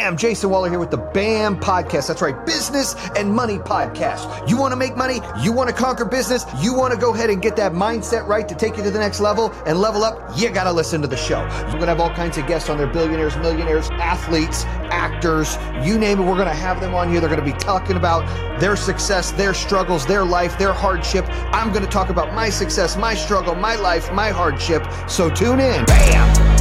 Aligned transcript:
Bam! 0.00 0.16
Jayson 0.16 0.48
Waller 0.48 0.70
here 0.70 0.78
with 0.78 0.90
the 0.90 0.96
BAM 0.96 1.60
Podcast. 1.60 2.08
That's 2.08 2.22
right, 2.22 2.46
Business 2.46 2.94
and 3.16 3.30
Money 3.30 3.58
Podcast. 3.58 4.48
You 4.48 4.56
want 4.56 4.72
to 4.72 4.76
make 4.76 4.96
money? 4.96 5.20
You 5.42 5.52
want 5.52 5.68
to 5.68 5.74
conquer 5.74 6.06
business? 6.06 6.46
You 6.58 6.72
want 6.72 6.94
to 6.94 6.98
go 6.98 7.12
ahead 7.12 7.28
and 7.28 7.42
get 7.42 7.54
that 7.56 7.72
mindset 7.72 8.26
right 8.26 8.48
to 8.48 8.54
take 8.54 8.78
you 8.78 8.82
to 8.82 8.90
the 8.90 8.98
next 8.98 9.20
level 9.20 9.52
and 9.66 9.78
level 9.78 10.02
up? 10.02 10.30
You 10.38 10.48
got 10.48 10.64
to 10.64 10.72
listen 10.72 11.02
to 11.02 11.06
the 11.06 11.18
show. 11.18 11.42
We're 11.42 11.72
going 11.72 11.80
to 11.80 11.86
have 11.88 12.00
all 12.00 12.14
kinds 12.14 12.38
of 12.38 12.46
guests 12.46 12.70
on 12.70 12.78
there 12.78 12.86
billionaires, 12.86 13.36
millionaires, 13.36 13.90
athletes, 13.90 14.64
actors, 14.88 15.58
you 15.86 15.98
name 15.98 16.18
it. 16.18 16.22
We're 16.22 16.34
going 16.34 16.48
to 16.48 16.54
have 16.54 16.80
them 16.80 16.94
on 16.94 17.10
here. 17.10 17.20
They're 17.20 17.28
going 17.28 17.46
to 17.46 17.52
be 17.52 17.58
talking 17.58 17.96
about 17.96 18.26
their 18.58 18.76
success, 18.76 19.32
their 19.32 19.52
struggles, 19.52 20.06
their 20.06 20.24
life, 20.24 20.56
their 20.56 20.72
hardship. 20.72 21.26
I'm 21.52 21.72
going 21.74 21.84
to 21.84 21.90
talk 21.90 22.08
about 22.08 22.32
my 22.32 22.48
success, 22.48 22.96
my 22.96 23.12
struggle, 23.12 23.54
my 23.54 23.76
life, 23.76 24.10
my 24.14 24.30
hardship. 24.30 24.82
So 25.08 25.28
tune 25.28 25.60
in. 25.60 25.84
Bam! 25.84 26.59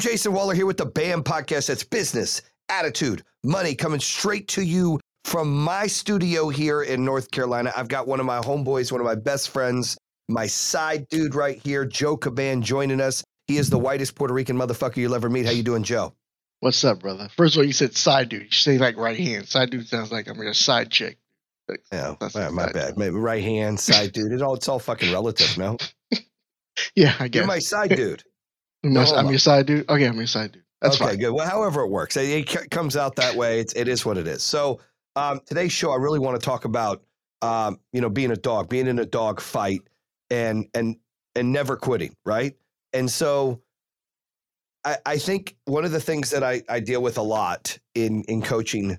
I'm 0.00 0.08
Jayson 0.08 0.32
Waller 0.32 0.54
here 0.54 0.64
with 0.64 0.78
the 0.78 0.86
BAM 0.86 1.22
podcast. 1.22 1.66
That's 1.66 1.84
business, 1.84 2.40
attitude, 2.70 3.22
money 3.44 3.74
coming 3.74 4.00
straight 4.00 4.48
to 4.48 4.62
you 4.62 4.98
from 5.24 5.54
my 5.54 5.86
studio 5.88 6.48
here 6.48 6.80
in 6.80 7.04
North 7.04 7.30
Carolina. 7.30 7.70
I've 7.76 7.88
got 7.88 8.06
one 8.06 8.18
of 8.18 8.24
my 8.24 8.38
homeboys, 8.38 8.90
one 8.90 9.02
of 9.02 9.06
my 9.06 9.14
best 9.14 9.50
friends, 9.50 9.98
my 10.26 10.46
side 10.46 11.06
dude 11.10 11.34
right 11.34 11.60
here, 11.62 11.84
Joe 11.84 12.16
Caban, 12.16 12.62
joining 12.62 12.98
us. 12.98 13.22
He 13.46 13.58
is 13.58 13.68
the 13.68 13.78
whitest 13.78 14.14
Puerto 14.14 14.32
Rican 14.32 14.56
motherfucker 14.56 14.96
you'll 14.96 15.14
ever 15.14 15.28
meet. 15.28 15.44
How 15.44 15.52
you 15.52 15.62
doing, 15.62 15.82
Joe? 15.82 16.14
What's 16.60 16.82
up, 16.82 17.00
brother? 17.00 17.28
First 17.36 17.56
of 17.56 17.58
all, 17.58 17.66
you 17.66 17.74
said 17.74 17.94
side 17.94 18.30
dude. 18.30 18.44
You 18.44 18.50
say 18.52 18.78
like 18.78 18.96
right 18.96 19.18
hand. 19.18 19.48
Side 19.48 19.68
dude 19.68 19.86
sounds 19.86 20.10
like 20.10 20.28
I'm 20.28 20.40
your 20.40 20.54
side 20.54 20.88
chick. 20.90 21.18
yeah, 21.92 22.14
my, 22.34 22.48
my 22.48 22.72
bad. 22.72 22.96
Maybe 22.96 23.16
right 23.16 23.44
hand, 23.44 23.78
side 23.78 24.12
dude. 24.12 24.32
It 24.32 24.40
all 24.40 24.54
it's 24.54 24.66
all 24.66 24.78
fucking 24.78 25.12
relative, 25.12 25.58
no? 25.58 25.76
yeah, 26.94 27.16
I 27.20 27.28
guess. 27.28 27.40
You're 27.40 27.46
my 27.46 27.58
side 27.58 27.94
dude. 27.94 28.24
I'm, 28.84 28.92
no, 28.92 29.02
I'm 29.02 29.28
your 29.28 29.38
side 29.38 29.66
dude. 29.66 29.88
Okay, 29.88 30.06
I'm 30.06 30.16
your 30.16 30.26
side 30.26 30.52
dude. 30.52 30.62
That's 30.80 30.96
okay, 30.96 31.10
fine. 31.10 31.18
good. 31.18 31.32
Well, 31.32 31.46
however 31.46 31.82
it 31.82 31.88
works, 31.88 32.16
it, 32.16 32.50
it 32.54 32.70
comes 32.70 32.96
out 32.96 33.16
that 33.16 33.34
way. 33.36 33.60
It's, 33.60 33.74
it 33.74 33.88
is 33.88 34.06
what 34.06 34.16
it 34.16 34.26
is. 34.26 34.42
So 34.42 34.80
um, 35.16 35.40
today's 35.44 35.72
show, 35.72 35.90
I 35.90 35.96
really 35.96 36.18
want 36.18 36.40
to 36.40 36.44
talk 36.44 36.64
about 36.64 37.02
um, 37.42 37.80
you 37.92 38.00
know 38.00 38.08
being 38.10 38.30
a 38.30 38.36
dog, 38.36 38.68
being 38.68 38.86
in 38.86 38.98
a 38.98 39.06
dog 39.06 39.40
fight, 39.40 39.82
and 40.30 40.66
and 40.74 40.96
and 41.34 41.52
never 41.52 41.76
quitting, 41.76 42.14
right? 42.24 42.54
And 42.92 43.10
so 43.10 43.60
I, 44.84 44.96
I 45.04 45.18
think 45.18 45.56
one 45.66 45.84
of 45.84 45.92
the 45.92 46.00
things 46.00 46.30
that 46.30 46.42
I, 46.42 46.62
I 46.68 46.80
deal 46.80 47.02
with 47.02 47.18
a 47.18 47.22
lot 47.22 47.78
in 47.94 48.22
in 48.24 48.42
coaching 48.42 48.98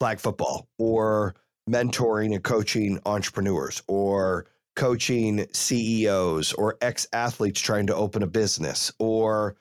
flag 0.00 0.20
football 0.20 0.68
or 0.78 1.34
mentoring 1.68 2.34
and 2.34 2.42
coaching 2.42 2.98
entrepreneurs 3.04 3.82
or 3.88 4.46
coaching 4.78 5.44
CEOs 5.52 6.52
or 6.52 6.78
ex 6.80 7.08
athletes 7.12 7.60
trying 7.60 7.88
to 7.88 7.96
open 7.96 8.22
a 8.22 8.28
business 8.28 8.92
or 9.00 9.56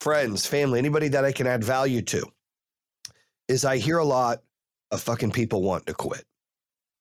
friends, 0.00 0.46
family, 0.46 0.78
anybody 0.78 1.08
that 1.08 1.24
I 1.24 1.32
can 1.32 1.46
add 1.46 1.64
value 1.64 2.02
to, 2.02 2.26
is 3.48 3.64
I 3.64 3.78
hear 3.78 3.96
a 3.96 4.04
lot 4.04 4.42
of 4.90 5.00
fucking 5.00 5.32
people 5.32 5.62
want 5.62 5.86
to 5.86 5.94
quit. 5.94 6.24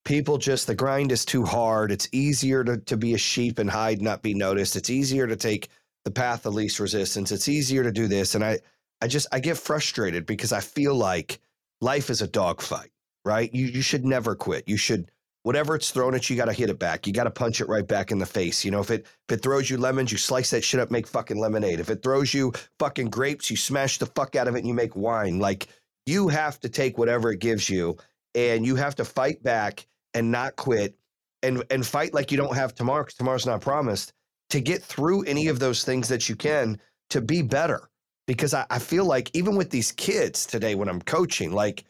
People 0.05 0.37
just, 0.37 0.65
the 0.65 0.75
grind 0.75 1.11
is 1.11 1.25
too 1.25 1.43
hard. 1.43 1.91
It's 1.91 2.07
easier 2.13 2.63
to, 2.63 2.77
to 2.77 2.95
be 2.95 3.13
a 3.13 3.17
sheep 3.17 3.59
and 3.59 3.69
hide, 3.69 4.01
not 4.01 4.21
be 4.21 4.33
noticed. 4.33 4.77
It's 4.77 4.89
easier 4.89 5.27
to 5.27 5.35
take 5.35 5.67
the 6.05 6.11
path 6.11 6.45
of 6.45 6.53
least 6.53 6.79
resistance. 6.79 7.33
It's 7.33 7.49
easier 7.49 7.83
to 7.83 7.91
do 7.91 8.07
this. 8.07 8.33
And 8.33 8.45
I, 8.45 8.59
I 9.01 9.07
just, 9.07 9.27
I 9.33 9.41
get 9.41 9.57
frustrated 9.57 10.25
because 10.25 10.53
I 10.53 10.61
feel 10.61 10.95
like 10.95 11.41
life 11.81 12.09
is 12.09 12.21
a 12.21 12.27
dogfight, 12.27 12.91
right? 13.25 13.53
You, 13.53 13.65
you 13.65 13.81
should 13.81 14.05
never 14.05 14.35
quit. 14.35 14.69
You 14.69 14.77
should, 14.77 15.11
whatever 15.47 15.75
it's 15.75 15.91
thrown 15.91 16.13
at 16.13 16.29
you, 16.29 16.35
you 16.35 16.41
got 16.41 16.51
to 16.51 16.53
hit 16.53 16.69
it 16.69 16.77
back. 16.77 17.07
You 17.07 17.13
got 17.13 17.23
to 17.23 17.31
punch 17.31 17.61
it 17.61 17.69
right 17.69 17.87
back 17.87 18.11
in 18.11 18.19
the 18.19 18.25
face. 18.25 18.65
You 18.65 18.71
know, 18.71 18.81
if 18.81 18.91
it 18.91 19.05
if 19.29 19.37
it 19.37 19.41
throws 19.41 19.69
you 19.69 19.77
lemons, 19.77 20.11
you 20.11 20.17
slice 20.17 20.49
that 20.49 20.61
shit 20.61 20.81
up, 20.81 20.91
make 20.91 21.07
fucking 21.07 21.39
lemonade. 21.39 21.79
If 21.79 21.89
it 21.89 22.03
throws 22.03 22.33
you 22.33 22.51
fucking 22.79 23.09
grapes, 23.09 23.49
you 23.49 23.55
smash 23.55 23.97
the 23.97 24.07
fuck 24.07 24.35
out 24.35 24.49
of 24.49 24.55
it 24.55 24.59
and 24.59 24.67
you 24.67 24.73
make 24.73 24.97
wine. 24.97 25.39
Like 25.39 25.69
you 26.05 26.27
have 26.27 26.59
to 26.59 26.69
take 26.69 26.97
whatever 26.97 27.31
it 27.31 27.39
gives 27.39 27.69
you 27.69 27.95
and 28.35 28.65
you 28.65 28.75
have 28.75 28.93
to 28.95 29.05
fight 29.05 29.41
back 29.41 29.87
and 30.13 30.29
not 30.29 30.57
quit 30.57 30.97
and 31.41 31.63
and 31.71 31.87
fight 31.87 32.13
like 32.13 32.29
you 32.29 32.37
don't 32.37 32.55
have 32.55 32.75
tomorrow 32.75 33.03
because 33.03 33.15
tomorrow's 33.15 33.45
not 33.45 33.61
promised 33.61 34.11
to 34.49 34.59
get 34.59 34.83
through 34.83 35.23
any 35.23 35.47
of 35.47 35.59
those 35.59 35.85
things 35.85 36.09
that 36.09 36.27
you 36.27 36.35
can 36.35 36.77
to 37.09 37.21
be 37.21 37.41
better. 37.41 37.89
Because 38.25 38.53
I, 38.53 38.65
I 38.69 38.79
feel 38.79 39.05
like 39.05 39.33
even 39.33 39.55
with 39.55 39.69
these 39.69 39.93
kids 39.93 40.45
today 40.45 40.75
when 40.75 40.89
I'm 40.89 41.01
coaching, 41.01 41.53
like 41.53 41.85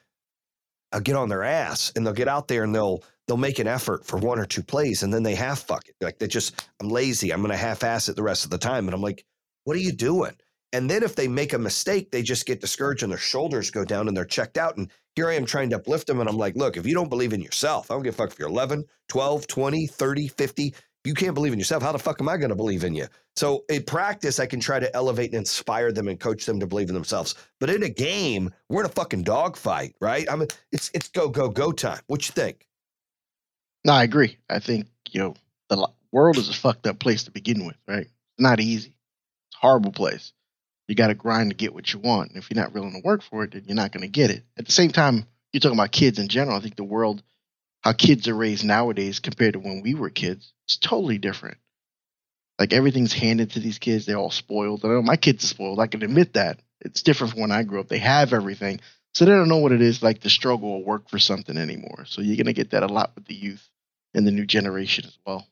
I'll 0.92 1.02
get 1.02 1.16
on 1.16 1.28
their 1.28 1.44
ass 1.44 1.92
and 1.96 2.06
they'll 2.06 2.14
get 2.14 2.28
out 2.28 2.48
there 2.48 2.64
and 2.64 2.76
they'll 2.76 3.02
they'll 3.28 3.38
make 3.38 3.60
an 3.60 3.68
effort 3.68 4.06
for 4.06 4.18
one 4.18 4.40
or 4.40 4.46
two 4.46 4.64
plays 4.64 5.04
and 5.04 5.14
then 5.14 5.24
they 5.24 5.36
half 5.36 5.60
fuck 5.60 5.88
it. 5.88 5.96
Like 6.02 6.20
they 6.20 6.28
just, 6.28 6.68
I'm 6.82 6.90
lazy. 6.90 7.32
I'm 7.32 7.42
going 7.42 7.52
to 7.52 7.58
half 7.58 7.84
ass 7.84 8.10
it 8.10 8.16
the 8.16 8.24
rest 8.24 8.46
of 8.46 8.52
the 8.52 8.58
time. 8.58 8.88
And 8.88 8.96
I'm 8.96 9.02
like, 9.02 9.26
what 9.66 9.76
are 9.76 9.82
you 9.82 9.92
doing? 9.92 10.34
And 10.74 10.90
then 10.90 11.04
if 11.04 11.16
they 11.16 11.28
make 11.28 11.54
a 11.54 11.60
mistake, 11.60 12.12
they 12.12 12.22
just 12.22 12.46
get 12.46 12.62
discouraged 12.62 13.04
and 13.04 13.12
their 13.12 13.20
shoulders 13.20 13.72
go 13.72 13.86
down 13.86 14.08
and 14.08 14.16
they're 14.16 14.26
checked 14.26 14.58
out. 14.58 14.78
And 14.78 14.90
here 15.16 15.30
I 15.30 15.36
am 15.36 15.46
trying 15.46 15.70
to 15.72 15.78
uplift 15.78 16.08
them. 16.08 16.20
And 16.20 16.30
I'm 16.30 16.38
like, 16.38 16.56
look, 16.56 16.78
if 16.78 16.86
you 16.86 16.94
don't 16.94 17.10
believe 17.10 17.34
in 17.34 17.42
yourself, 17.42 17.90
I 17.90 17.94
don't 17.94 18.04
give 18.04 18.16
a 18.16 18.18
fuck 18.18 18.32
if 18.32 18.40
you're 18.40 18.50
11, 18.50 18.86
12, 19.08 19.48
20, 19.48 19.88
30, 19.88 20.28
50. 20.28 20.76
You 21.06 21.14
can't 21.14 21.34
believe 21.34 21.54
in 21.54 21.60
yourself. 21.60 21.84
How 21.84 21.94
the 21.94 22.00
fuck 22.00 22.20
am 22.20 22.28
I 22.28 22.36
going 22.36 22.50
to 22.50 22.56
believe 22.56 22.84
in 22.84 22.94
you? 22.94 23.08
So 23.38 23.64
in 23.70 23.84
practice, 23.84 24.40
I 24.40 24.46
can 24.46 24.60
try 24.60 24.80
to 24.80 24.94
elevate 24.94 25.30
and 25.30 25.40
inspire 25.40 25.94
them 25.94 26.10
and 26.10 26.20
coach 26.20 26.46
them 26.46 26.60
to 26.60 26.68
believe 26.68 26.90
in 26.90 26.96
themselves. 26.96 27.36
But 27.62 27.70
in 27.70 27.84
a 27.84 27.90
game, 27.90 28.52
we're 28.68 28.82
in 28.82 28.88
a 28.88 28.90
fucking 28.90 29.24
dogfight, 29.24 29.96
right? 30.02 30.30
I 30.30 30.36
mean, 30.36 30.50
it's 30.74 30.92
it's 30.94 31.08
go 31.08 31.30
go 31.30 31.48
go 31.48 31.72
time. 31.72 32.02
What 32.08 32.28
you 32.28 32.34
think? 32.34 32.67
No, 33.88 33.94
I 33.94 34.04
agree. 34.04 34.38
I 34.50 34.60
think 34.60 34.88
you 35.12 35.22
know 35.22 35.36
the 35.70 35.88
world 36.12 36.38
is 36.38 36.50
a 36.50 36.54
fucked 36.54 36.86
up 36.88 37.00
place 37.00 37.24
to 37.24 37.32
begin 37.32 37.66
with, 37.66 37.78
right? 37.88 38.02
It's 38.02 38.12
not 38.38 38.60
easy. 38.60 38.90
It's 38.90 39.56
a 39.56 39.60
horrible 39.60 39.94
place. 39.94 40.34
You 40.90 40.96
got 40.96 41.08
to 41.08 41.16
grind 41.16 41.52
to 41.52 41.56
get 41.56 41.74
what 41.74 41.94
you 41.94 42.00
want. 42.00 42.30
And 42.30 42.38
if 42.38 42.50
you're 42.50 42.62
not 42.62 42.74
willing 42.74 42.92
to 42.92 43.02
work 43.06 43.24
for 43.24 43.46
it, 43.46 43.52
then 43.52 43.64
you're 43.66 43.76
not 43.76 43.94
going 43.94 44.02
to 44.02 44.10
get 44.10 44.30
it. 44.30 44.44
At 44.58 44.66
the 44.66 44.74
same 44.74 44.92
time, 44.92 45.26
you're 45.54 45.62
talking 45.62 45.78
about 45.78 45.94
kids 45.94 46.20
in 46.20 46.28
general. 46.28 46.58
I 46.58 46.60
think 46.60 46.76
the 46.76 46.84
world, 46.84 47.24
how 47.82 47.94
kids 47.94 48.28
are 48.28 48.36
raised 48.36 48.66
nowadays 48.66 49.20
compared 49.20 49.54
to 49.54 49.60
when 49.60 49.82
we 49.82 49.96
were 49.96 50.10
kids, 50.10 50.52
it's 50.66 50.78
totally 50.78 51.18
different. 51.18 51.58
Like 52.60 52.74
everything's 52.74 53.14
handed 53.14 53.52
to 53.52 53.62
these 53.62 53.80
kids. 53.80 54.06
They're 54.06 54.18
all 54.18 54.32
spoiled. 54.32 54.84
I 54.84 54.90
know 54.90 55.02
my 55.02 55.16
kids 55.16 55.46
are 55.46 55.48
spoiled. 55.48 55.80
I 55.80 55.88
can 55.88 56.04
admit 56.04 56.34
that. 56.34 56.60
It's 56.82 57.04
different 57.04 57.34
from 57.34 57.42
when 57.42 57.52
I 57.52 57.64
grew 57.64 57.80
up. 57.80 57.88
They 57.88 58.00
have 58.00 58.34
everything. 58.34 58.82
So 59.14 59.24
they 59.24 59.32
don't 59.32 59.50
know 59.50 59.58
what 59.58 59.72
it 59.72 59.82
is 59.82 60.04
like 60.04 60.20
to 60.22 60.30
struggle 60.30 60.70
or 60.70 60.84
work 60.84 61.10
for 61.10 61.20
something 61.20 61.58
anymore. 61.58 62.04
So 62.06 62.22
you're 62.22 62.38
gonna 62.38 62.54
get 62.54 62.72
that 62.72 62.84
a 62.84 62.88
lot 62.88 63.12
with 63.16 63.26
the 63.26 63.34
youth 63.34 63.68
and 64.18 64.28
the 64.28 64.32
new 64.32 64.46
generation 64.46 65.06
as 65.06 65.18
well. 65.26 65.48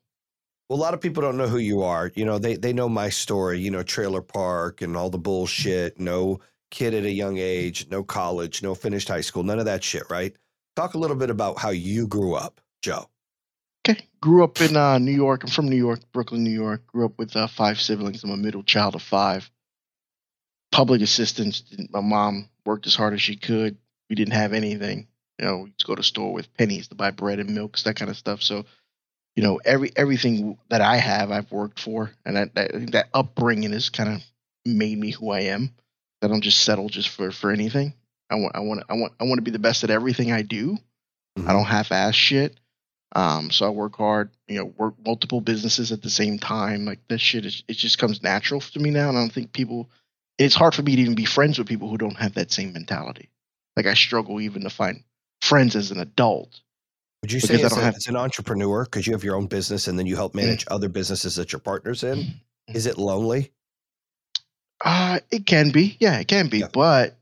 Well, 0.68 0.80
a 0.80 0.81
lot 0.81 0.96
of 0.96 1.02
people 1.02 1.22
don't 1.22 1.38
know 1.38 1.48
who 1.48 1.59
you 1.59 1.84
are. 1.84 2.12
You 2.16 2.26
know, 2.26 2.40
they 2.40 2.56
they 2.56 2.74
know 2.74 2.90
my 2.90 3.09
story. 3.09 3.59
You 3.59 3.72
know, 3.72 3.84
trailer 3.84 4.22
park 4.22 4.81
and 4.81 4.98
all 4.98 5.09
the 5.09 5.20
bullshit. 5.20 6.00
No 6.00 6.40
kid 6.72 6.96
at 6.96 7.03
a 7.03 7.12
young 7.12 7.38
age, 7.38 7.88
no 7.90 8.03
college, 8.03 8.64
no 8.64 8.74
finished 8.74 9.08
high 9.08 9.22
school, 9.22 9.44
none 9.44 9.59
of 9.59 9.66
that 9.66 9.84
shit. 9.84 10.03
Right? 10.09 10.36
Talk 10.76 10.96
a 10.96 10.98
little 10.98 11.16
bit 11.16 11.30
about 11.30 11.59
how 11.59 11.70
you 11.70 12.08
grew 12.08 12.34
up, 12.34 12.59
Joe. 12.81 13.08
Okay, 13.88 14.03
grew 14.20 14.44
up 14.44 14.59
in 14.62 14.76
uh, 14.76 14.97
New 14.97 15.12
York. 15.12 15.44
I'm 15.44 15.52
from 15.52 15.70
New 15.70 15.76
York, 15.76 16.00
Brooklyn, 16.12 16.44
New 16.44 16.50
York. 16.50 16.88
Grew 16.88 17.06
up 17.06 17.20
with 17.20 17.36
uh, 17.36 17.46
five 17.47 17.80
siblings. 17.80 18.24
I'm 18.24 18.32
a 18.32 18.38
middle 18.38 18.64
child 18.64 18.96
of 18.96 19.03
five. 19.03 19.50
Public 20.72 21.03
assistance. 21.03 21.64
My 21.92 22.02
mom 22.02 22.50
worked 22.66 22.88
as 22.88 22.96
hard 22.96 23.14
as 23.14 23.22
she 23.22 23.36
could. 23.36 23.78
We 24.09 24.16
didn't 24.16 24.34
have 24.34 24.53
anything. 24.53 25.08
You 25.40 25.46
know, 25.46 25.68
just 25.78 25.88
go 25.88 25.96
to 25.96 26.03
store 26.03 26.34
with 26.34 26.53
pennies 26.53 26.88
to 26.88 26.96
buy 26.96 27.12
bread 27.12 27.40
and 27.40 27.53
milks, 27.53 27.84
that 27.84 27.96
kind 27.96 28.09
of 28.09 28.18
stuff. 28.18 28.41
So, 28.41 28.66
you 29.35 29.44
know, 29.44 29.59
every 29.63 29.91
everything 29.96 30.57
that 30.69 30.81
I 30.81 30.97
have, 30.97 31.31
I've 31.31 31.51
worked 31.51 31.79
for, 31.79 32.12
and 32.25 32.38
I, 32.38 32.50
I 32.56 32.68
think 32.68 32.91
that 32.91 33.09
upbringing 33.13 33.72
has 33.73 33.90
kind 33.90 34.13
of 34.13 34.22
made 34.66 34.97
me 34.97 35.12
who 35.12 35.31
I 35.31 35.41
am. 35.41 35.72
I 36.22 36.28
don't 36.28 36.41
just 36.41 36.63
settle 36.63 36.90
just 36.90 37.09
for 37.09 37.31
for 37.31 37.51
anything. 37.51 37.94
I 38.29 38.35
want 38.35 38.56
I 38.56 38.59
want 38.59 38.84
I 38.90 38.94
want 38.94 39.13
I 39.19 39.25
want 39.25 39.38
to 39.38 39.44
be 39.44 39.51
the 39.51 39.59
best 39.59 39.84
at 39.84 39.90
everything 39.90 40.31
I 40.31 40.41
do. 40.41 40.78
Mm-hmm. 41.38 41.50
I 41.50 41.53
don't 41.53 41.66
half-ass 41.66 42.16
shit. 42.16 42.57
Um, 43.16 43.50
so 43.52 43.66
I 43.66 43.69
work 43.69 43.96
hard, 43.96 44.29
you 44.47 44.57
know, 44.57 44.66
work 44.66 44.96
multiple 45.06 45.40
businesses 45.40 45.91
at 45.91 46.02
the 46.02 46.09
same 46.09 46.38
time. 46.38 46.85
Like 46.85 46.99
that 47.08 47.20
shit 47.20 47.46
is, 47.46 47.64
it 47.67 47.78
just 47.78 47.97
comes 47.97 48.22
natural 48.22 48.59
to 48.59 48.79
me 48.79 48.90
now. 48.90 49.09
And 49.09 49.17
I 49.17 49.22
don't 49.22 49.31
think 49.31 49.53
people 49.53 49.90
it's 50.38 50.55
hard 50.55 50.76
for 50.76 50.81
me 50.81 50.96
to 50.96 51.02
even 51.02 51.16
be 51.16 51.26
friends 51.26 51.58
with 51.58 51.67
people 51.67 51.90
who 51.90 51.97
don't 51.97 52.17
have 52.17 52.34
that 52.34 52.52
same 52.52 52.73
mentality. 52.73 53.29
Like 53.78 53.85
I 53.85 53.93
struggle 53.93 54.41
even 54.41 54.64
to 54.64 54.70
find 54.70 55.03
friends 55.46 55.76
as 55.76 55.92
an 55.92 56.00
adult. 56.00 56.62
Would 57.22 57.32
you 57.32 57.40
say 57.40 57.62
as, 57.62 57.76
a, 57.76 57.82
have, 57.82 57.96
as 57.96 58.08
an 58.08 58.16
entrepreneur, 58.16 58.84
because 58.84 59.08
you 59.08 59.14
have 59.14 59.24
your 59.24 59.36
own 59.36 59.47
business 59.47 59.88
and 59.88 59.97
then 59.97 60.06
you 60.06 60.16
help 60.16 60.34
mm. 60.34 60.42
manage 60.42 60.66
mm 60.66 60.72
other 60.72 60.90
businesses 60.90 61.36
that 61.36 61.52
you're 61.52 61.59
partners 61.59 62.03
in, 62.03 62.20
mm 62.20 62.34
is 62.68 62.88
it 62.88 62.97
lonely? 62.97 63.52
Uh, 64.84 65.20
it 65.30 65.46
can 65.46 65.70
be. 65.70 65.96
Yeah, 66.00 66.18
it 66.18 66.28
can 66.28 66.47
be. 66.50 66.59
Yeah. 66.59 66.68
But 66.74 67.16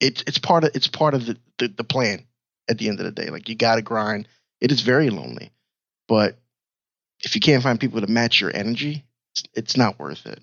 it's 0.00 0.24
it's 0.26 0.38
part 0.38 0.64
of 0.64 0.70
it's 0.74 0.88
part 0.88 1.12
of 1.12 1.26
the, 1.26 1.36
the, 1.58 1.68
the 1.68 1.84
plan 1.84 2.24
at 2.70 2.78
the 2.78 2.88
end 2.88 2.98
of 2.98 3.04
the 3.04 3.12
day. 3.12 3.28
Like 3.28 3.50
you 3.50 3.54
gotta 3.54 3.82
grind. 3.82 4.26
It 4.62 4.72
is 4.72 4.80
very 4.80 5.10
lonely. 5.10 5.50
But 6.08 6.38
if 7.20 7.34
you 7.34 7.42
can't 7.42 7.62
find 7.62 7.78
people 7.78 8.00
to 8.00 8.06
match 8.06 8.40
your 8.40 8.56
energy, 8.56 9.04
it's, 9.34 9.44
it's 9.54 9.76
not 9.76 9.98
worth 9.98 10.24
it 10.24 10.40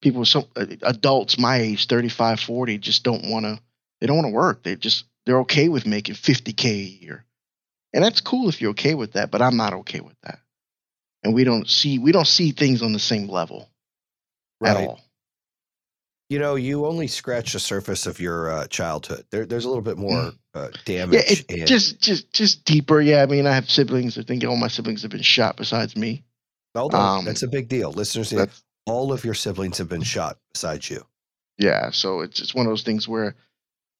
people 0.00 0.24
some 0.24 0.44
uh, 0.56 0.66
adults 0.82 1.38
my 1.38 1.56
age 1.56 1.86
35 1.86 2.40
40 2.40 2.78
just 2.78 3.02
don't 3.02 3.28
want 3.28 3.44
to 3.44 3.58
they 4.00 4.06
don't 4.06 4.16
want 4.16 4.26
to 4.26 4.32
work 4.32 4.62
they 4.62 4.76
just 4.76 5.04
they're 5.26 5.40
okay 5.40 5.68
with 5.68 5.86
making 5.86 6.14
50k 6.14 6.64
a 6.64 7.04
year 7.04 7.24
and 7.92 8.02
that's 8.02 8.20
cool 8.20 8.48
if 8.48 8.60
you're 8.60 8.70
okay 8.70 8.94
with 8.94 9.12
that 9.12 9.30
but 9.30 9.42
i'm 9.42 9.56
not 9.56 9.74
okay 9.74 10.00
with 10.00 10.16
that 10.22 10.38
and 11.22 11.34
we 11.34 11.44
don't 11.44 11.68
see 11.68 11.98
we 11.98 12.12
don't 12.12 12.26
see 12.26 12.52
things 12.52 12.82
on 12.82 12.92
the 12.92 12.98
same 12.98 13.28
level 13.28 13.68
at 14.64 14.76
all. 14.76 15.00
You 16.28 16.40
know, 16.40 16.56
you 16.56 16.86
only 16.86 17.06
scratch 17.06 17.52
the 17.52 17.60
surface 17.60 18.06
of 18.06 18.18
your 18.18 18.50
uh, 18.50 18.66
childhood. 18.66 19.24
There, 19.30 19.46
there's 19.46 19.64
a 19.64 19.68
little 19.68 19.82
bit 19.82 19.96
more 19.96 20.32
uh, 20.54 20.68
damage. 20.84 21.20
Mm. 21.20 21.26
Yeah, 21.26 21.32
it, 21.32 21.60
and- 21.60 21.68
just 21.68 22.00
just 22.00 22.32
just 22.32 22.64
deeper. 22.64 23.00
Yeah, 23.00 23.22
I 23.22 23.26
mean, 23.26 23.46
I 23.46 23.54
have 23.54 23.70
siblings. 23.70 24.18
I 24.18 24.22
think 24.22 24.44
all 24.44 24.56
my 24.56 24.68
siblings 24.68 25.02
have 25.02 25.10
been 25.12 25.22
shot 25.22 25.56
besides 25.56 25.96
me. 25.96 26.24
on. 26.74 26.94
um, 26.94 27.24
that's 27.24 27.44
a 27.44 27.48
big 27.48 27.68
deal, 27.68 27.92
listeners. 27.92 28.34
All 28.86 29.12
of 29.12 29.24
your 29.24 29.34
siblings 29.34 29.78
have 29.78 29.88
been 29.88 30.02
shot 30.02 30.38
besides 30.52 30.90
you. 30.90 31.04
yeah. 31.58 31.90
So 31.90 32.20
it's 32.22 32.40
it's 32.40 32.54
one 32.54 32.66
of 32.66 32.70
those 32.70 32.82
things 32.82 33.06
where 33.06 33.36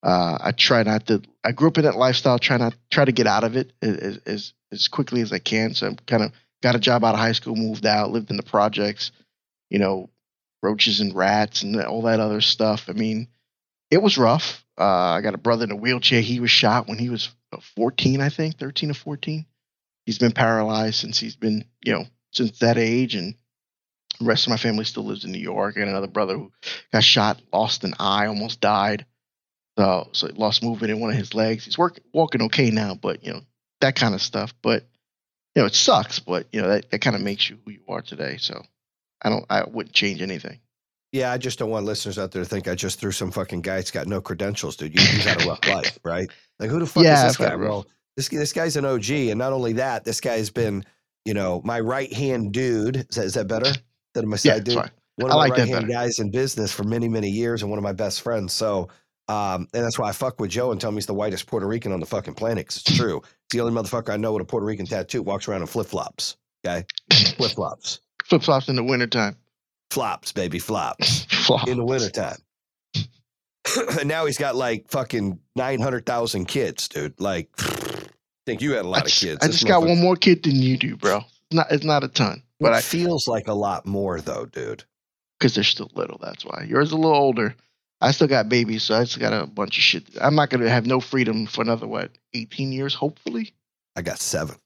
uh, 0.07 0.39
I 0.41 0.53
try 0.53 0.85
not 0.85 1.07
to. 1.09 1.21
I 1.43 1.51
grew 1.51 1.67
up 1.67 1.79
in 1.79 1.85
that 1.85 1.97
lifestyle. 1.97 2.39
Try 2.39 2.59
not 2.59 2.77
try 2.91 3.05
to 3.05 3.13
get 3.13 3.27
out 3.27 3.43
of 3.43 3.57
it 3.57 3.73
as 3.83 4.21
as, 4.25 4.53
as 4.71 4.87
quickly 4.87 5.21
as 5.21 5.33
I 5.33 5.41
can. 5.41 5.75
So 5.75 5.89
I'm 5.89 5.97
kind 5.97 6.23
of 6.23 6.33
got 6.63 6.77
a 6.77 6.79
job 6.79 7.05
out 7.05 7.15
of 7.15 7.21
high 7.21 7.33
school, 7.33 7.57
moved 7.57 7.85
out, 7.85 8.13
lived 8.13 8.31
in 8.31 8.37
the 8.37 8.45
projects. 8.45 9.11
You 9.69 9.81
know, 9.81 10.11
roaches 10.63 11.01
and 11.01 11.13
rats 11.13 11.65
and 11.65 11.81
all 11.83 12.03
that 12.03 12.21
other 12.21 12.41
stuff. 12.41 12.85
I 12.89 12.93
mean, 12.93 13.27
it 13.91 14.01
was 14.01 14.17
rough. 14.17 14.65
Uh, 14.79 14.85
I 14.85 15.23
got 15.23 15.35
a 15.35 15.39
brother 15.39 15.65
in 15.65 15.73
a 15.73 15.77
wheelchair. 15.77 16.21
He 16.21 16.39
was 16.39 16.53
shot 16.53 16.87
when 16.87 16.99
he 16.99 17.11
was 17.11 17.31
uh, 17.53 17.59
14, 17.75 18.21
I 18.21 18.29
think, 18.29 18.59
13 18.59 18.93
or 18.93 18.95
14. 18.95 19.45
He's 20.05 20.19
been 20.19 20.31
paralyzed 20.31 20.97
since 20.97 21.19
he's 21.19 21.35
been, 21.35 21.65
you 21.85 21.95
know, 21.95 22.05
since 22.31 22.61
that 22.61 22.79
age. 22.79 23.17
And 23.17 23.35
the 24.21 24.27
rest 24.27 24.47
of 24.47 24.51
my 24.51 24.57
family 24.57 24.85
still 24.85 25.05
lives 25.05 25.25
in 25.25 25.33
New 25.33 25.39
York. 25.41 25.75
I 25.77 25.81
got 25.81 25.89
another 25.89 26.07
brother 26.07 26.35
who 26.35 26.53
got 26.93 27.03
shot, 27.03 27.43
lost 27.53 27.83
an 27.83 27.95
eye, 27.99 28.27
almost 28.27 28.61
died. 28.61 29.05
So, 29.79 30.09
so 30.13 30.27
he 30.29 30.33
lost 30.35 30.63
movement 30.63 30.91
in 30.93 31.01
one 31.01 31.11
of 31.11 31.17
his 31.17 31.35
legs. 31.35 31.65
He's 31.65 31.79
work, 31.79 32.01
walking 32.13 32.43
okay 32.43 32.71
now, 32.71 32.95
but, 32.95 33.25
you 33.25 33.33
know, 33.33 33.43
that 33.81 33.97
kind 33.97 34.15
of 34.15 34.23
stuff. 34.23 34.55
But, 34.63 34.85
you 35.55 35.63
know, 35.63 35.67
it 35.67 35.75
sucks, 35.75 36.19
but, 36.19 36.47
you 36.53 36.63
know, 36.63 36.69
that, 36.69 36.91
that 36.91 37.01
kind 37.01 37.17
of 37.17 37.23
makes 37.23 37.49
you 37.51 37.59
who 37.65 37.73
you 37.73 37.83
are 37.89 38.03
today. 38.03 38.39
So 38.39 38.63
I 39.23 39.31
don't, 39.31 39.45
I 39.51 39.65
wouldn't 39.69 39.95
change 39.95 40.23
anything. 40.23 40.61
Yeah, 41.13 41.33
I 41.33 41.39
just 41.39 41.59
don't 41.59 41.71
want 41.71 41.87
listeners 41.87 42.19
out 42.19 42.33
there 42.33 42.43
to 42.43 42.49
think 42.49 42.69
I 42.69 42.75
just 42.75 43.01
threw 43.01 43.13
some 43.13 43.31
fucking 43.31 43.63
guy 43.63 43.77
that's 43.77 43.91
got 43.91 44.07
no 44.07 44.21
credentials, 44.21 44.77
dude. 44.77 44.95
You, 44.95 45.07
you 45.11 45.23
got 45.23 45.37
a 45.37 45.41
rough 45.41 45.67
life, 45.67 45.99
right? 46.05 46.31
Like, 46.59 46.71
who 46.71 46.79
the 46.81 46.87
fuck 46.87 47.03
Yeah, 47.05 47.13
is 47.13 47.23
this 47.23 47.37
guy? 47.37 47.47
had 47.47 47.55
a 47.55 47.59
rough- 47.59 47.69
Well, 47.71 47.87
this 48.17 48.29
this 48.29 48.53
guy's 48.53 48.77
an 48.77 48.85
OG, 48.85 49.11
and 49.11 49.39
not 49.39 49.53
only 49.53 49.73
that, 49.75 50.05
this 50.05 50.21
guy's 50.21 50.51
been, 50.51 50.85
you 51.25 51.35
know, 51.35 51.63
my 51.65 51.81
right 51.81 52.13
hand 52.13 52.53
dude. 52.53 52.97
Is 52.97 53.17
that, 53.17 53.25
is 53.25 53.35
that 53.35 53.47
better 53.49 53.73
than 54.15 54.29
my 54.29 54.37
Yeah, 54.43 54.53
side 54.53 54.65
it's 54.65 54.65
dude? 54.65 54.75
fine. 54.75 54.91
One 55.17 55.31
I 55.31 55.35
of 55.35 55.37
my 55.37 55.45
like 55.45 55.55
that 55.55 55.69
right 55.69 55.69
hand 55.69 55.89
guys 55.89 56.19
in 56.19 56.31
business 56.31 56.73
for 56.73 56.85
many 56.85 57.09
many 57.09 57.31
years, 57.31 57.63
and 57.63 57.71
one 57.71 57.79
of 57.79 57.83
my 57.85 57.93
best 57.93 58.23
friends. 58.23 58.53
So, 58.53 58.89
um, 59.29 59.69
and 59.75 59.85
that's 59.85 59.99
why 59.99 60.09
I 60.09 60.13
fuck 60.13 60.41
with 60.41 60.51
Joe 60.51 60.71
and 60.73 60.81
tell 60.81 60.91
him 60.91 60.97
he's 60.97 61.07
the 61.07 61.15
whitest 61.15 61.47
Puerto 61.47 61.67
Rican 61.67 61.93
on 61.93 62.01
the 62.01 62.07
fucking 62.07 62.35
planet. 62.35 62.69
'cause 62.69 62.79
it's 62.87 62.97
true. 62.97 63.19
It's 63.19 63.53
the 63.53 63.61
only 63.61 63.73
motherfucker 63.81 64.11
I 64.13 64.17
know 64.17 64.33
with 64.33 64.43
a 64.43 64.45
Puerto 64.45 64.67
Rican 64.67 64.87
tattoo 64.87 65.23
walks 65.23 65.49
around 65.49 65.61
in 65.63 65.67
flip 65.67 65.87
flops. 65.87 66.37
Okay, 66.67 66.85
flip 67.37 67.53
flops, 67.53 68.01
Flip 68.25 68.43
flops 68.43 68.69
in 68.69 68.77
the 68.77 68.83
wintertime. 68.85 69.37
flops, 69.91 70.33
baby, 70.33 70.59
flops 70.59 71.25
Flop. 71.47 71.69
in 71.69 71.77
the 71.79 71.85
wintertime. 71.85 72.39
and 73.99 74.09
now 74.09 74.27
he's 74.27 74.39
got 74.39 74.57
like 74.57 74.89
fucking 74.89 75.39
900,000 75.57 76.47
kids, 76.47 76.89
dude. 76.89 77.19
Like, 77.21 77.49
think 78.47 78.63
you 78.63 78.73
had 78.73 78.85
a 78.85 78.89
lot 78.89 79.07
of 79.07 79.13
kids. 79.13 79.39
I 79.43 79.47
This 79.49 79.57
just 79.57 79.67
got 79.69 79.83
one 79.83 80.01
more 80.01 80.17
kid 80.17 80.43
than 80.45 80.57
you 80.57 80.77
do, 80.77 80.97
bro. 80.97 81.19
It's 81.19 81.53
not 81.55 81.67
it's 81.71 81.85
not 81.85 82.05
a 82.05 82.09
ton, 82.09 82.43
but 82.61 82.73
It 82.73 82.77
I 82.77 82.81
feels 82.81 83.27
like 83.29 83.49
a 83.49 83.55
lot 83.55 83.87
more, 83.87 84.21
though, 84.21 84.47
dude. 84.47 84.85
because 85.39 85.55
they're 85.55 85.65
still 85.65 85.91
little. 85.95 86.19
That's 86.23 86.45
why 86.45 86.65
yours 86.69 86.89
is 86.89 86.93
a 86.93 86.97
little 86.97 87.15
older. 87.17 87.55
I 88.01 88.11
still 88.11 88.29
got 88.29 88.49
babies, 88.49 88.83
so 88.83 88.95
I 88.95 89.05
still 89.05 89.21
got 89.21 89.33
a 89.33 89.47
bunch 89.47 89.79
of 89.79 89.83
shit. 89.83 90.05
I'm 90.21 90.35
not 90.35 90.51
gonna 90.51 90.69
have 90.69 90.87
no 90.87 91.01
freedom 91.01 91.47
for 91.47 91.63
another 91.63 91.87
what 91.87 92.11
18 92.35 92.73
years, 92.73 92.95
hopefully. 92.95 93.55
I 93.95 94.03
got 94.03 94.19
seven. 94.19 94.57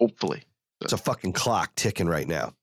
Hopefully. 0.00 0.44
It's 0.80 0.92
a 0.92 0.98
fucking 0.98 1.32
clock 1.32 1.74
ticking 1.74 2.06
right 2.06 2.28
now. 2.28 2.54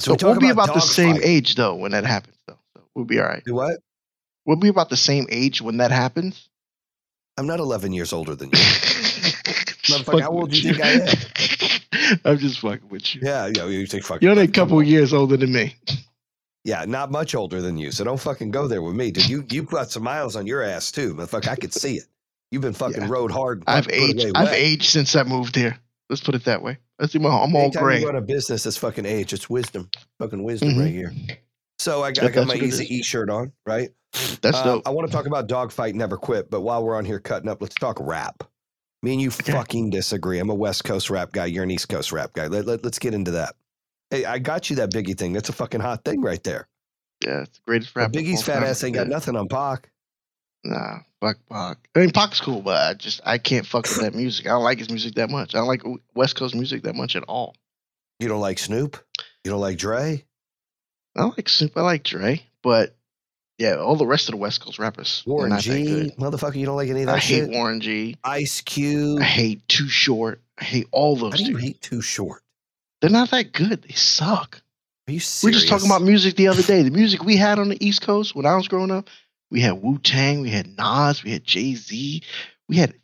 So 0.00 0.12
we 0.12 0.16
talk 0.16 0.30
we'll 0.30 0.40
be 0.40 0.48
about 0.48 0.74
the 0.74 0.80
same 0.80 1.16
fight. 1.16 1.24
age 1.24 1.54
though 1.54 1.74
when 1.76 1.92
that 1.92 2.04
happens, 2.04 2.36
though. 2.46 2.58
So 2.76 2.82
we'll 2.94 3.04
be 3.04 3.20
all 3.20 3.26
right. 3.26 3.44
Do 3.44 3.54
what? 3.54 3.78
We'll 4.44 4.56
be 4.56 4.68
about 4.68 4.90
the 4.90 4.96
same 4.96 5.26
age 5.30 5.62
when 5.62 5.76
that 5.76 5.92
happens. 5.92 6.48
I'm 7.36 7.46
not 7.46 7.60
11 7.60 7.92
years 7.92 8.12
older 8.12 8.34
than 8.34 8.48
you. 8.52 8.58
Motherfucker, 8.58 10.20
how 10.20 10.30
old 10.30 10.50
do 10.50 10.60
you 10.60 10.74
think 10.74 10.84
I 10.84 10.90
am? 10.90 12.20
I'm 12.24 12.38
just 12.38 12.58
fucking 12.60 12.88
with 12.88 13.14
you. 13.14 13.20
yeah, 13.24 13.46
yeah, 13.46 13.66
you 13.66 13.86
think 13.86 14.04
fucking. 14.04 14.24
You're 14.24 14.32
only 14.32 14.44
a 14.44 14.48
couple 14.48 14.82
years 14.82 15.12
older 15.12 15.36
than 15.36 15.52
me. 15.52 15.76
Yeah, 16.64 16.84
not 16.86 17.10
much 17.10 17.34
older 17.34 17.60
than 17.60 17.76
you. 17.76 17.90
So 17.90 18.04
don't 18.04 18.20
fucking 18.20 18.50
go 18.52 18.68
there 18.68 18.82
with 18.82 18.94
me, 18.94 19.10
dude. 19.10 19.28
You 19.28 19.44
you 19.50 19.62
got 19.64 19.90
some 19.90 20.04
miles 20.04 20.36
on 20.36 20.46
your 20.46 20.62
ass 20.62 20.92
too, 20.92 21.14
motherfucker. 21.14 21.48
I 21.48 21.56
could 21.56 21.72
see 21.74 21.96
it. 21.96 22.04
You've 22.50 22.62
been 22.62 22.72
fucking 22.72 23.02
Yeah. 23.02 23.08
rode 23.10 23.30
hard. 23.32 23.64
I've 23.66 23.88
aged. 23.90 24.30
I've 24.36 24.52
aged 24.52 24.90
since 24.90 25.16
I 25.16 25.22
moved 25.24 25.56
here. 25.56 25.78
Let's 26.08 26.22
put 26.22 26.34
it 26.34 26.44
that 26.44 26.62
way. 26.62 26.78
Let's 27.00 27.12
see. 27.14 27.18
I'm 27.18 27.26
all 27.26 27.46
Anytime 27.46 27.82
gray. 27.82 28.00
you 28.00 28.06
run 28.06 28.16
a 28.16 28.20
business, 28.20 28.64
it's 28.66 28.76
fucking 28.76 29.06
age. 29.06 29.32
It's 29.32 29.48
wisdom. 29.50 29.88
Fucking 30.20 30.42
wisdom 30.44 30.70
Mhm. 30.74 30.80
right 30.80 30.90
here. 30.92 31.12
So 31.78 32.02
I 32.04 32.12
got, 32.12 32.24
I 32.26 32.28
got 32.28 32.46
my 32.46 32.56
Eazy. 32.56 32.84
E 32.88 33.02
shirt 33.02 33.28
on, 33.30 33.50
right? 33.66 33.90
That's 34.42 34.58
Uh, 34.58 34.64
dope. 34.64 34.82
I 34.86 34.90
want 34.90 35.08
to 35.08 35.12
talk 35.12 35.26
about 35.26 35.48
dogfight 35.48 35.94
never 35.96 36.16
quit, 36.16 36.48
but 36.50 36.60
while 36.60 36.84
we're 36.84 36.94
on 36.96 37.04
here 37.06 37.18
cutting 37.18 37.48
up, 37.48 37.60
let's 37.62 37.74
talk 37.74 37.96
rap. 37.98 38.44
Me 39.02 39.12
and 39.14 39.20
you 39.22 39.30
Okay. 39.30 39.50
fucking 39.52 39.90
disagree. 39.90 40.38
I'm 40.38 40.50
a 40.50 40.54
West 40.54 40.84
Coast 40.84 41.10
rap 41.10 41.32
guy. 41.32 41.46
You're 41.46 41.64
an 41.64 41.70
East 41.72 41.88
Coast 41.88 42.12
rap 42.12 42.34
guy. 42.34 42.46
Let, 42.46 42.66
let, 42.66 42.84
us 42.86 42.98
get 43.00 43.14
into 43.14 43.32
that. 43.32 43.56
Hey, 44.12 44.26
I 44.26 44.38
got 44.38 44.68
you 44.68 44.76
that 44.76 44.90
Biggie 44.92 45.16
thing. 45.16 45.32
That's 45.32 45.48
a 45.48 45.54
fucking 45.54 45.80
hot 45.80 46.04
thing 46.04 46.20
right 46.20 46.42
there. 46.44 46.68
Yeah, 47.24 47.40
it's 47.44 47.56
the 47.58 47.62
greatest 47.66 47.96
rapper. 47.96 48.10
of 48.10 48.12
Biggie's 48.12 48.42
fat 48.42 48.56
time. 48.56 48.64
ass 48.64 48.84
ain't 48.84 48.94
got 48.94 49.06
Yeah. 49.06 49.14
nothing 49.14 49.36
on 49.36 49.48
Pac. 49.48 49.88
Nah, 50.64 50.98
fuck 51.18 51.38
Pac. 51.50 51.78
I 51.94 52.00
mean, 52.00 52.10
Pac's 52.10 52.38
cool, 52.38 52.60
but 52.60 52.76
I 52.76 52.92
just 52.92 53.22
I 53.24 53.38
can't 53.38 53.66
fuck 53.66 53.84
with 53.84 54.00
that 54.02 54.14
music. 54.14 54.44
I 54.46 54.50
don't 54.50 54.64
like 54.64 54.78
his 54.78 54.90
music 54.90 55.14
that 55.14 55.30
much. 55.30 55.54
I 55.54 55.58
don't 55.58 55.66
like 55.66 55.82
West 56.14 56.36
Coast 56.36 56.54
music 56.54 56.82
that 56.82 56.94
much 56.94 57.16
at 57.16 57.22
all. 57.22 57.56
You 58.20 58.28
don't 58.28 58.40
like 58.42 58.58
Snoop? 58.58 59.02
You 59.44 59.50
don't 59.50 59.60
like 59.62 59.78
Dre? 59.78 60.24
I 61.16 61.20
don't 61.20 61.36
like 61.38 61.48
Snoop. 61.48 61.72
I 61.74 61.80
like 61.80 62.04
Dre, 62.04 62.42
but 62.62 62.94
yeah, 63.56 63.76
all 63.76 63.96
the 63.96 64.06
rest 64.06 64.28
of 64.28 64.32
the 64.32 64.36
West 64.38 64.60
Coast 64.60 64.78
rappers 64.78 65.22
Warren 65.26 65.58
G? 65.58 66.12
Motherfucker, 66.18 66.56
you 66.56 66.66
don't 66.66 66.76
like 66.76 66.90
any 66.90 67.00
of 67.00 67.06
that 67.06 67.22
shit? 67.22 67.44
I 67.44 67.46
hate? 67.46 67.54
Warren 67.56 67.80
G. 67.80 68.16
Ice 68.24 68.60
Cube? 68.60 69.20
I 69.20 69.24
hate 69.24 69.66
Too 69.68 69.88
Short. 69.88 70.42
I 70.58 70.64
hate 70.64 70.88
all 70.92 71.16
those. 71.16 71.42
do 71.42 71.56
hate 71.56 71.80
Too 71.80 72.02
Short? 72.02 72.41
They're 73.02 73.10
not 73.10 73.30
that 73.32 73.52
good. 73.52 73.82
They 73.82 73.92
suck. 73.94 74.62
Are 75.06 75.12
you 75.12 75.16
We 75.16 75.18
serious? 75.18 75.42
were 75.44 75.50
just 75.60 75.68
talking 75.68 75.86
about 75.86 76.02
music 76.02 76.36
the 76.36 76.48
other 76.48 76.62
day. 76.72 76.82
The 76.82 76.90
music 76.90 77.22
we 77.24 77.36
had 77.36 77.58
on 77.58 77.68
the 77.68 77.84
East 77.86 78.00
Coast 78.00 78.34
when 78.34 78.46
I 78.46 78.56
was 78.56 78.68
growing 78.68 78.90
up, 78.90 79.10
we 79.50 79.60
had 79.60 79.82
Wu 79.82 79.98
Tang, 79.98 80.40
we 80.40 80.48
had 80.48 80.78
Nas, 80.78 81.22
we 81.22 81.32
had 81.32 81.44
Jay 81.44 81.74
Z, 81.74 82.22
we 82.70 82.76
had 82.76 82.94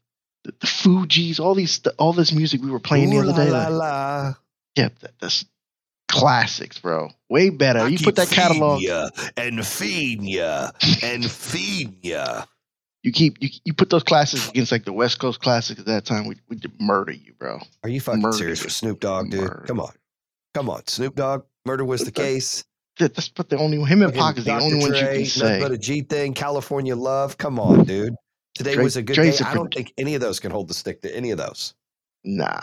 the, 0.44 0.54
the 0.60 0.66
Fugees, 0.66 1.38
all 1.40 1.54
these, 1.54 1.80
all 1.98 2.14
this 2.14 2.32
music 2.32 2.62
we 2.62 2.70
were 2.70 2.80
playing 2.80 3.12
Ooh 3.12 3.22
the 3.24 3.32
other 3.32 3.44
la 3.44 3.44
day. 3.44 3.50
la 3.50 3.68
la. 3.68 4.34
yeah, 4.76 4.88
that, 5.00 5.12
that's 5.20 5.44
classics, 6.08 6.78
bro. 6.78 7.10
Way 7.28 7.50
better. 7.50 7.80
I 7.80 7.88
you 7.88 7.98
put 7.98 8.16
that 8.16 8.28
catalog. 8.30 8.80
ya 8.80 9.10
and 9.36 9.58
ya 10.22 10.70
and 11.02 11.24
ya. 12.02 12.44
You 13.02 13.12
keep 13.12 13.36
you, 13.40 13.48
you 13.64 13.74
put 13.74 13.90
those 13.90 14.02
classics 14.02 14.48
against 14.48 14.72
like 14.72 14.84
the 14.84 14.92
West 14.92 15.20
Coast 15.20 15.40
classics 15.40 15.78
at 15.78 15.86
that 15.86 16.04
time. 16.04 16.26
We 16.26 16.36
we 16.48 16.58
murder 16.80 17.12
you, 17.12 17.32
bro. 17.38 17.60
Are 17.84 17.88
you 17.88 18.00
fucking 18.00 18.20
Murder 18.22 18.36
serious 18.36 18.60
for 18.60 18.70
Snoop 18.70 19.00
Dogg, 19.00 19.30
dude? 19.30 19.40
Murder. 19.40 19.64
Come 19.66 19.80
on. 19.80 19.92
Come 20.54 20.68
on. 20.68 20.86
Snoop 20.88 21.14
Dogg, 21.14 21.44
murder 21.64 21.84
was 21.84 22.04
the 22.04 22.10
case. 22.10 22.64
That, 22.98 23.14
that's 23.14 23.28
but 23.28 23.48
the 23.48 23.56
only 23.58 23.80
him 23.84 24.02
and 24.02 24.12
Pac 24.12 24.38
is 24.38 24.44
the 24.44 24.50
Dr. 24.50 24.64
only 24.64 24.78
ones 24.80 25.00
you 25.00 25.06
can 25.06 25.24
say. 25.26 25.60
But 25.60 25.70
a 25.70 25.78
G 25.78 26.00
thing, 26.02 26.34
California 26.34 26.96
love. 26.96 27.38
Come 27.38 27.60
on, 27.60 27.84
dude. 27.84 28.14
Today 28.54 28.74
Dre- 28.74 28.82
was 28.82 28.96
a 28.96 29.02
good 29.02 29.14
Dre's 29.14 29.38
day. 29.38 29.44
a 29.44 29.48
I 29.48 29.54
don't 29.54 29.72
think 29.72 29.92
any 29.96 30.16
of 30.16 30.20
those 30.20 30.40
can 30.40 30.50
hold 30.50 30.66
the 30.66 30.74
stick 30.74 31.02
to 31.02 31.16
any 31.16 31.30
of 31.30 31.38
those. 31.38 31.74
Nah, 32.24 32.60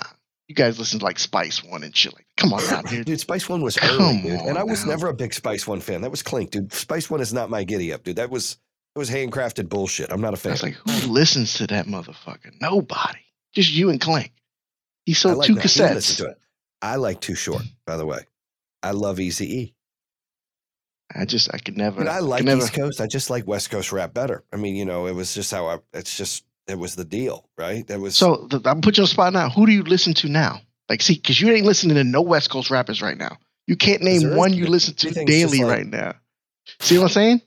you 0.49 0.55
guys 0.55 0.77
listen 0.77 0.99
to 0.99 1.05
like 1.05 1.17
Spice 1.17 1.63
One 1.63 1.83
and 1.83 1.95
shit. 1.95 2.13
Like, 2.13 2.27
come 2.35 2.51
on 2.51 2.83
dude. 2.85 3.05
Dude, 3.05 3.19
Spice 3.21 3.47
One 3.47 3.61
was 3.61 3.77
Come 3.77 4.01
early, 4.01 4.21
dude. 4.21 4.41
And 4.41 4.57
I 4.57 4.63
was 4.63 4.83
now. 4.83 4.91
never 4.91 5.07
a 5.07 5.13
big 5.13 5.33
Spice 5.33 5.65
One 5.65 5.79
fan. 5.79 6.01
That 6.01 6.11
was 6.11 6.21
Clink, 6.21 6.51
dude. 6.51 6.73
Spice 6.73 7.09
One 7.09 7.21
is 7.21 7.33
not 7.33 7.49
my 7.49 7.63
giddy 7.63 7.93
up, 7.93 8.03
dude. 8.03 8.17
That 8.17 8.29
was 8.29 8.57
it 8.95 8.99
was 8.99 9.09
handcrafted 9.09 9.67
bullshit. 9.67 10.11
I'm 10.11 10.21
not 10.21 10.33
a 10.33 10.37
fan. 10.37 10.51
I 10.51 10.53
was 10.53 10.63
like, 10.63 10.75
who 10.75 11.11
listens 11.11 11.55
to 11.55 11.67
that 11.67 11.85
motherfucker? 11.85 12.53
Nobody. 12.61 13.19
Just 13.53 13.73
you 13.73 13.89
and 13.89 13.99
Clank. 13.99 14.31
He 15.05 15.13
sold 15.13 15.37
like 15.37 15.47
two 15.47 15.55
that. 15.55 15.63
Cassettes. 15.65 16.33
I 16.81 16.95
like 16.95 17.19
Too 17.19 17.35
Short, 17.35 17.63
by 17.85 17.97
the 17.97 18.05
way. 18.05 18.19
I 18.81 18.91
love 18.91 19.19
Easy 19.19 19.57
E. 19.59 19.75
I 21.13 21.25
just 21.25 21.53
I 21.53 21.57
could 21.57 21.77
never. 21.77 22.03
But 22.03 22.07
I 22.07 22.19
like 22.19 22.43
never. 22.43 22.61
East 22.61 22.73
Coast. 22.73 23.01
I 23.01 23.07
just 23.07 23.29
like 23.29 23.45
West 23.45 23.69
Coast 23.69 23.91
rap 23.91 24.13
better. 24.13 24.43
I 24.51 24.57
mean, 24.57 24.75
you 24.75 24.85
know, 24.85 25.07
it 25.07 25.13
was 25.13 25.33
just 25.33 25.51
how 25.51 25.67
I. 25.67 25.79
It's 25.93 26.17
just 26.17 26.45
it 26.67 26.77
was 26.79 26.95
the 26.95 27.05
deal, 27.05 27.47
right? 27.57 27.85
That 27.87 27.99
was 27.99 28.15
So 28.17 28.47
th- 28.47 28.63
I'm 28.65 28.81
put 28.81 28.97
you 28.97 29.01
on 29.01 29.05
the 29.05 29.09
spot 29.09 29.33
now. 29.33 29.49
Who 29.49 29.65
do 29.65 29.71
you 29.71 29.83
listen 29.83 30.13
to 30.15 30.29
now? 30.29 30.61
Like, 30.89 31.01
see, 31.01 31.15
because 31.15 31.39
you 31.39 31.51
ain't 31.51 31.65
listening 31.65 31.95
to 31.95 32.03
no 32.03 32.21
West 32.21 32.49
Coast 32.49 32.71
rappers 32.71 33.01
right 33.01 33.17
now. 33.17 33.37
You 33.67 33.75
can't 33.75 34.01
name 34.01 34.35
one 34.35 34.53
you 34.53 34.67
listen 34.67 34.95
to 34.95 35.25
daily 35.25 35.59
like- 35.59 35.71
right 35.77 35.85
now. 35.87 36.15
See 36.79 36.97
what 36.97 37.05
I'm 37.05 37.09
saying? 37.09 37.41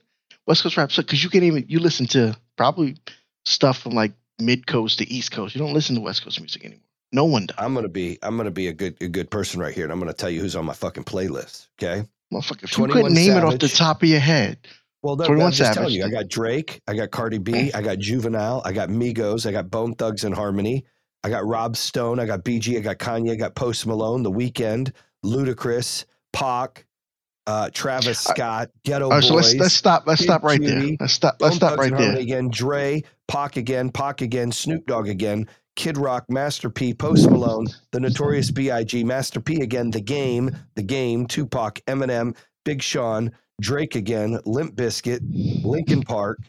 West 0.49 0.63
Coast 0.63 0.75
rap. 0.75 0.91
So 0.91 1.03
because 1.03 1.23
you 1.23 1.29
can't 1.29 1.45
even 1.45 1.63
you 1.69 1.79
listen 1.79 2.07
to 2.07 2.35
probably 2.57 2.97
stuff 3.45 3.77
from 3.77 3.93
like 3.93 4.11
mid 4.39 4.67
coast 4.67 4.97
to 4.97 5.09
East 5.09 5.31
Coast. 5.31 5.55
You 5.55 5.59
don't 5.59 5.73
listen 5.73 5.95
to 5.95 6.01
West 6.01 6.23
Coast 6.23 6.41
music 6.41 6.65
anymore. 6.65 6.83
No 7.11 7.23
one 7.25 7.45
does. 7.45 7.55
I'm 7.57 7.73
gonna 7.73 7.87
be. 7.87 8.17
I'm 8.23 8.35
gonna 8.35 8.51
be 8.51 8.67
a 8.67 8.73
good 8.73 8.97
a 8.99 9.07
good 9.07 9.31
person 9.31 9.59
right 9.61 9.73
here, 9.73 9.83
and 9.83 9.93
I'm 9.93 9.99
gonna 9.99 10.11
tell 10.11 10.29
you 10.29 10.41
who's 10.41 10.55
on 10.55 10.65
my 10.65 10.73
fucking 10.73 11.03
playlist. 11.05 11.67
Okay. 11.81 12.03
Motherfucker, 12.33 12.63
if 12.63 12.77
you 12.77 12.87
couldn't 12.87 13.13
name 13.13 13.37
it 13.37 13.43
off 13.43 13.57
the 13.59 13.67
top 13.67 14.03
of 14.03 14.09
your 14.09 14.19
head, 14.19 14.59
Well, 15.01 15.15
no, 15.15 15.25
21 15.25 15.45
I'm 15.47 15.51
just 15.51 15.73
telling 15.73 15.93
you. 15.93 16.03
I 16.03 16.09
got 16.09 16.27
Drake. 16.27 16.81
I 16.87 16.93
got 16.95 17.11
Cardi 17.11 17.37
B. 17.37 17.71
I 17.73 17.81
got 17.81 17.97
Juvenile. 17.97 18.61
I 18.65 18.71
got 18.71 18.89
Migos. 18.89 19.47
I 19.47 19.51
got 19.51 19.71
Bone 19.71 19.95
Thugs-n-Harmony. 19.95 20.85
I 21.23 21.29
got 21.29 21.45
Rob 21.45 21.75
Stone. 21.75 22.19
I 22.19 22.25
got 22.27 22.43
BG. 22.43 22.77
I 22.77 22.81
got 22.81 22.99
Kanye. 22.99 23.31
I 23.31 23.35
got 23.35 23.55
Post 23.55 23.87
Malone. 23.87 24.21
The 24.21 24.31
Weeknd. 24.31 24.93
Ludacris, 25.25 26.05
Pac, 26.33 26.85
uh, 27.47 27.69
Travis 27.73 28.19
Scott, 28.19 28.69
Geto 28.85 29.09
right, 29.09 29.21
Boys. 29.21 29.27
so 29.27 29.33
let's 29.33 29.55
let's 29.55 29.73
stop 29.73 30.03
let's 30.05 30.21
Kid 30.21 30.25
stop 30.25 30.43
right 30.43 30.61
there. 30.61 30.79
Cudi, 30.79 30.97
Let's 30.99 31.13
stop 31.13 31.37
let's 31.39 31.55
stop 31.55 31.77
right 31.77 31.95
there. 31.95 32.17
Again. 32.17 32.49
Dre, 32.49 33.03
Pac 33.27 33.57
again, 33.57 33.89
Pac 33.89 34.21
again, 34.21 34.51
Snoop 34.51 34.85
Dogg 34.85 35.07
again, 35.07 35.47
Kid 35.75 35.97
Rock, 35.97 36.25
Master 36.29 36.69
P, 36.69 36.93
Post 36.93 37.29
Malone, 37.29 37.67
The 37.91 37.99
Notorious 37.99 38.51
B.I.G., 38.51 39.03
Master 39.03 39.39
P 39.39 39.61
again, 39.61 39.91
The 39.91 40.01
Game, 40.01 40.55
The 40.75 40.83
Game, 40.83 41.25
Tupac, 41.25 41.79
Eminem, 41.85 42.35
Big 42.65 42.81
Sean, 42.81 43.31
Drake 43.61 43.95
again, 43.95 44.39
Limp 44.45 44.75
Bizkit, 44.75 45.19
Linkin 45.63 46.01
Park. 46.03 46.39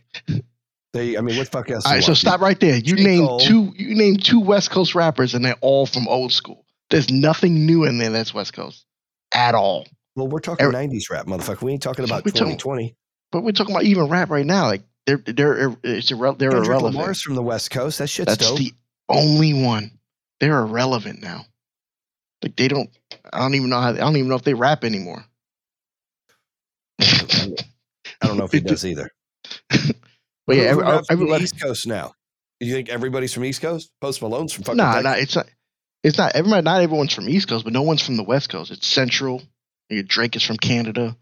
They, 0.93 1.17
I 1.17 1.21
mean, 1.21 1.37
what 1.37 1.45
the 1.45 1.51
fuck 1.51 1.71
else? 1.71 1.87
All 1.87 1.93
right, 1.93 2.03
so 2.03 2.15
stop 2.15 2.41
right 2.41 2.59
there. 2.59 2.77
You 2.77 2.97
J. 2.97 3.05
named 3.05 3.41
two 3.43 3.73
you 3.77 3.95
named 3.95 4.25
two 4.25 4.41
West 4.41 4.71
Coast 4.71 4.95
rappers 4.97 5.35
and 5.35 5.45
they're 5.45 5.55
all 5.61 5.87
from 5.87 6.09
old 6.09 6.33
school. 6.33 6.67
There's 6.91 7.11
nothing 7.11 7.65
new 7.65 7.85
in 7.85 7.99
there 7.99 8.11
that's 8.11 8.35
West 8.35 8.53
Coast 8.55 8.85
at 9.33 9.55
all. 9.55 9.87
Well, 10.17 10.29
we're 10.29 10.41
talking 10.41 10.65
Every- 10.67 10.75
90s 10.89 11.11
rap, 11.11 11.27
motherfucker. 11.27 11.63
We 11.63 11.73
ain't 11.73 11.83
talking 11.83 12.05
about 12.05 12.25
We're 12.25 12.33
talking- 12.33 12.59
2020. 12.59 12.97
But 13.33 13.43
we're 13.45 13.53
talking 13.53 13.75
about 13.75 13.85
even 13.85 14.09
rap 14.09 14.29
right 14.31 14.45
now. 14.45 14.67
Like 14.67 14.83
they're 15.07 15.19
they're 15.25 15.71
uh, 15.71 15.75
it's 15.85 16.11
irre- 16.11 16.37
they're 16.37 16.51
Kendrick 16.51 16.69
irrelevant. 16.69 16.97
Lamar's 16.97 17.23
from 17.23 17.37
the 17.37 17.43
West 17.43 17.71
Coast. 17.71 17.99
That 17.99 18.09
shit's 18.09 18.27
That's 18.27 18.49
dope. 18.49 18.59
the 18.59 18.73
only 19.09 19.53
one. 19.55 19.93
They're 20.41 20.59
irrelevant 20.59 21.23
now. 21.23 21.45
Like 22.43 22.57
they 22.57 22.67
don't. 22.67 22.91
I 23.33 23.39
don't 23.39 23.55
even 23.55 23.71
know 23.71 23.81
how. 23.81 23.91
I 23.91 23.97
don't 23.99 24.17
even 24.17 24.29
know 24.29 24.35
if 24.35 24.43
they 24.43 24.55
rap 24.55 24.83
anymore. 24.85 25.25
I 27.01 27.47
don't 28.23 28.37
know 28.37 28.45
if 28.45 28.53
he 28.53 28.61
does 28.61 28.85
either. 28.85 29.11
But 30.47 30.57
yeah, 30.57 30.63
every, 30.65 30.83
uh, 30.83 30.87
who 30.87 30.93
raps 30.97 31.07
from 31.07 31.17
the 31.19 31.23
everybody. 31.23 31.45
East 31.45 31.61
Coast 31.63 31.87
now. 31.87 32.13
You 32.59 32.73
think 32.75 32.89
everybody's 32.89 33.33
from 33.33 33.45
East 33.45 33.63
Coast? 33.63 33.93
Post 34.01 34.21
Malone's 34.21 34.53
from 34.53 34.65
fucking 34.65 34.79
Nah, 34.79 34.95
Texas. 34.95 35.05
nah, 35.05 35.13
it's 35.15 35.37
not. 35.37 35.47
It's 36.03 36.19
not. 36.19 36.35
Everybody. 36.35 36.63
Not 36.65 36.81
everyone's 36.83 37.15
from 37.15 37.29
East 37.29 37.47
Coast, 37.47 37.63
but 37.63 37.73
no 37.73 37.83
one's 37.83 38.03
from 38.05 38.17
the 38.17 38.25
West 38.25 38.49
Coast. 38.49 38.73
It's 38.73 38.85
Central. 38.85 39.43
Your 39.91 40.05
Drake 40.05 40.37
is 40.37 40.43
from 40.43 40.57
Canada. 40.57 41.17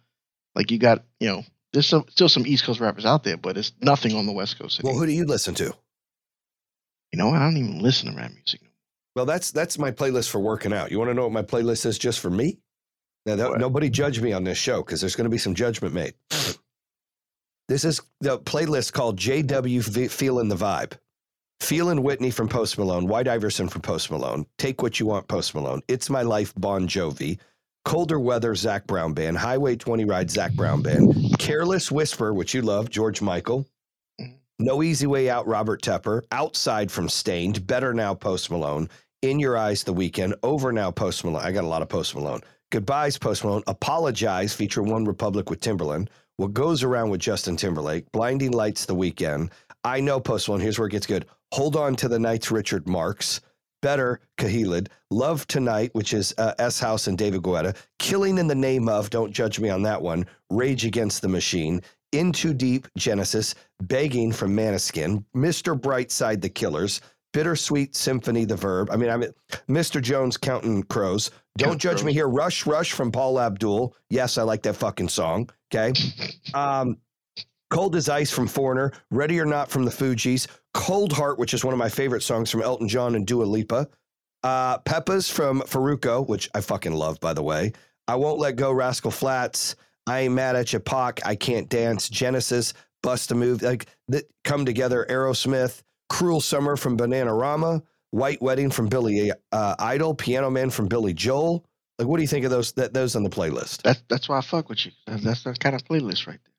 Like 0.55 0.71
you 0.71 0.79
got, 0.79 1.05
you 1.21 1.29
know, 1.29 1.45
there's 1.73 1.87
some, 1.87 2.05
still 2.09 2.29
some 2.29 2.47
East 2.47 2.65
Coast 2.65 2.81
rappers 2.81 3.07
out 3.07 3.25
there, 3.25 3.37
but 3.37 3.57
it's 3.57 3.73
nothing 3.81 4.15
on 4.15 4.27
the 4.27 4.33
West 4.33 4.59
Coast. 4.59 4.81
Well, 4.83 4.95
who 4.97 5.07
do 5.07 5.13
you 5.13 5.25
listen 5.25 5.55
to? 5.57 5.75
you 7.13 7.19
know. 7.19 7.31
I 7.31 7.39
don't 7.39 7.57
even 7.57 7.81
listen 7.81 8.11
to 8.11 8.17
rap 8.17 8.33
music. 8.33 8.61
Well, 9.17 9.27
that's 9.27 9.51
that's 9.51 9.79
my 9.79 9.91
playlist 9.91 10.31
for 10.31 10.39
working 10.39 10.73
out. 10.73 10.91
You 10.91 10.99
want 10.99 11.11
to 11.11 11.15
know 11.15 11.25
what 11.25 11.33
my 11.33 11.43
playlist 11.43 11.87
is 11.87 11.99
just 11.99 12.21
for 12.21 12.31
me? 12.31 12.59
Now, 13.27 13.37
that, 13.37 13.59
nobody 13.59 13.91
judge 13.91 14.21
me 14.21 14.33
on 14.33 14.45
this 14.45 14.59
show 14.59 14.83
because 14.83 15.01
there's 15.01 15.17
going 15.17 15.25
to 15.27 15.31
be 15.31 15.39
some 15.39 15.55
judgment 15.55 15.93
made. 15.95 16.15
this 17.69 17.85
is 17.85 18.01
the 18.21 18.39
playlist 18.39 18.93
called 18.93 19.19
JW 19.19 20.11
Feeling 20.11 20.49
the 20.49 20.57
Vibe. 20.57 20.93
Feeling 21.61 22.05
Whitney 22.05 22.31
from 22.31 22.49
Post 22.49 22.79
Malone, 22.79 23.09
White 23.09 23.27
Iverson 23.27 23.69
from 23.69 23.83
Post 23.83 24.13
Malone, 24.13 24.47
Take 24.59 24.81
What 24.81 25.01
You 25.01 25.07
Want 25.07 25.27
Post 25.27 25.57
Malone, 25.57 25.83
It's 25.89 26.09
My 26.09 26.23
Life 26.23 26.55
Bon 26.57 26.87
Jovi, 26.87 27.39
Colder 27.85 28.21
Weather 28.21 28.55
Zac 28.55 28.87
Brown 28.87 29.15
Band, 29.15 29.39
Highway 29.39 29.77
20 29.77 30.05
Ride 30.05 30.31
Zac 30.31 30.53
Brown 30.53 30.83
Band, 30.83 31.39
Careless 31.39 31.91
Whisper, 31.91 32.35
which 32.35 32.55
you 32.55 32.63
love, 32.63 32.91
George 32.91 33.23
Michael, 33.23 33.67
mm-hmm. 34.21 34.33
No 34.59 34.83
Easy 34.83 35.07
Way 35.07 35.31
Out, 35.31 35.47
Robert 35.47 35.81
Tepper, 35.83 36.23
Outside 36.33 36.91
from 36.91 37.09
Staind, 37.09 37.67
Better 37.67 37.95
Now 37.95 38.15
Post 38.15 38.51
Malone, 38.51 38.89
In 39.23 39.41
Your 39.41 39.57
Eyes 39.57 39.85
The 39.85 39.95
Weeknd, 39.95 40.35
Over 40.43 40.73
Now 40.73 40.91
Post 40.91 41.25
Malone. 41.25 41.43
I 41.43 41.53
got 41.53 41.65
a 41.65 41.69
lot 41.69 41.83
of 41.83 41.89
Post 41.89 42.15
Malone. 42.15 42.41
Goodbyes 42.71 43.17
Post 43.17 43.45
Malone, 43.45 43.63
Apologize 43.67 44.53
feature 44.53 44.83
OneRepublic 44.83 45.49
with 45.49 45.61
Timbaland, 45.61 46.09
What 46.37 46.53
Goes 46.53 46.83
Around 46.83 47.11
with 47.11 47.21
Justin 47.21 47.57
Timberlake, 47.57 48.11
Blinding 48.13 48.51
Lights 48.51 48.85
The 48.85 48.95
Weeknd, 48.95 49.51
I 49.85 50.01
Know 50.01 50.21
Post 50.21 50.49
Malone. 50.49 50.61
Here's 50.61 50.79
where 50.79 50.89
it 50.89 50.93
gets 50.93 51.07
good. 51.07 51.25
Hold 51.53 51.77
On 51.77 51.97
to 51.97 52.09
the 52.09 52.19
Nights, 52.19 52.51
Richard 52.51 52.87
Marx. 52.87 53.41
Better, 53.81 54.21
Khalid. 54.37 54.91
Love 55.11 55.47
Tonight, 55.47 55.91
which 55.93 56.13
is 56.13 56.35
uh, 56.39 56.55
Shouse 56.59 57.09
and 57.09 57.17
David 57.17 57.43
Guetta. 57.43 57.77
Killing 57.99 58.39
in 58.39 58.47
the 58.47 58.55
Name 58.55 58.89
of, 58.89 59.11
don't 59.11 59.33
judge 59.33 59.61
me 59.61 59.69
on 59.69 59.83
that 59.83 60.01
one. 60.03 60.27
Rage 60.51 60.85
Against 60.85 61.23
the 61.23 61.29
Machine. 61.29 61.83
Into 62.13 62.55
Deep, 62.55 62.89
Genesis. 62.97 63.55
Begging 63.83 64.33
from 64.33 64.57
Måneskin. 64.57 65.25
Mr. 65.35 65.79
Brightside, 65.79 66.41
The 66.41 66.49
Killers. 66.49 67.01
Bittersweet 67.33 67.95
Symphony, 67.95 68.45
The 68.45 68.57
Verve. 68.57 68.91
I 68.91 68.97
mean, 68.97 69.11
I 69.11 69.17
mean, 69.17 69.31
Mr. 69.69 70.01
Jones, 70.01 70.37
Counting 70.37 70.83
Crows. 70.85 71.31
Don't 71.59 71.79
judge 71.79 72.03
me 72.03 72.13
here. 72.13 72.29
Rush, 72.29 72.67
Rush 72.67 72.93
from 72.93 73.13
Paula 73.13 73.47
Abdul. 73.47 73.95
Yes, 74.09 74.39
I 74.39 74.43
like 74.43 74.63
that 74.63 74.77
fucking 74.77 75.09
song. 75.09 75.51
Okay. 75.73 75.93
Um, 76.55 76.97
Cold 77.71 77.97
as 77.97 78.09
Ice 78.09 78.31
from 78.31 78.47
Foreigner, 78.47 78.93
Ready 79.11 79.39
or 79.39 79.45
Not 79.45 79.71
from 79.71 79.85
the 79.85 79.91
Fugees, 79.91 80.47
Cold 80.73 81.13
Heart, 81.13 81.39
which 81.39 81.53
is 81.53 81.65
one 81.65 81.75
of 81.75 81.79
my 81.79 81.89
favorite 81.89 82.23
songs 82.23 82.51
from 82.51 82.63
Elton 82.63 82.89
John 82.89 83.15
and 83.15 83.27
Dua 83.27 83.45
Lipa, 83.45 83.89
uh, 84.43 84.79
Pepas 84.79 85.31
from 85.31 85.61
Farruko, 85.63 86.27
which 86.27 86.49
I 86.55 86.61
fucking 86.61 86.93
love, 86.93 87.21
by 87.21 87.35
the 87.35 87.43
way. 87.43 87.73
I 88.07 88.15
Won't 88.17 88.39
Let 88.39 88.57
Go, 88.57 88.73
Rascal 88.73 89.11
Flatts, 89.11 89.77
I 90.07 90.21
Ain't 90.21 90.35
Mad 90.35 90.57
at 90.57 90.73
You, 90.73 90.81
Pac, 90.81 91.21
I 91.27 91.35
Can't 91.35 91.69
Dance, 91.69 92.09
Genesis, 92.09 92.73
Bust 93.03 93.31
a 93.33 93.35
Move, 93.35 93.63
like 93.63 93.87
that 94.09 94.25
come 94.45 94.65
together, 94.65 95.07
Aerosmith, 95.09 95.83
Cruel 96.09 96.41
Summer 96.41 96.77
from 96.77 96.97
Bananarama, 96.97 97.83
White 98.11 98.41
Wedding 98.41 98.71
from 98.71 98.89
Billy 98.89 99.31
uh, 99.53 99.75
Idol, 99.79 100.15
Piano 100.15 100.51
Man 100.51 100.71
from 100.71 100.89
Billy 100.89 101.13
Joel. 101.13 101.67
Like, 101.99 102.09
what 102.09 102.17
do 102.17 102.23
you 102.23 102.29
think 102.29 102.45
of 102.45 102.51
those? 102.51 102.73
That 102.73 102.95
those 102.95 103.15
on 103.15 103.25
the 103.25 103.31
playlist? 103.31 103.83
That's 103.83 104.03
that's 104.09 104.29
why 104.29 104.39
I 104.39 104.41
fuck 104.41 104.69
with 104.69 104.87
you. 104.87 104.93
That's, 105.07 105.23
that's 105.23 105.43
the 105.43 105.53
kind 105.55 105.75
of 105.75 105.85
playlist 105.85 106.27
right 106.27 106.39
there. 106.45 106.55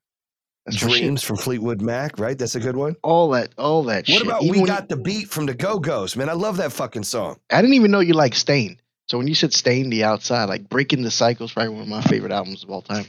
That's 0.71 0.83
my 0.83 0.91
shit. 0.91 0.99
Dreams 1.01 1.23
from 1.23 1.37
Fleetwood 1.37 1.81
Mac, 1.81 2.19
right? 2.19 2.37
That's 2.37 2.55
a 2.55 2.59
good 2.59 2.75
one. 2.75 2.95
All 3.03 3.29
that, 3.31 3.49
all 3.57 3.83
that 3.83 4.07
What 4.07 4.07
shit. 4.07 4.21
about 4.23 4.43
Even 4.43 4.61
We 4.61 4.67
Got 4.67 4.89
the 4.89 4.97
Beat 4.97 5.29
from 5.29 5.45
the 5.45 5.53
Go 5.53 5.79
Go's? 5.79 6.15
Man, 6.15 6.29
I 6.29 6.33
love 6.33 6.57
that 6.57 6.71
fucking 6.71 7.03
song. 7.03 7.39
I 7.51 7.61
didn't 7.61 7.75
even 7.75 7.91
know 7.91 7.99
you 7.99 8.13
like 8.13 8.35
Staind. 8.35 8.81
So 9.07 9.17
when 9.17 9.27
you 9.27 9.35
said 9.35 9.53
Staind, 9.53 9.91
the 9.91 10.03
outside, 10.03 10.45
like 10.45 10.69
Breaking 10.69 11.01
the 11.01 11.11
Cycles, 11.11 11.53
probably 11.53 11.73
one 11.73 11.81
of 11.83 11.87
my 11.87 12.01
favorite 12.01 12.31
albums 12.31 12.63
of 12.63 12.69
all 12.69 12.81
time. 12.81 13.05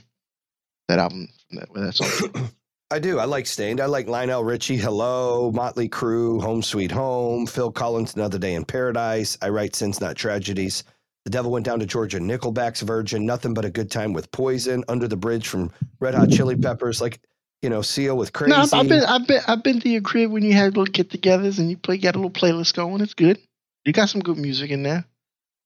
That 0.89 0.99
album, 0.99 1.29
that, 1.53 1.73
that 1.75 1.95
song. 1.95 2.51
I 2.91 2.99
do. 2.99 3.21
I 3.21 3.25
like 3.25 3.47
Staind. 3.47 3.81
I 3.81 3.87
like 3.87 4.09
Lionel 4.09 4.43
Richie, 4.43 4.77
Hello, 4.77 5.53
Motley 5.53 5.89
Crue, 5.89 6.43
Home 6.43 6.61
Sweet 6.63 6.91
Home, 6.91 7.47
Phil 7.47 7.71
Collins, 7.71 8.17
Another 8.17 8.39
Day 8.39 8.55
in 8.55 8.65
Paradise. 8.65 9.39
I 9.41 9.51
write 9.51 9.77
Sins 9.77 10.01
Not 10.01 10.17
Tragedies. 10.17 10.83
The 11.25 11.31
Devil 11.31 11.53
Went 11.53 11.67
Down 11.67 11.79
to 11.81 11.87
Georgia, 11.87 12.19
Nickelback's 12.19 12.81
Virgin, 12.81 13.27
Nothing 13.27 13.55
But 13.55 13.65
a 13.67 13.71
Good 13.71 13.91
Time 13.91 14.13
with 14.13 14.33
Poison, 14.33 14.83
Under 14.89 15.07
the 15.07 15.17
Bridge 15.19 15.47
from 15.47 15.71
Red 16.01 16.15
Hot 16.15 16.31
Chili 16.31 16.57
Peppers, 16.57 17.01
like, 17.01 17.21
you 17.63 17.71
know, 17.71 17.83
Seal 17.83 18.17
with 18.17 18.33
Crazy. 18.33 18.51
no, 18.51 18.63
I've, 18.63 18.73
I've 18.73 18.89
been, 18.89 19.05
I've 19.05 19.27
been, 19.27 19.41
I've 19.47 19.63
been 19.63 19.81
to 19.81 19.89
your 19.89 20.01
crib 20.01 20.31
when 20.31 20.43
you 20.43 20.53
had 20.53 20.77
little 20.77 20.85
get-togethers 20.85 21.59
and 21.59 21.71
you 21.71 21.77
play, 21.77 21.97
you 21.97 22.03
got 22.03 22.15
a 22.15 22.19
little 22.19 22.31
playlist 22.31 22.75
going. 22.75 23.01
It's 23.03 23.15
good. 23.15 23.39
You 23.85 23.93
got 23.93 24.09
some 24.09 24.21
good 24.21 24.39
music 24.39 24.71
in 24.71 24.83
there. 24.83 25.05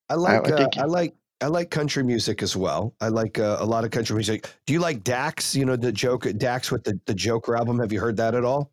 I 0.09 0.15
like, 0.15 0.49
I 0.49 0.53
uh, 0.53 0.57
dig. 0.57 0.79
I 0.79 0.85
like, 0.85 1.15
I 1.41 1.49
like 1.49 1.71
country 1.71 2.03
music 2.03 2.43
as 2.43 2.57
well. 2.57 2.95
I 3.01 3.09
like 3.09 3.39
uh, 3.39 3.59
a 3.61 3.65
lot 3.65 3.85
of 3.85 3.91
country 3.91 4.15
music. 4.15 4.49
Do 4.67 4.73
you 4.73 4.81
like 4.81 5.05
Dax? 5.05 5.55
You 5.55 5.65
know 5.65 5.77
the 5.77 5.93
joke 5.93 6.27
Dax 6.39 6.71
with 6.71 6.85
the 6.85 6.99
the 7.07 7.15
Joker 7.15 7.57
album. 7.57 7.79
Have 7.81 7.93
you 7.93 8.01
heard 8.01 8.17
that 8.17 8.35
at 8.35 8.45
all? 8.45 8.71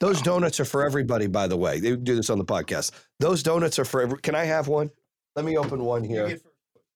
Those 0.00 0.22
donuts 0.22 0.60
are 0.60 0.64
for 0.64 0.84
everybody, 0.84 1.26
by 1.26 1.48
the 1.48 1.56
way. 1.56 1.80
They 1.80 1.96
do 1.96 2.14
this 2.14 2.30
on 2.30 2.38
the 2.38 2.44
podcast. 2.44 2.92
Those 3.18 3.42
donuts 3.42 3.78
are 3.78 3.84
for. 3.84 4.00
Every, 4.00 4.18
can 4.18 4.34
I 4.34 4.44
have 4.44 4.68
one? 4.68 4.90
Let 5.36 5.44
me 5.44 5.58
open 5.58 5.84
one 5.84 6.04
here. 6.04 6.38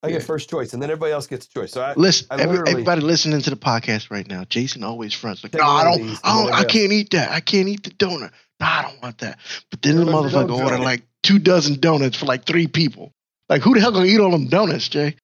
I 0.04 0.10
get 0.10 0.22
first 0.24 0.50
choice, 0.50 0.72
and 0.72 0.82
then 0.82 0.90
everybody 0.90 1.12
else 1.12 1.26
gets 1.28 1.46
a 1.46 1.48
choice. 1.48 1.70
So 1.72 1.80
I, 1.80 1.94
Listen, 1.94 2.26
I 2.30 2.42
every, 2.42 2.58
everybody 2.68 3.00
listening 3.02 3.40
to 3.42 3.50
the 3.50 3.56
podcast 3.56 4.10
right 4.10 4.26
now, 4.26 4.42
Jayson 4.44 4.82
always 4.82 5.14
fronts 5.14 5.44
like, 5.44 5.54
no, 5.54 5.60
I 5.62 5.88
one 5.88 6.00
of 6.00 6.06
don't, 6.06 6.20
I 6.24 6.42
don't, 6.42 6.52
I 6.54 6.64
can't 6.64 6.92
eat 6.92 7.10
that. 7.12 7.30
I 7.30 7.38
can't 7.40 7.68
eat 7.68 7.84
the 7.84 7.90
donut. 7.90 8.32
No, 8.58 8.66
I 8.66 8.82
don't 8.82 9.00
want 9.02 9.18
that. 9.18 9.38
But 9.70 9.82
then 9.82 9.96
the 9.96 10.06
What 10.06 10.26
about 10.26 10.48
the 10.48 10.54
motherfucker 10.54 10.58
donut? 10.58 10.64
ordered 10.64 10.80
like 10.80 11.02
two 11.22 11.38
dozen 11.38 11.78
donuts 11.78 12.16
for 12.16 12.26
like 12.26 12.44
three 12.46 12.66
people. 12.66 13.12
Like, 13.48 13.62
who 13.62 13.74
the 13.74 13.80
hell 13.80 13.92
gonna 13.92 14.06
eat 14.06 14.18
all 14.18 14.30
them 14.32 14.48
donuts, 14.48 14.88
Jay? 14.88 15.14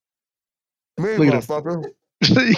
me, 0.99 1.17
Look 1.17 1.29
at 1.29 1.35
him. 1.35 1.41
motherfucker. 1.41 1.85
there 2.35 2.47
you 2.47 2.57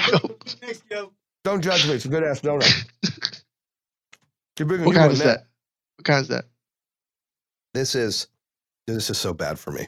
go. 0.91 1.12
Don't 1.45 1.62
judge 1.62 1.87
me. 1.89 1.95
It's 1.95 2.05
a 2.05 2.09
good 2.09 2.23
ass 2.25 2.41
donut. 2.43 2.85
You're 4.59 4.69
bringing 4.69 4.85
What 4.87 4.95
kind 4.95 5.07
one 5.07 5.12
is 5.12 5.21
now. 5.21 5.25
that? 5.27 5.47
What 5.97 6.05
kind 6.05 6.21
is 6.23 6.29
that? 6.29 6.45
This 7.73 7.95
is. 7.95 8.27
This 8.87 9.09
is 9.09 9.17
so 9.19 9.33
bad 9.33 9.59
for 9.59 9.71
me. 9.71 9.87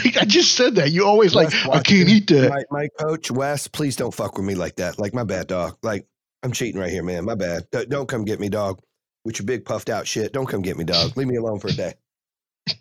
I 0.20 0.24
just 0.24 0.54
said 0.54 0.76
that. 0.76 0.90
You 0.90 1.06
always 1.06 1.34
like, 1.34 1.54
I 1.66 1.80
can't 1.80 2.08
eat 2.08 2.28
that. 2.28 2.50
My, 2.50 2.64
my 2.70 2.88
coach, 2.98 3.30
Wes, 3.30 3.68
please 3.68 3.96
don't 3.96 4.14
fuck 4.14 4.36
with 4.36 4.46
me 4.46 4.54
like 4.54 4.76
that. 4.76 4.98
Like, 4.98 5.14
my 5.14 5.24
bad, 5.24 5.46
dog. 5.46 5.76
Like, 5.82 6.06
I'm 6.42 6.52
cheating 6.52 6.80
right 6.80 6.90
here, 6.90 7.02
man. 7.02 7.24
My 7.24 7.34
bad. 7.34 7.66
Don't, 7.70 7.88
don't 7.88 8.08
come 8.08 8.24
get 8.24 8.40
me, 8.40 8.48
dog. 8.48 8.80
With 9.24 9.38
your 9.38 9.46
big 9.46 9.64
puffed 9.64 9.88
out 9.88 10.06
shit. 10.06 10.32
Don't 10.32 10.46
come 10.46 10.62
get 10.62 10.76
me, 10.76 10.84
dog. 10.84 11.16
Leave 11.16 11.26
me 11.26 11.36
alone 11.36 11.58
for 11.58 11.68
a 11.68 11.72
day. 11.72 11.94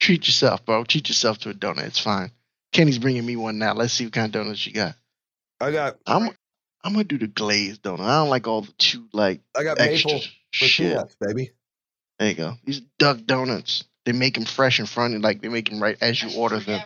Treat 0.00 0.26
yourself, 0.26 0.64
bro. 0.64 0.84
Treat 0.84 1.08
yourself 1.08 1.38
to 1.38 1.50
a 1.50 1.54
donut. 1.54 1.84
It's 1.84 2.00
fine. 2.00 2.32
Kenny's 2.72 2.98
bringing 2.98 3.24
me 3.24 3.36
one 3.36 3.58
now. 3.58 3.74
Let's 3.74 3.92
see 3.92 4.04
what 4.04 4.12
kind 4.12 4.26
of 4.26 4.32
donuts 4.32 4.66
you 4.66 4.72
got. 4.72 4.96
I 5.60 5.70
got 5.70 5.96
I'm 6.06 6.28
I'm 6.84 6.92
gonna 6.92 7.04
do 7.04 7.18
the 7.18 7.26
glazed 7.26 7.82
donut. 7.82 8.00
I 8.00 8.18
don't 8.18 8.28
like 8.28 8.46
all 8.46 8.62
the 8.62 8.72
too 8.72 9.06
like 9.12 9.40
I 9.56 9.62
got 9.62 9.78
maple 9.78 10.20
shit. 10.50 10.88
peanuts, 10.88 11.16
baby. 11.20 11.52
There 12.18 12.28
you 12.28 12.34
go. 12.34 12.54
These 12.64 12.82
duck 12.98 13.24
donuts. 13.24 13.84
They 14.06 14.12
make 14.12 14.34
them 14.34 14.44
fresh 14.44 14.78
in 14.80 14.86
front, 14.86 15.14
and 15.14 15.22
like 15.22 15.42
they 15.42 15.48
make 15.48 15.68
them 15.68 15.82
right 15.82 15.98
as 16.00 16.22
you 16.22 16.38
order 16.38 16.60
them. 16.60 16.80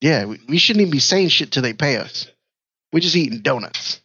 Yeah, 0.00 0.24
we, 0.24 0.40
we 0.48 0.58
shouldn't 0.58 0.80
even 0.80 0.90
be 0.90 0.98
saying 0.98 1.28
shit 1.28 1.52
till 1.52 1.62
they 1.62 1.74
pay 1.74 1.96
us. 1.96 2.26
We're 2.92 3.00
just 3.00 3.14
eating 3.14 3.40
donuts. 3.40 4.00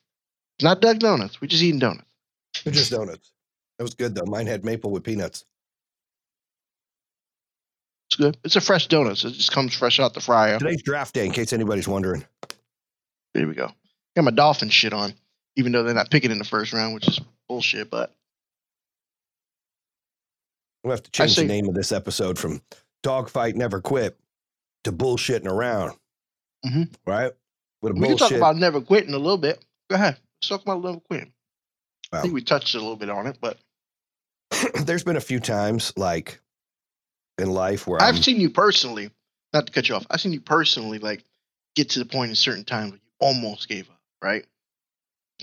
It's 0.57 0.63
not 0.63 0.81
duck 0.81 0.99
donuts. 0.99 1.41
We're 1.41 1.47
just 1.47 1.63
eating 1.63 1.79
donuts. 1.79 2.05
They're 2.63 2.73
just 2.73 2.91
donuts. 2.91 3.31
That 3.77 3.83
was 3.85 3.93
good 3.93 4.13
though. 4.13 4.25
Mine 4.25 4.45
had 4.45 4.65
maple 4.65 4.91
with 4.91 5.03
peanuts. 5.03 5.45
It's 8.09 8.17
good. 8.17 8.37
It's 8.43 8.57
a 8.57 8.61
fresh 8.61 8.89
donut, 8.89 9.15
so 9.15 9.29
it 9.29 9.33
just 9.35 9.53
comes 9.53 9.73
fresh 9.73 9.99
out 9.99 10.13
the 10.13 10.19
fryer. 10.19 10.59
Today's 10.59 10.83
draft 10.83 11.15
day, 11.15 11.25
in 11.25 11.31
case 11.31 11.53
anybody's 11.53 11.87
wondering. 11.87 12.25
There 13.33 13.47
we 13.47 13.55
go. 13.55 13.71
Got 14.17 14.25
my 14.25 14.31
dolphin 14.31 14.67
shit 14.69 14.91
on, 14.91 15.13
even 15.55 15.71
though 15.71 15.83
they're 15.83 15.93
not 15.93 16.11
picking 16.11 16.29
in 16.31 16.37
the 16.37 16.43
first 16.43 16.73
round, 16.73 16.93
which 16.93 17.07
is 17.07 17.21
bullshit. 17.47 17.89
But 17.89 18.13
We'll 20.83 20.91
have 20.91 21.03
to 21.03 21.11
change 21.11 21.35
the 21.35 21.45
name 21.45 21.67
of 21.69 21.75
this 21.75 21.91
episode 21.91 22.39
from 22.39 22.61
Dogfight 23.03 23.55
Never 23.55 23.81
Quit 23.81 24.19
to 24.83 24.91
Bullshitting 24.91 25.47
Around. 25.47 25.97
Mhm. 26.65 26.93
Right? 27.05 27.31
With 27.81 27.91
a 27.91 27.99
we 27.99 28.07
can 28.07 28.17
talk 28.17 28.31
about 28.31 28.55
never 28.57 28.81
quitting 28.81 29.13
a 29.13 29.17
little 29.17 29.37
bit. 29.37 29.63
Go 29.89 29.95
ahead. 29.95 30.19
Let's 30.41 30.49
talk 30.49 30.61
about 30.61 30.81
never 30.83 30.99
quitting. 30.99 31.33
I 32.11 32.21
think 32.21 32.33
we 32.33 32.41
touched 32.41 32.75
a 32.75 32.79
little 32.79 32.95
bit 32.95 33.09
on 33.09 33.27
it, 33.27 33.37
but 33.39 33.57
There's 34.85 35.03
been 35.03 35.15
a 35.15 35.21
few 35.21 35.39
times, 35.39 35.93
like 35.95 36.41
in 37.37 37.49
life, 37.51 37.87
where 37.87 38.01
I'm, 38.01 38.15
I've 38.15 38.23
seen 38.23 38.39
you 38.39 38.49
personally. 38.49 39.09
Not 39.53 39.67
to 39.67 39.71
cut 39.73 39.87
you 39.89 39.95
off. 39.95 40.05
I've 40.09 40.21
seen 40.21 40.33
you 40.33 40.41
personally, 40.41 40.99
like 40.99 41.23
get 41.75 41.91
to 41.91 41.99
the 41.99 42.05
point 42.05 42.29
in 42.29 42.35
certain 42.35 42.65
times 42.65 42.91
where 42.91 42.97
you 43.03 43.11
almost 43.19 43.69
gave 43.69 43.89
up. 43.89 43.99
Right? 44.21 44.45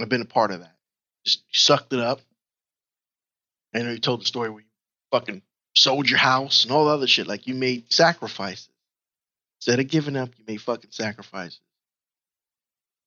I've 0.01 0.09
been 0.09 0.21
a 0.23 0.27
part 0.27 0.51
of 0.51 0.61
that. 0.61 0.77
Just 1.25 1.43
sucked 1.53 1.93
it 1.93 2.01
up. 2.01 2.21
I 3.75 3.81
know 3.83 3.91
you 3.91 3.99
told 3.99 4.21
the 4.21 4.27
story 4.27 4.51
where 4.51 4.61
you 4.61 4.68
fucking 5.11 5.43
sold 5.75 6.09
your 6.09 6.19
house 6.19 6.65
and 6.65 6.73
all 6.73 6.87
the 6.87 6.91
other 6.91 7.07
shit. 7.07 7.27
Like 7.27 7.47
you 7.47 7.55
made 7.55 7.93
sacrifices. 7.93 8.69
Instead 9.61 9.81
of 9.81 9.89
giving 9.89 10.17
up, 10.17 10.31
you 10.39 10.45
made 10.47 10.61
fucking 10.61 10.91
sacrifices. 10.91 11.61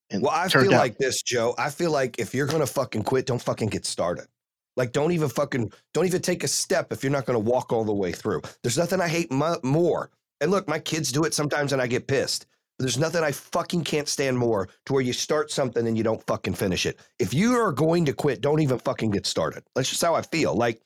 And 0.10 0.22
Well, 0.22 0.31
I 0.34 0.50
feel 0.50 0.72
like 0.72 0.98
this, 0.98 1.22
Joe. 1.22 1.55
I 1.58 1.70
feel 1.70 1.91
like 1.91 2.20
if 2.20 2.34
you're 2.34 2.48
gonna 2.48 2.67
fucking 2.67 3.03
quit, 3.03 3.25
don't 3.25 3.41
fucking 3.41 3.70
get 3.70 3.86
started. 3.86 4.27
Like, 4.75 4.91
don't 4.91 5.12
even 5.12 5.29
fucking, 5.29 5.72
don't 5.93 6.05
even 6.05 6.22
take 6.22 6.43
a 6.43 6.48
step 6.48 6.91
if 6.91 7.03
you're 7.03 7.12
not 7.12 7.25
gonna 7.25 7.39
walk 7.39 7.72
all 7.72 7.86
the 7.86 7.93
way 7.93 8.12
through. 8.12 8.41
There's 8.63 8.77
nothing 8.77 9.00
I 9.00 9.08
hate 9.08 9.31
mu- 9.31 9.60
more. 9.63 10.12
And 10.41 10.51
look, 10.51 10.67
my 10.67 10.79
kids 10.79 11.12
do 11.12 11.24
it 11.24 11.34
sometimes, 11.34 11.72
and 11.72 11.81
I 11.81 11.88
get 11.88 12.08
pissed. 12.08 12.46
But 12.77 12.86
there's 12.86 12.98
nothing 12.98 13.24
I 13.24 13.31
fucking 13.31 13.84
can't 13.84 14.08
stand 14.08 14.38
more 14.38 14.67
to 14.86 14.93
where 14.93 15.01
you 15.01 15.13
start 15.13 15.51
something 15.51 15.88
and 15.88 15.98
you 15.98 16.03
don't 16.03 16.25
fucking 16.25 16.55
finish 16.55 16.86
it. 16.86 17.00
If 17.20 17.34
you 17.34 17.53
are 17.53 17.72
going 17.72 18.05
to 18.05 18.13
quit, 18.13 18.41
don't 18.41 18.60
even 18.62 18.79
fucking 18.79 19.12
get 19.12 19.25
started. 19.25 19.63
That's 19.75 19.89
just 19.89 20.01
how 20.01 20.15
I 20.15 20.24
feel. 20.24 20.55
Like, 20.55 20.81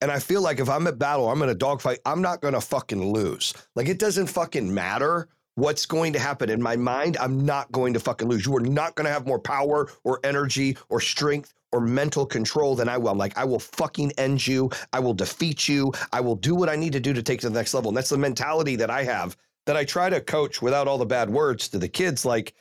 and 0.00 0.10
I 0.10 0.18
feel 0.18 0.42
like 0.42 0.60
if 0.60 0.68
I'm 0.68 0.86
at 0.86 0.98
battle, 0.98 1.30
I'm 1.30 1.42
in 1.42 1.48
a 1.48 1.54
dogfight, 1.54 1.98
I'm 2.04 2.22
not 2.22 2.40
gonna 2.40 2.60
fucking 2.60 3.12
lose. 3.12 3.54
Like, 3.74 3.88
it 3.88 3.98
doesn't 3.98 4.26
fucking 4.26 4.72
matter 4.72 5.28
what's 5.56 5.86
going 5.86 6.12
to 6.12 6.18
happen. 6.18 6.50
In 6.50 6.60
my 6.60 6.76
mind 6.76 7.16
i'm 7.18 7.44
not 7.44 7.70
going 7.72 7.92
to 7.94 8.00
fucking 8.00 8.28
lose. 8.28 8.46
You 8.46 8.56
are 8.56 8.60
not 8.60 8.94
going 8.94 9.06
to 9.06 9.12
have 9.12 9.26
more 9.26 9.38
power 9.38 9.88
or 10.04 10.20
energy 10.24 10.76
or 10.88 11.00
strength 11.00 11.54
or 11.72 11.80
mental 11.80 12.26
control 12.26 12.74
than 12.74 12.88
i 12.88 12.96
will. 12.98 13.10
I'm 13.10 13.18
like 13.18 13.36
i 13.38 13.44
will 13.44 13.58
fucking 13.58 14.12
end 14.12 14.46
you. 14.46 14.70
I 14.92 15.00
will 15.00 15.14
defeat 15.14 15.68
you. 15.68 15.92
I 16.12 16.20
will 16.20 16.36
do 16.36 16.54
what 16.54 16.68
i 16.68 16.76
need 16.76 16.92
to 16.92 17.00
do 17.00 17.12
to 17.12 17.22
take 17.22 17.40
to 17.40 17.48
the 17.48 17.54
next 17.54 17.74
level. 17.74 17.90
And 17.90 17.96
that's 17.96 18.08
the 18.08 18.18
mentality 18.18 18.76
that 18.76 18.90
i 18.90 19.04
have 19.04 19.36
that 19.66 19.76
i 19.76 19.84
try 19.84 20.10
to 20.10 20.20
coach 20.20 20.60
without 20.60 20.88
all 20.88 20.98
the 20.98 21.06
bad 21.06 21.30
words 21.30 21.68
to 21.68 21.78
the 21.78 21.88
kids 21.88 22.24
like 22.24 22.54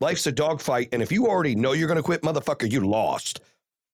life's 0.00 0.26
a 0.26 0.32
dogfight 0.32 0.88
and 0.92 1.02
if 1.02 1.10
you 1.10 1.26
already 1.26 1.54
know 1.54 1.72
you're 1.72 1.88
going 1.88 1.96
to 1.96 2.02
quit 2.02 2.22
motherfucker 2.22 2.70
you 2.70 2.86
lost. 2.86 3.40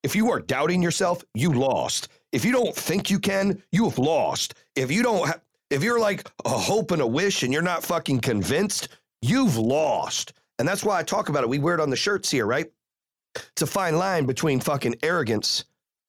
If 0.03 0.15
you 0.15 0.31
are 0.31 0.41
doubting 0.41 0.83
yourself 0.83 1.25
you 1.35 1.53
lost 1.53 2.09
if 2.35 2.45
you 2.45 2.53
don't 2.53 2.75
think 2.77 3.11
you 3.11 3.19
can 3.19 3.63
you 3.73 3.85
have 3.89 3.99
lost 3.99 4.55
if 4.77 4.91
you 4.91 5.03
don't 5.03 5.29
ha- 5.29 5.41
if 5.71 5.83
you're 5.83 6.01
like 6.01 6.31
a 6.45 6.51
hope 6.51 6.91
and 6.91 7.03
a 7.03 7.07
wish 7.07 7.43
and 7.43 7.53
you're 7.53 7.63
not 7.63 7.83
fucking 7.83 8.21
convinced, 8.21 8.89
you've 9.23 9.57
lost. 9.57 10.33
And 10.59 10.69
that's 10.69 10.85
why 10.85 10.99
I 10.99 11.03
talk 11.03 11.29
about 11.29 11.43
it. 11.43 11.49
We 11.49 11.59
wear 11.59 11.75
it 11.75 11.81
on 11.81 11.91
the 11.91 11.97
shirts 11.97 12.31
here, 12.31 12.47
right? 12.47 12.71
It's 13.35 13.63
a 13.63 13.67
fine 13.67 13.97
line 13.97 14.27
between 14.27 14.61
fucking 14.61 14.97
arrogance 15.03 15.65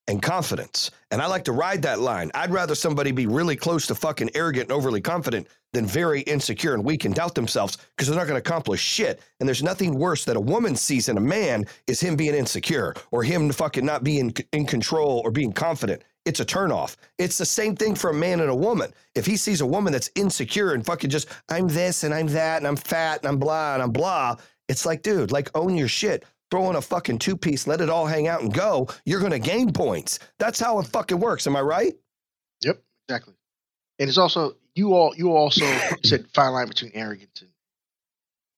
and 0.07 0.21
confidence. 0.21 0.91
And 1.09 1.19
I 1.19 1.25
like 1.25 1.45
to 1.45 1.51
ride 1.51 1.81
that 1.81 1.99
line. 1.99 2.29
I'd 2.35 2.51
rather 2.51 2.75
somebody 2.75 3.11
be 3.11 3.25
really 3.25 3.55
close 3.55 3.87
to 3.87 3.95
fucking 3.95 4.29
arrogant 4.35 4.69
and 4.69 4.71
overly 4.71 5.01
confident 5.01 5.47
than 5.73 5.87
very 5.87 6.21
insecure 6.21 6.75
and 6.75 6.85
weak 6.85 7.05
and 7.05 7.15
doubt 7.15 7.33
themselves 7.33 7.77
because 7.95 8.07
they're 8.07 8.17
not 8.17 8.27
going 8.27 8.39
to 8.39 8.47
accomplish 8.47 8.81
shit. 8.81 9.19
And 9.39 9.49
there's 9.49 9.63
nothing 9.63 9.97
worse 9.97 10.25
that 10.25 10.37
a 10.37 10.41
woman 10.41 10.75
sees 10.75 11.09
in 11.09 11.17
a 11.17 11.21
man 11.21 11.65
is 11.87 11.99
him 11.99 12.15
being 12.15 12.35
insecure 12.35 12.93
or 13.09 13.23
him 13.23 13.51
fucking 13.51 13.85
not 13.85 14.03
being 14.03 14.31
in 14.53 14.67
control 14.67 15.21
or 15.25 15.31
being 15.31 15.51
confident. 15.51 16.03
It's 16.25 16.39
a 16.39 16.45
turnoff. 16.45 16.95
It's 17.19 17.37
the 17.37 17.45
same 17.45 17.75
thing 17.75 17.95
for 17.95 18.09
a 18.09 18.13
man 18.13 18.39
and 18.39 18.49
a 18.49 18.55
woman. 18.55 18.91
If 19.13 19.25
he 19.25 19.37
sees 19.37 19.61
a 19.61 19.65
woman 19.65 19.93
that's 19.93 20.09
insecure 20.15 20.73
and 20.73 20.85
fucking 20.85 21.11
just, 21.11 21.27
I'm 21.49 21.67
this 21.67 22.03
and 22.03 22.13
I'm 22.13 22.27
that 22.27 22.57
and 22.57 22.67
I'm 22.67 22.75
fat 22.75 23.19
and 23.19 23.27
I'm 23.27 23.37
blah 23.37 23.75
and 23.75 23.83
I'm 23.83 23.91
blah, 23.91 24.35
it's 24.67 24.85
like, 24.85 25.03
dude, 25.03 25.31
like 25.31 25.55
own 25.55 25.75
your 25.75 25.87
shit. 25.87 26.25
Throw 26.51 26.69
in 26.69 26.75
a 26.75 26.81
fucking 26.81 27.19
two 27.19 27.35
piece, 27.35 27.67
let 27.67 27.81
it 27.81 27.89
all 27.89 28.05
hang 28.05 28.27
out 28.27 28.41
and 28.41 28.53
go. 28.53 28.87
You're 29.05 29.19
going 29.19 29.31
to 29.31 29.39
gain 29.39 29.73
points. 29.73 30.19
That's 30.39 30.59
how 30.59 30.79
it 30.79 30.87
fucking 30.87 31.19
works. 31.19 31.47
Am 31.47 31.55
I 31.55 31.61
right? 31.61 31.93
Yep, 32.61 32.81
exactly. 33.07 33.33
And 33.99 34.09
it's 34.09 34.17
also 34.17 34.55
you 34.75 34.93
all 34.93 35.13
you 35.15 35.31
also 35.31 35.65
said 36.03 36.27
fine 36.33 36.53
line 36.53 36.67
between 36.67 36.91
arrogance 36.93 37.41
and 37.41 37.49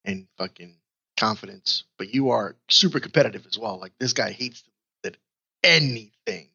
and 0.04 0.28
fucking 0.38 0.76
confidence, 1.18 1.84
but 1.98 2.14
you 2.14 2.30
are 2.30 2.56
super 2.70 3.00
competitive 3.00 3.46
as 3.46 3.58
well. 3.58 3.80
Like 3.80 3.94
this 4.00 4.14
guy 4.14 4.32
hates 4.32 4.64
that 5.04 5.18
anything. 5.64 6.50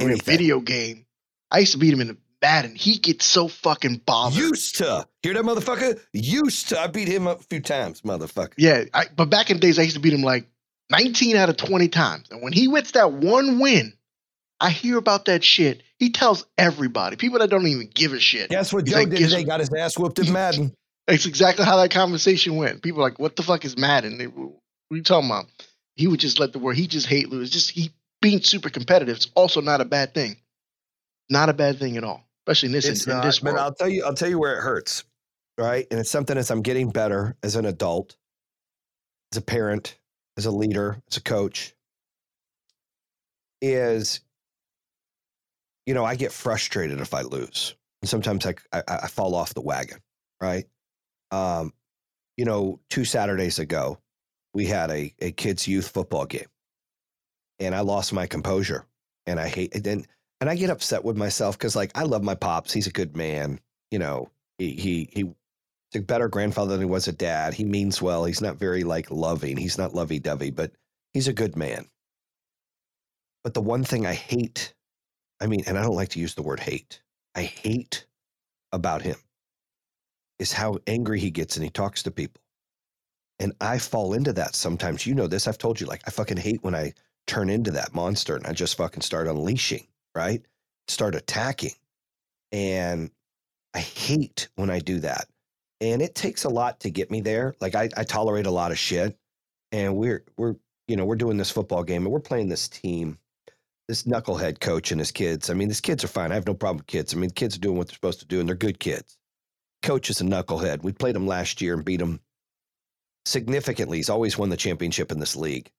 In 0.00 0.12
a 0.12 0.16
video 0.16 0.60
game, 0.60 1.06
I 1.50 1.60
used 1.60 1.72
to 1.72 1.78
beat 1.78 1.92
him 1.92 2.00
in 2.00 2.10
a 2.10 2.16
Madden. 2.42 2.74
He 2.74 2.96
gets 2.96 3.26
so 3.26 3.48
fucking 3.48 4.02
bothered. 4.06 4.38
Used 4.38 4.76
to. 4.76 5.06
Hear 5.22 5.34
that 5.34 5.44
motherfucker? 5.44 6.00
Used 6.12 6.70
to. 6.70 6.80
I 6.80 6.86
beat 6.86 7.08
him 7.08 7.26
up 7.26 7.40
a 7.40 7.44
few 7.44 7.60
times, 7.60 8.00
motherfucker. 8.02 8.54
yeah, 8.56 8.84
I, 8.94 9.06
but 9.14 9.26
back 9.26 9.50
in 9.50 9.58
the 9.58 9.60
days, 9.60 9.78
I 9.78 9.82
used 9.82 9.96
to 9.96 10.00
beat 10.00 10.14
him 10.14 10.22
like 10.22 10.46
19 10.90 11.36
out 11.36 11.48
of 11.48 11.56
20 11.56 11.88
times. 11.88 12.28
And 12.30 12.42
when 12.42 12.52
he 12.52 12.66
gets 12.68 12.92
that 12.92 13.12
one 13.12 13.60
win, 13.60 13.92
I 14.58 14.70
hear 14.70 14.98
about 14.98 15.26
that 15.26 15.44
shit. 15.44 15.82
He 15.98 16.10
tells 16.10 16.46
everybody, 16.56 17.16
people 17.16 17.38
that 17.38 17.50
don't 17.50 17.66
even 17.66 17.90
give 17.92 18.12
a 18.12 18.20
shit. 18.20 18.50
Guess 18.50 18.72
what 18.72 18.86
Joe 18.86 18.98
like, 18.98 19.10
did 19.10 19.18
today? 19.18 19.44
Got 19.44 19.60
his 19.60 19.72
ass 19.72 19.98
whooped 19.98 20.18
in 20.18 20.32
Madden. 20.32 20.74
That's 21.06 21.26
exactly 21.26 21.64
how 21.64 21.76
that 21.76 21.90
conversation 21.90 22.56
went. 22.56 22.82
People 22.82 22.98
were 22.98 23.08
like, 23.08 23.18
"What 23.18 23.36
the 23.36 23.42
fuck 23.42 23.64
is 23.64 23.76
Madden?" 23.76 24.18
They, 24.18 24.26
what 24.26 24.52
are 24.92 24.96
you 24.96 25.02
talking 25.02 25.28
about? 25.28 25.46
He 25.94 26.06
would 26.06 26.20
just 26.20 26.38
let 26.38 26.52
the 26.52 26.58
word. 26.58 26.76
He 26.76 26.86
just 26.86 27.06
hate 27.06 27.30
lose. 27.30 27.50
Just 27.50 27.70
he 27.70 27.90
being 28.20 28.42
super 28.42 28.70
competitive 28.70 29.16
is 29.16 29.30
also 29.34 29.60
not 29.60 29.80
a 29.80 29.84
bad 29.84 30.14
thing. 30.14 30.36
Not 31.28 31.48
a 31.48 31.52
bad 31.52 31.78
thing 31.78 31.96
at 31.96 32.04
all, 32.04 32.24
especially 32.42 32.68
in 32.68 32.72
this 32.72 32.86
It's 32.86 33.06
in, 33.06 33.12
not, 33.12 33.24
this 33.24 33.38
but 33.38 33.54
world. 33.54 33.64
I'll 33.64 33.74
tell 33.74 33.88
you, 33.88 34.04
I'll 34.04 34.14
tell 34.14 34.28
you 34.28 34.38
where 34.38 34.56
it 34.56 34.62
hurts, 34.62 35.04
right? 35.56 35.86
And 35.90 36.00
it's 36.00 36.10
something 36.10 36.36
as 36.36 36.50
I'm 36.50 36.62
getting 36.62 36.90
better 36.90 37.36
as 37.42 37.56
an 37.56 37.66
adult, 37.66 38.16
as 39.32 39.38
a 39.38 39.42
parent, 39.42 39.96
as 40.36 40.46
a 40.46 40.50
leader, 40.50 41.00
as 41.10 41.16
a 41.16 41.22
coach, 41.22 41.74
is, 43.62 44.20
you 45.86 45.94
know, 45.94 46.04
I 46.04 46.16
get 46.16 46.32
frustrated 46.32 47.00
if 47.00 47.14
I 47.14 47.22
lose. 47.22 47.76
And 48.02 48.08
sometimes 48.08 48.46
I, 48.46 48.54
I, 48.72 48.82
I 48.88 49.06
fall 49.06 49.34
off 49.34 49.54
the 49.54 49.60
wagon, 49.60 49.98
right? 50.40 50.66
Um, 51.30 51.72
you 52.36 52.44
know, 52.44 52.80
two 52.88 53.04
Saturdays 53.04 53.58
ago, 53.58 53.98
we 54.54 54.66
had 54.66 54.90
a, 54.90 55.14
a 55.20 55.30
kids' 55.30 55.68
youth 55.68 55.88
football 55.88 56.24
game, 56.24 56.46
and 57.60 57.74
I 57.74 57.80
lost 57.80 58.12
my 58.12 58.26
composure, 58.26 58.86
and 59.26 59.38
I 59.38 59.48
hate 59.48 59.74
it. 59.74 59.86
And 59.86 60.06
and 60.40 60.50
I 60.50 60.56
get 60.56 60.70
upset 60.70 61.04
with 61.04 61.16
myself 61.16 61.58
because 61.58 61.76
like 61.76 61.92
I 61.94 62.04
love 62.04 62.22
my 62.22 62.34
pops. 62.34 62.72
He's 62.72 62.86
a 62.86 62.92
good 62.92 63.16
man. 63.16 63.60
You 63.90 63.98
know, 63.98 64.30
he 64.58 64.72
he 64.72 65.08
he's 65.12 65.26
a 65.94 66.00
better 66.00 66.28
grandfather 66.28 66.72
than 66.72 66.80
he 66.80 66.86
was 66.86 67.08
a 67.08 67.12
dad. 67.12 67.54
He 67.54 67.64
means 67.64 68.02
well. 68.02 68.24
He's 68.24 68.40
not 68.40 68.56
very 68.58 68.84
like 68.84 69.10
loving. 69.10 69.56
He's 69.56 69.78
not 69.78 69.94
lovey 69.94 70.18
dovey, 70.18 70.50
but 70.50 70.72
he's 71.12 71.28
a 71.28 71.32
good 71.32 71.56
man. 71.56 71.88
But 73.44 73.54
the 73.54 73.62
one 73.62 73.84
thing 73.84 74.06
I 74.06 74.14
hate, 74.14 74.74
I 75.40 75.46
mean, 75.46 75.62
and 75.66 75.78
I 75.78 75.82
don't 75.82 75.94
like 75.94 76.10
to 76.10 76.20
use 76.20 76.34
the 76.34 76.42
word 76.42 76.60
hate. 76.60 77.00
I 77.34 77.42
hate 77.42 78.06
about 78.72 79.02
him 79.02 79.16
is 80.38 80.52
how 80.52 80.78
angry 80.86 81.20
he 81.20 81.30
gets 81.30 81.56
and 81.56 81.64
he 81.64 81.70
talks 81.70 82.02
to 82.02 82.10
people. 82.10 82.42
And 83.38 83.54
I 83.60 83.78
fall 83.78 84.12
into 84.14 84.32
that 84.34 84.54
sometimes. 84.54 85.06
You 85.06 85.14
know 85.14 85.26
this. 85.26 85.48
I've 85.48 85.58
told 85.58 85.80
you, 85.80 85.86
like, 85.86 86.02
I 86.06 86.10
fucking 86.10 86.36
hate 86.36 86.62
when 86.62 86.74
I 86.74 86.92
turn 87.30 87.48
into 87.48 87.70
that 87.70 87.94
monster 87.94 88.34
and 88.34 88.44
I 88.44 88.52
just 88.52 88.76
fucking 88.76 89.02
start 89.02 89.28
unleashing, 89.28 89.86
right? 90.16 90.42
Start 90.88 91.14
attacking. 91.14 91.74
And 92.50 93.10
I 93.72 93.78
hate 93.78 94.48
when 94.56 94.68
I 94.68 94.80
do 94.80 94.98
that. 95.00 95.28
And 95.80 96.02
it 96.02 96.16
takes 96.16 96.42
a 96.42 96.48
lot 96.48 96.80
to 96.80 96.90
get 96.90 97.10
me 97.10 97.20
there. 97.20 97.54
Like 97.60 97.76
I, 97.76 97.88
I 97.96 98.02
tolerate 98.02 98.46
a 98.46 98.50
lot 98.50 98.72
of 98.72 98.78
shit. 98.78 99.16
And 99.70 99.96
we're 99.96 100.24
we're 100.36 100.56
you 100.88 100.96
know, 100.96 101.04
we're 101.04 101.14
doing 101.14 101.36
this 101.36 101.52
football 101.52 101.84
game 101.84 102.02
and 102.02 102.12
we're 102.12 102.18
playing 102.18 102.48
this 102.48 102.66
team, 102.66 103.16
this 103.86 104.02
knucklehead 104.02 104.58
coach 104.58 104.90
and 104.90 105.00
his 105.00 105.12
kids. 105.12 105.48
I 105.48 105.54
mean, 105.54 105.68
these 105.68 105.80
kids 105.80 106.02
are 106.02 106.08
fine. 106.08 106.32
I 106.32 106.34
have 106.34 106.48
no 106.48 106.54
problem 106.54 106.78
with 106.78 106.88
kids. 106.88 107.14
I 107.14 107.16
mean, 107.16 107.30
kids 107.30 107.56
are 107.56 107.60
doing 107.60 107.78
what 107.78 107.86
they're 107.86 107.94
supposed 107.94 108.18
to 108.20 108.26
do 108.26 108.40
and 108.40 108.48
they're 108.48 108.56
good 108.56 108.80
kids. 108.80 109.16
Coach 109.84 110.10
is 110.10 110.20
a 110.20 110.24
knucklehead. 110.24 110.82
We 110.82 110.90
played 110.90 111.14
him 111.14 111.28
last 111.28 111.60
year 111.60 111.74
and 111.74 111.84
beat 111.84 112.00
him 112.00 112.18
significantly. 113.24 113.98
He's 113.98 114.10
always 114.10 114.36
won 114.36 114.48
the 114.48 114.56
championship 114.56 115.12
in 115.12 115.20
this 115.20 115.36
league. 115.36 115.70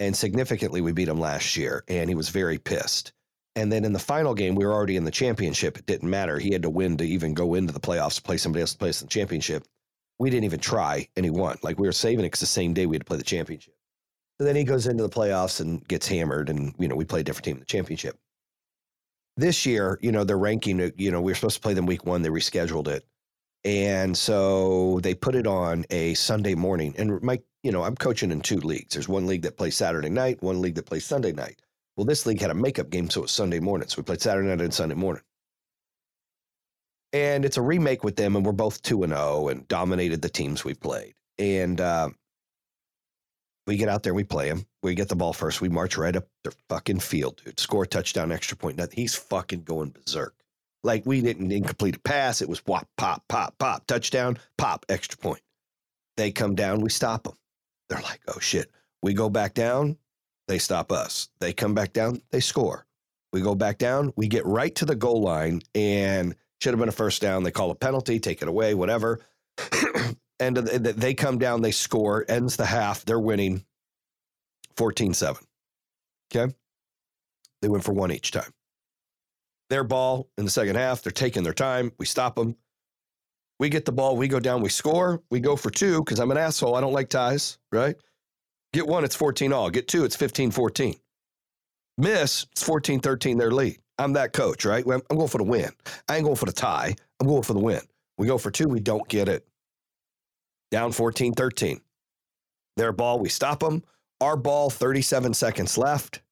And 0.00 0.16
significantly, 0.16 0.82
we 0.82 0.92
beat 0.92 1.08
him 1.08 1.20
last 1.20 1.56
year, 1.56 1.84
and 1.88 2.10
he 2.10 2.16
was 2.16 2.30
very 2.30 2.58
pissed. 2.58 3.12
And 3.56 3.72
then 3.72 3.84
in 3.84 3.92
the 3.94 4.00
final 4.00 4.34
game, 4.34 4.56
we 4.56 4.66
were 4.66 4.74
already 4.74 4.96
in 4.96 5.04
the 5.04 5.12
championship. 5.12 5.78
It 5.78 5.86
didn't 5.86 6.10
matter. 6.10 6.40
He 6.40 6.52
had 6.52 6.62
to 6.62 6.70
win 6.70 6.96
to 6.98 7.04
even 7.04 7.34
go 7.34 7.54
into 7.54 7.72
the 7.74 7.80
playoffs 7.80 8.16
to 8.16 8.22
play 8.22 8.38
somebody 8.38 8.62
else 8.62 8.72
to 8.72 8.78
play 8.78 8.90
us 8.90 9.02
in 9.02 9.06
the 9.06 9.12
championship. 9.12 9.64
We 10.18 10.30
didn't 10.30 10.46
even 10.46 10.60
try, 10.60 11.08
and 11.16 11.24
he 11.26 11.30
won. 11.30 11.58
Like 11.62 11.78
we 11.78 11.88
were 11.88 11.92
saving 11.92 12.24
it 12.24 12.28
because 12.28 12.40
the 12.40 12.46
same 12.46 12.74
day 12.74 12.86
we 12.86 12.96
had 12.96 13.02
to 13.02 13.06
play 13.06 13.18
the 13.18 13.24
championship. 13.24 13.74
So 14.40 14.44
then 14.46 14.56
he 14.56 14.64
goes 14.64 14.88
into 14.88 15.04
the 15.04 15.10
playoffs 15.10 15.60
and 15.60 15.86
gets 15.88 16.08
hammered, 16.08 16.50
and 16.50 16.74
you 16.78 16.88
know 16.88 16.96
we 16.96 17.06
play 17.06 17.20
a 17.20 17.24
different 17.24 17.46
team 17.46 17.56
in 17.56 17.60
the 17.60 17.66
championship. 17.66 18.18
this 19.36 19.66
year, 19.66 19.98
you 20.02 20.12
know, 20.12 20.24
they're 20.24 20.38
ranking 20.38 20.92
you 20.96 21.10
know, 21.10 21.20
we 21.20 21.32
were 21.32 21.36
supposed 21.36 21.56
to 21.56 21.62
play 21.62 21.74
them 21.74 21.86
week 21.86 22.04
one, 22.06 22.22
they 22.22 22.28
rescheduled 22.28 22.88
it. 22.88 23.06
And 23.64 24.16
so 24.16 25.00
they 25.02 25.14
put 25.14 25.34
it 25.34 25.46
on 25.46 25.84
a 25.90 26.14
Sunday 26.14 26.54
morning. 26.54 26.94
And 26.96 27.22
my, 27.22 27.40
you 27.62 27.72
know, 27.72 27.82
I'm 27.82 27.96
coaching 27.96 28.30
in 28.30 28.40
two 28.40 28.58
leagues. 28.58 28.94
There's 28.94 29.08
one 29.08 29.26
league 29.26 29.42
that 29.42 29.58
plays 29.58 29.76
Saturday 29.76 30.08
night, 30.08 30.42
one 30.42 30.62
league 30.62 30.76
that 30.76 30.86
plays 30.86 31.04
Sunday 31.04 31.32
night. 31.32 31.60
Well, 31.96 32.06
this 32.06 32.24
league 32.24 32.40
had 32.40 32.50
a 32.50 32.54
makeup 32.54 32.88
game, 32.88 33.10
so 33.10 33.20
it 33.20 33.22
was 33.22 33.32
Sunday 33.32 33.60
morning. 33.60 33.88
So 33.88 33.96
we 33.98 34.04
played 34.04 34.22
Saturday 34.22 34.48
night 34.48 34.62
and 34.62 34.72
Sunday 34.72 34.94
morning. 34.94 35.22
And 37.12 37.44
it's 37.44 37.56
a 37.56 37.62
remake 37.62 38.04
with 38.04 38.16
them, 38.16 38.36
and 38.36 38.46
we're 38.46 38.52
both 38.52 38.80
2 38.82 39.02
and 39.02 39.12
0 39.12 39.48
and 39.48 39.66
dominated 39.68 40.22
the 40.22 40.28
teams 40.28 40.64
we 40.64 40.74
played. 40.74 41.14
And 41.38 41.80
uh, 41.80 42.10
we 43.66 43.76
get 43.76 43.88
out 43.88 44.04
there, 44.04 44.14
we 44.14 44.24
play 44.24 44.48
them. 44.48 44.64
We 44.82 44.94
get 44.94 45.08
the 45.08 45.16
ball 45.16 45.32
first. 45.32 45.60
We 45.60 45.68
march 45.68 45.98
right 45.98 46.16
up 46.16 46.26
their 46.44 46.52
fucking 46.68 47.00
field, 47.00 47.42
dude. 47.44 47.60
Score 47.60 47.84
touchdown, 47.84 48.32
extra 48.32 48.56
point. 48.56 48.80
He's 48.94 49.14
fucking 49.14 49.64
going 49.64 49.90
berserk. 49.90 50.34
Like 50.82 51.04
we 51.04 51.20
didn't 51.20 51.52
incomplete 51.52 51.96
a 51.96 52.00
pass. 52.00 52.40
It 52.40 52.48
was 52.48 52.60
whop, 52.60 52.88
pop, 52.96 53.24
pop, 53.28 53.58
pop, 53.58 53.86
touchdown, 53.86 54.38
pop, 54.56 54.86
extra 54.88 55.18
point. 55.18 55.42
They 56.16 56.32
come 56.32 56.54
down, 56.54 56.80
we 56.80 56.90
stop 56.90 57.24
them. 57.24 57.34
They're 57.88 58.00
like, 58.00 58.20
oh 58.28 58.40
shit. 58.40 58.70
We 59.02 59.14
go 59.14 59.30
back 59.30 59.54
down, 59.54 59.96
they 60.48 60.58
stop 60.58 60.92
us. 60.92 61.28
They 61.40 61.52
come 61.52 61.74
back 61.74 61.92
down, 61.92 62.20
they 62.30 62.40
score. 62.40 62.86
We 63.32 63.40
go 63.40 63.54
back 63.54 63.78
down, 63.78 64.12
we 64.16 64.28
get 64.28 64.44
right 64.44 64.74
to 64.76 64.84
the 64.84 64.96
goal 64.96 65.22
line 65.22 65.62
and 65.74 66.34
should 66.60 66.72
have 66.72 66.80
been 66.80 66.88
a 66.88 66.92
first 66.92 67.22
down. 67.22 67.42
They 67.42 67.50
call 67.50 67.70
a 67.70 67.74
penalty, 67.74 68.18
take 68.18 68.42
it 68.42 68.48
away, 68.48 68.74
whatever. 68.74 69.20
and 70.40 70.58
uh, 70.58 70.78
they 70.78 71.14
come 71.14 71.38
down, 71.38 71.62
they 71.62 71.70
score, 71.70 72.24
ends 72.28 72.56
the 72.56 72.66
half, 72.66 73.04
they're 73.04 73.20
winning 73.20 73.64
14 74.76 75.14
7. 75.14 75.42
Okay. 76.34 76.52
They 77.62 77.68
went 77.68 77.84
for 77.84 77.92
one 77.92 78.12
each 78.12 78.30
time. 78.30 78.50
Their 79.70 79.84
ball 79.84 80.28
in 80.36 80.44
the 80.44 80.50
second 80.50 80.76
half, 80.76 81.00
they're 81.00 81.12
taking 81.12 81.44
their 81.44 81.54
time. 81.54 81.92
We 81.98 82.04
stop 82.04 82.34
them. 82.34 82.56
We 83.60 83.68
get 83.68 83.84
the 83.84 83.92
ball, 83.92 84.16
we 84.16 84.26
go 84.26 84.40
down, 84.40 84.62
we 84.62 84.68
score, 84.70 85.22
we 85.30 85.38
go 85.38 85.54
for 85.54 85.70
two 85.70 86.02
because 86.02 86.18
I'm 86.18 86.30
an 86.30 86.38
asshole. 86.38 86.74
I 86.74 86.80
don't 86.80 86.92
like 86.92 87.08
ties, 87.08 87.58
right? 87.70 87.94
Get 88.72 88.86
one, 88.86 89.04
it's 89.04 89.14
14 89.14 89.52
all. 89.52 89.70
Get 89.70 89.86
two, 89.86 90.04
it's 90.04 90.16
15 90.16 90.50
14. 90.50 90.96
Miss, 91.98 92.46
it's 92.52 92.62
14 92.62 93.00
13, 93.00 93.38
their 93.38 93.50
lead. 93.50 93.78
I'm 93.98 94.14
that 94.14 94.32
coach, 94.32 94.64
right? 94.64 94.84
I'm 94.86 95.16
going 95.16 95.28
for 95.28 95.38
the 95.38 95.44
win. 95.44 95.70
I 96.08 96.16
ain't 96.16 96.24
going 96.24 96.36
for 96.36 96.46
the 96.46 96.52
tie. 96.52 96.96
I'm 97.20 97.26
going 97.26 97.42
for 97.42 97.52
the 97.52 97.60
win. 97.60 97.82
We 98.16 98.26
go 98.26 98.38
for 98.38 98.50
two, 98.50 98.66
we 98.66 98.80
don't 98.80 99.06
get 99.08 99.28
it. 99.28 99.46
Down 100.70 100.90
14 100.90 101.34
13. 101.34 101.80
Their 102.76 102.92
ball, 102.92 103.18
we 103.20 103.28
stop 103.28 103.60
them. 103.60 103.84
Our 104.20 104.36
ball, 104.36 104.70
37 104.70 105.34
seconds 105.34 105.76
left. 105.76 106.22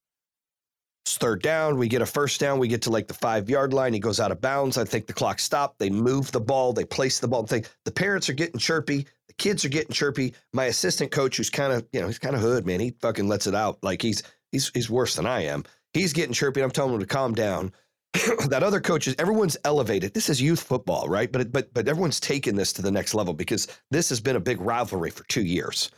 It's 1.08 1.16
third 1.16 1.40
down. 1.40 1.78
We 1.78 1.88
get 1.88 2.02
a 2.02 2.06
first 2.06 2.38
down. 2.38 2.58
We 2.58 2.68
get 2.68 2.82
to 2.82 2.90
like 2.90 3.08
the 3.08 3.14
five 3.14 3.48
yard 3.48 3.72
line. 3.72 3.94
He 3.94 3.98
goes 3.98 4.20
out 4.20 4.30
of 4.30 4.42
bounds. 4.42 4.76
I 4.76 4.84
think 4.84 5.06
the 5.06 5.14
clock 5.14 5.38
stopped. 5.38 5.78
They 5.78 5.88
move 5.88 6.30
the 6.32 6.40
ball. 6.40 6.74
They 6.74 6.84
place 6.84 7.18
the 7.18 7.26
ball. 7.26 7.46
Thing. 7.46 7.64
The 7.86 7.90
parents 7.90 8.28
are 8.28 8.34
getting 8.34 8.60
chirpy. 8.60 9.06
The 9.26 9.32
kids 9.38 9.64
are 9.64 9.70
getting 9.70 9.92
chirpy. 9.92 10.34
My 10.52 10.66
assistant 10.66 11.10
coach, 11.10 11.38
who's 11.38 11.48
kind 11.48 11.72
of, 11.72 11.86
you 11.94 12.00
know, 12.02 12.08
he's 12.08 12.18
kind 12.18 12.36
of 12.36 12.42
hood, 12.42 12.66
man. 12.66 12.78
He 12.78 12.90
fucking 13.00 13.26
lets 13.26 13.46
it 13.46 13.54
out. 13.54 13.78
Like 13.82 14.02
he's 14.02 14.22
he's 14.52 14.70
he's 14.74 14.90
worse 14.90 15.16
than 15.16 15.24
I 15.24 15.44
am. 15.44 15.64
He's 15.94 16.12
getting 16.12 16.34
chirpy. 16.34 16.60
I'm 16.60 16.70
telling 16.70 16.92
him 16.92 17.00
to 17.00 17.06
calm 17.06 17.32
down. 17.32 17.72
that 18.48 18.62
other 18.62 18.80
coaches, 18.80 19.14
everyone's 19.18 19.56
elevated. 19.64 20.12
This 20.12 20.28
is 20.28 20.42
youth 20.42 20.62
football, 20.62 21.08
right? 21.08 21.32
But 21.32 21.50
but 21.52 21.72
but 21.72 21.88
everyone's 21.88 22.20
taken 22.20 22.54
this 22.54 22.74
to 22.74 22.82
the 22.82 22.90
next 22.90 23.14
level 23.14 23.32
because 23.32 23.66
this 23.90 24.10
has 24.10 24.20
been 24.20 24.36
a 24.36 24.40
big 24.40 24.60
rivalry 24.60 25.08
for 25.10 25.24
two 25.28 25.42
years. 25.42 25.90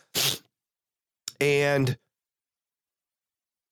And 1.40 1.98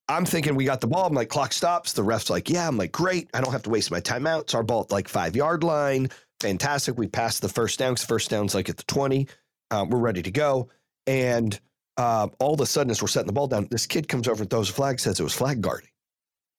I'm 0.09 0.25
thinking 0.25 0.55
we 0.55 0.65
got 0.65 0.81
the 0.81 0.87
ball. 0.87 1.07
I'm 1.07 1.15
like, 1.15 1.29
clock 1.29 1.53
stops. 1.53 1.93
The 1.93 2.03
ref's 2.03 2.31
like, 2.31 2.49
yeah. 2.49 2.67
I'm 2.67 2.77
like, 2.79 2.93
great. 2.93 3.29
I 3.35 3.41
don't 3.41 3.53
have 3.53 3.63
to 3.65 3.71
waste 3.71 3.91
my 3.91 4.01
timeout. 4.01 4.43
It's 4.43 4.55
our 4.55 4.63
ball 4.63 4.83
at 4.83 4.91
like 4.91 5.09
five 5.09 5.37
yard 5.37 5.63
line. 5.63 6.09
Fantastic. 6.41 6.97
We 6.97 7.09
passed 7.09 7.43
the 7.43 7.49
first 7.49 7.79
down 7.79 7.95
because 7.95 8.07
first 8.07 8.31
down's 8.31 8.55
like 8.55 8.69
at 8.69 8.77
the 8.77 8.85
20. 8.85 9.29
Um, 9.71 9.91
we're 9.91 9.99
ready 9.99 10.23
to 10.23 10.31
go. 10.31 10.71
And 11.07 11.59
uh, 11.97 12.29
all 12.39 12.55
of 12.55 12.61
a 12.61 12.67
sudden, 12.67 12.91
as 12.91 13.03
we're 13.03 13.09
setting 13.09 13.27
the 13.27 13.33
ball 13.33 13.49
down, 13.49 13.69
this 13.71 13.87
kid 13.87 14.09
comes 14.09 14.29
over 14.29 14.43
and 14.43 14.51
throws 14.51 14.71
a 14.71 14.73
flag, 14.73 15.01
says 15.01 15.21
it 15.21 15.25
was 15.25 15.35
flag 15.35 15.61
guarding 15.61 15.91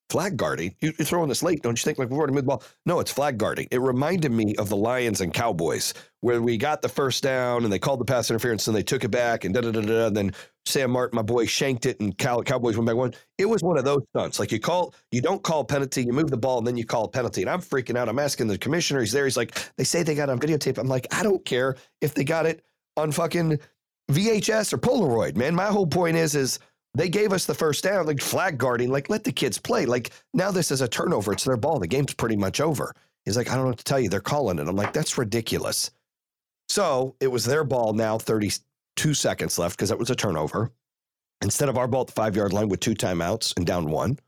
flag 0.09 0.37
guarding. 0.37 0.75
You, 0.79 0.91
are 0.99 1.03
throwing 1.03 1.29
this 1.29 1.43
late, 1.43 1.61
don't 1.61 1.79
you 1.79 1.83
think? 1.83 1.99
Like 1.99 2.09
we've 2.09 2.17
already 2.17 2.33
moved 2.33 2.45
the 2.45 2.49
ball. 2.49 2.63
No, 2.85 2.99
it's 2.99 3.11
flag 3.11 3.37
guarding. 3.37 3.67
It 3.71 3.79
reminded 3.79 4.31
me 4.31 4.55
of 4.55 4.69
the 4.69 4.75
Lions 4.75 5.21
and 5.21 5.33
Cowboys, 5.33 5.93
where 6.21 6.41
we 6.41 6.57
got 6.57 6.81
the 6.81 6.89
first 6.89 7.23
down 7.23 7.63
and 7.63 7.71
they 7.71 7.79
called 7.79 7.99
the 7.99 8.05
pass 8.05 8.29
interference 8.29 8.67
and 8.67 8.75
they 8.75 8.83
took 8.83 9.03
it 9.03 9.09
back 9.09 9.45
and 9.45 9.53
da 9.53 9.61
da 9.61 9.71
da 9.71 9.81
da. 9.81 10.07
And 10.07 10.17
then 10.17 10.33
Sam 10.65 10.91
Martin, 10.91 11.15
my 11.15 11.21
boy, 11.21 11.45
shanked 11.45 11.85
it 11.85 11.99
and 11.99 12.17
Cow- 12.17 12.41
Cowboys 12.41 12.75
went 12.75 12.87
back 12.87 12.95
one. 12.95 13.13
It 13.37 13.45
was 13.45 13.61
one 13.61 13.77
of 13.77 13.85
those 13.85 14.01
stunts. 14.09 14.39
Like 14.39 14.51
you 14.51 14.59
call, 14.59 14.93
you 15.11 15.21
don't 15.21 15.43
call 15.43 15.63
penalty, 15.63 16.03
you 16.03 16.13
move 16.13 16.31
the 16.31 16.37
ball 16.37 16.57
and 16.57 16.67
then 16.67 16.77
you 16.77 16.85
call 16.85 17.07
penalty. 17.07 17.41
And 17.41 17.49
I'm 17.49 17.61
freaking 17.61 17.97
out. 17.97 18.09
I'm 18.09 18.19
asking 18.19 18.47
the 18.47 18.57
commissioner. 18.57 19.01
He's 19.01 19.11
there. 19.11 19.25
He's 19.25 19.37
like, 19.37 19.57
they 19.77 19.83
say 19.83 20.03
they 20.03 20.15
got 20.15 20.29
it 20.29 20.31
on 20.31 20.39
videotape. 20.39 20.77
I'm 20.77 20.87
like, 20.87 21.07
I 21.13 21.23
don't 21.23 21.43
care 21.45 21.75
if 22.01 22.13
they 22.13 22.23
got 22.23 22.45
it 22.45 22.63
on 22.97 23.11
fucking 23.11 23.59
VHS 24.11 24.73
or 24.73 24.79
Polaroid, 24.79 25.35
man. 25.35 25.53
My 25.53 25.67
whole 25.67 25.87
point 25.87 26.17
is, 26.17 26.33
is 26.35 26.59
they 26.93 27.09
gave 27.09 27.33
us 27.33 27.45
the 27.45 27.53
first 27.53 27.83
down, 27.83 28.05
like 28.05 28.21
flag 28.21 28.57
guarding, 28.57 28.89
like 28.89 29.09
let 29.09 29.23
the 29.23 29.31
kids 29.31 29.57
play. 29.57 29.85
Like 29.85 30.11
now 30.33 30.51
this 30.51 30.71
is 30.71 30.81
a 30.81 30.87
turnover. 30.87 31.31
It's 31.33 31.43
their 31.43 31.57
ball. 31.57 31.79
The 31.79 31.87
game's 31.87 32.13
pretty 32.13 32.35
much 32.35 32.59
over. 32.59 32.93
He's 33.25 33.37
like, 33.37 33.49
I 33.49 33.55
don't 33.55 33.63
know 33.63 33.69
what 33.69 33.77
to 33.77 33.83
tell 33.83 33.99
you. 33.99 34.09
They're 34.09 34.21
calling 34.21 34.59
it. 34.59 34.67
I'm 34.67 34.75
like, 34.75 34.93
that's 34.93 35.17
ridiculous. 35.17 35.91
So 36.67 37.15
it 37.19 37.27
was 37.27 37.45
their 37.45 37.63
ball 37.63 37.93
now, 37.93 38.17
32 38.17 39.13
seconds 39.13 39.59
left 39.59 39.77
because 39.77 39.89
that 39.89 39.99
was 39.99 40.09
a 40.09 40.15
turnover. 40.15 40.71
Instead 41.41 41.69
of 41.69 41.77
our 41.77 41.87
ball 41.87 42.01
at 42.01 42.07
the 42.07 42.13
five 42.13 42.35
yard 42.35 42.53
line 42.53 42.69
with 42.69 42.79
two 42.79 42.93
timeouts 42.93 43.55
and 43.55 43.65
down 43.65 43.89
one. 43.89 44.19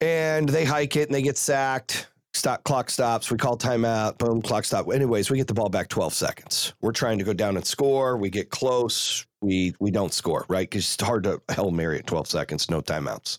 And 0.00 0.48
they 0.48 0.64
hike 0.64 0.96
it 0.96 1.08
and 1.08 1.14
they 1.14 1.22
get 1.22 1.36
sacked. 1.36 2.08
Stop, 2.38 2.64
clock 2.64 2.88
stops. 2.88 3.30
We 3.30 3.36
call 3.36 3.58
timeout. 3.58 4.18
Boom, 4.18 4.40
clock 4.40 4.64
stop. 4.64 4.86
Anyways, 4.92 5.30
we 5.30 5.36
get 5.36 5.48
the 5.48 5.54
ball 5.54 5.68
back 5.68 5.88
12 5.88 6.14
seconds. 6.14 6.72
We're 6.80 6.92
trying 6.92 7.18
to 7.18 7.24
go 7.24 7.32
down 7.32 7.56
and 7.56 7.66
score. 7.66 8.16
We 8.16 8.30
get 8.30 8.50
close 8.50 9.26
we 9.40 9.74
we 9.78 9.90
don't 9.90 10.12
score, 10.12 10.44
right? 10.48 10.68
Because 10.68 10.94
it's 10.94 11.02
hard 11.02 11.24
to 11.24 11.40
Hail 11.50 11.70
Mary 11.70 11.98
at 11.98 12.06
12 12.06 12.26
seconds, 12.28 12.70
no 12.70 12.80
timeouts. 12.80 13.38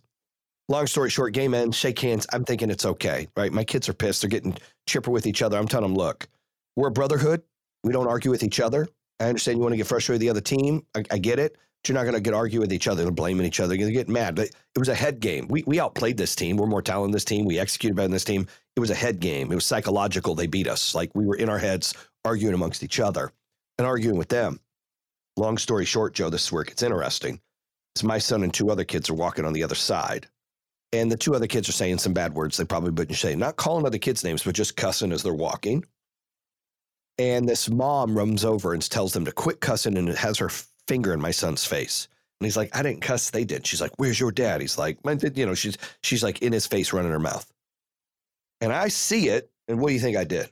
Long 0.67 0.85
story 0.85 1.09
short, 1.09 1.33
game 1.33 1.53
ends, 1.53 1.75
shake 1.75 1.99
hands. 1.99 2.27
I'm 2.31 2.45
thinking 2.45 2.69
it's 2.69 2.85
okay, 2.85 3.27
right? 3.35 3.51
My 3.51 3.63
kids 3.63 3.89
are 3.89 3.93
pissed. 3.93 4.21
They're 4.21 4.29
getting 4.29 4.55
chipper 4.87 5.11
with 5.11 5.25
each 5.25 5.41
other. 5.41 5.57
I'm 5.57 5.67
telling 5.67 5.89
them, 5.89 5.97
look, 5.97 6.27
we're 6.75 6.89
a 6.89 6.91
brotherhood. 6.91 7.41
We 7.83 7.91
don't 7.91 8.07
argue 8.07 8.29
with 8.29 8.43
each 8.43 8.59
other. 8.59 8.87
I 9.19 9.25
understand 9.25 9.57
you 9.57 9.63
want 9.63 9.73
to 9.73 9.77
get 9.77 9.87
frustrated 9.87 10.19
with 10.19 10.21
the 10.21 10.29
other 10.29 10.41
team. 10.41 10.85
I, 10.95 11.03
I 11.11 11.17
get 11.17 11.39
it. 11.39 11.57
You're 11.87 11.95
not 11.95 12.03
going 12.03 12.15
to 12.15 12.21
get 12.21 12.33
argue 12.33 12.59
with 12.59 12.73
each 12.73 12.87
other 12.87 13.07
and 13.07 13.15
blaming 13.15 13.45
each 13.45 13.59
other. 13.59 13.73
You're 13.73 13.85
going 13.85 13.93
to 13.93 13.99
get 13.99 14.09
mad. 14.09 14.35
But 14.35 14.49
it 14.49 14.79
was 14.79 14.89
a 14.89 14.95
head 14.95 15.19
game. 15.19 15.47
We, 15.47 15.63
we 15.65 15.79
outplayed 15.79 16.17
this 16.17 16.35
team. 16.35 16.57
We're 16.57 16.67
more 16.67 16.81
talented 16.81 17.07
than 17.07 17.13
this 17.13 17.25
team. 17.25 17.45
We 17.45 17.57
executed 17.57 17.95
better 17.95 18.07
than 18.07 18.13
this 18.13 18.25
team. 18.25 18.47
It 18.75 18.79
was 18.79 18.89
a 18.91 18.95
head 18.95 19.19
game. 19.19 19.51
It 19.51 19.55
was 19.55 19.65
psychological. 19.65 20.35
They 20.35 20.47
beat 20.47 20.67
us. 20.67 20.93
Like 20.93 21.09
we 21.15 21.25
were 21.25 21.35
in 21.35 21.49
our 21.49 21.57
heads 21.57 21.93
arguing 22.25 22.53
amongst 22.53 22.83
each 22.83 22.99
other 22.99 23.31
and 23.77 23.87
arguing 23.87 24.17
with 24.17 24.29
them. 24.29 24.59
Long 25.37 25.57
story 25.57 25.85
short, 25.85 26.13
Joe, 26.13 26.29
this 26.29 26.45
is 26.45 26.51
where 26.51 26.63
it 26.63 26.67
gets 26.67 26.83
interesting. 26.83 27.39
Is 27.95 28.03
my 28.03 28.17
son 28.17 28.43
and 28.43 28.53
two 28.53 28.69
other 28.69 28.83
kids 28.83 29.09
are 29.09 29.15
walking 29.15 29.45
on 29.45 29.53
the 29.53 29.63
other 29.63 29.75
side. 29.75 30.27
And 30.91 31.11
the 31.11 31.17
two 31.17 31.33
other 31.33 31.47
kids 31.47 31.69
are 31.69 31.73
saying 31.73 31.99
some 31.99 32.13
bad 32.13 32.33
words 32.33 32.57
they 32.57 32.65
probably 32.65 32.91
wouldn't 32.91 33.17
say, 33.17 33.35
not 33.35 33.55
calling 33.55 33.85
other 33.85 33.97
kids' 33.97 34.23
names, 34.23 34.43
but 34.43 34.55
just 34.55 34.75
cussing 34.75 35.11
as 35.11 35.23
they're 35.23 35.33
walking. 35.33 35.85
And 37.17 37.47
this 37.47 37.69
mom 37.69 38.17
runs 38.17 38.43
over 38.43 38.73
and 38.73 38.89
tells 38.89 39.13
them 39.13 39.25
to 39.25 39.31
quit 39.31 39.59
cussing 39.59 39.97
and 39.97 40.09
it 40.09 40.17
has 40.17 40.37
her 40.37 40.49
finger 40.89 41.13
in 41.13 41.21
my 41.21 41.31
son's 41.31 41.65
face. 41.65 42.09
And 42.39 42.45
he's 42.45 42.57
like, 42.57 42.75
I 42.75 42.83
didn't 42.83 43.01
cuss, 43.01 43.29
they 43.29 43.45
did. 43.45 43.67
She's 43.67 43.81
like, 43.81 43.91
Where's 43.97 44.19
your 44.19 44.31
dad? 44.31 44.59
He's 44.61 44.77
like, 44.77 44.97
you 45.05 45.45
know, 45.45 45.53
she's 45.53 45.77
she's 46.03 46.23
like 46.23 46.41
in 46.41 46.51
his 46.51 46.67
face, 46.67 46.91
running 46.91 47.11
her 47.11 47.19
mouth. 47.19 47.49
And 48.59 48.73
I 48.73 48.87
see 48.89 49.29
it, 49.29 49.51
and 49.67 49.79
what 49.79 49.89
do 49.89 49.93
you 49.93 49.99
think 49.99 50.17
I 50.17 50.23
did? 50.25 50.49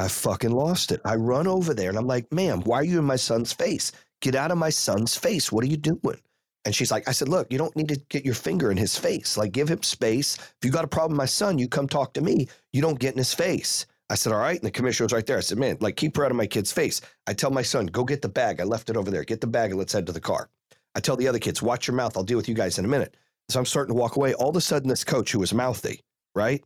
I 0.00 0.08
fucking 0.08 0.50
lost 0.50 0.92
it. 0.92 1.00
I 1.04 1.16
run 1.16 1.46
over 1.46 1.74
there 1.74 1.90
and 1.90 1.98
I'm 1.98 2.06
like, 2.06 2.32
ma'am, 2.32 2.62
why 2.62 2.78
are 2.78 2.84
you 2.84 2.98
in 2.98 3.04
my 3.04 3.16
son's 3.16 3.52
face? 3.52 3.92
Get 4.22 4.34
out 4.34 4.50
of 4.50 4.56
my 4.56 4.70
son's 4.70 5.14
face. 5.14 5.52
What 5.52 5.62
are 5.62 5.68
you 5.68 5.76
doing? 5.76 6.18
And 6.64 6.74
she's 6.74 6.90
like, 6.90 7.06
I 7.06 7.12
said, 7.12 7.28
look, 7.28 7.52
you 7.52 7.58
don't 7.58 7.76
need 7.76 7.88
to 7.88 8.00
get 8.08 8.24
your 8.24 8.34
finger 8.34 8.70
in 8.70 8.78
his 8.78 8.96
face. 8.96 9.36
Like, 9.36 9.52
give 9.52 9.68
him 9.68 9.82
space. 9.82 10.36
If 10.38 10.64
you 10.64 10.70
got 10.70 10.86
a 10.86 10.88
problem 10.88 11.12
with 11.12 11.18
my 11.18 11.26
son, 11.26 11.58
you 11.58 11.68
come 11.68 11.86
talk 11.86 12.14
to 12.14 12.22
me. 12.22 12.48
You 12.72 12.80
don't 12.80 12.98
get 12.98 13.12
in 13.12 13.18
his 13.18 13.34
face. 13.34 13.86
I 14.10 14.16
said, 14.16 14.32
all 14.32 14.40
right. 14.40 14.58
And 14.58 14.66
the 14.66 14.70
commissioner 14.70 15.06
was 15.06 15.12
right 15.12 15.24
there. 15.24 15.38
I 15.38 15.40
said, 15.40 15.58
man, 15.58 15.78
like, 15.80 15.96
keep 15.96 16.16
her 16.16 16.24
out 16.24 16.32
of 16.32 16.36
my 16.36 16.46
kid's 16.46 16.72
face. 16.72 17.00
I 17.26 17.32
tell 17.32 17.50
my 17.50 17.62
son, 17.62 17.86
go 17.86 18.04
get 18.04 18.20
the 18.20 18.28
bag. 18.28 18.60
I 18.60 18.64
left 18.64 18.90
it 18.90 18.96
over 18.96 19.10
there. 19.10 19.24
Get 19.24 19.40
the 19.40 19.46
bag 19.46 19.70
and 19.70 19.78
let's 19.78 19.92
head 19.92 20.06
to 20.06 20.12
the 20.12 20.20
car. 20.20 20.50
I 20.94 21.00
tell 21.00 21.16
the 21.16 21.28
other 21.28 21.38
kids, 21.38 21.62
watch 21.62 21.86
your 21.86 21.94
mouth. 21.96 22.16
I'll 22.16 22.24
deal 22.24 22.36
with 22.36 22.48
you 22.48 22.54
guys 22.54 22.78
in 22.78 22.84
a 22.84 22.88
minute. 22.88 23.16
So 23.48 23.58
I'm 23.58 23.66
starting 23.66 23.94
to 23.94 24.00
walk 24.00 24.16
away. 24.16 24.34
All 24.34 24.50
of 24.50 24.56
a 24.56 24.60
sudden, 24.60 24.88
this 24.88 25.04
coach 25.04 25.32
who 25.32 25.38
was 25.38 25.54
mouthy, 25.54 26.00
right? 26.34 26.62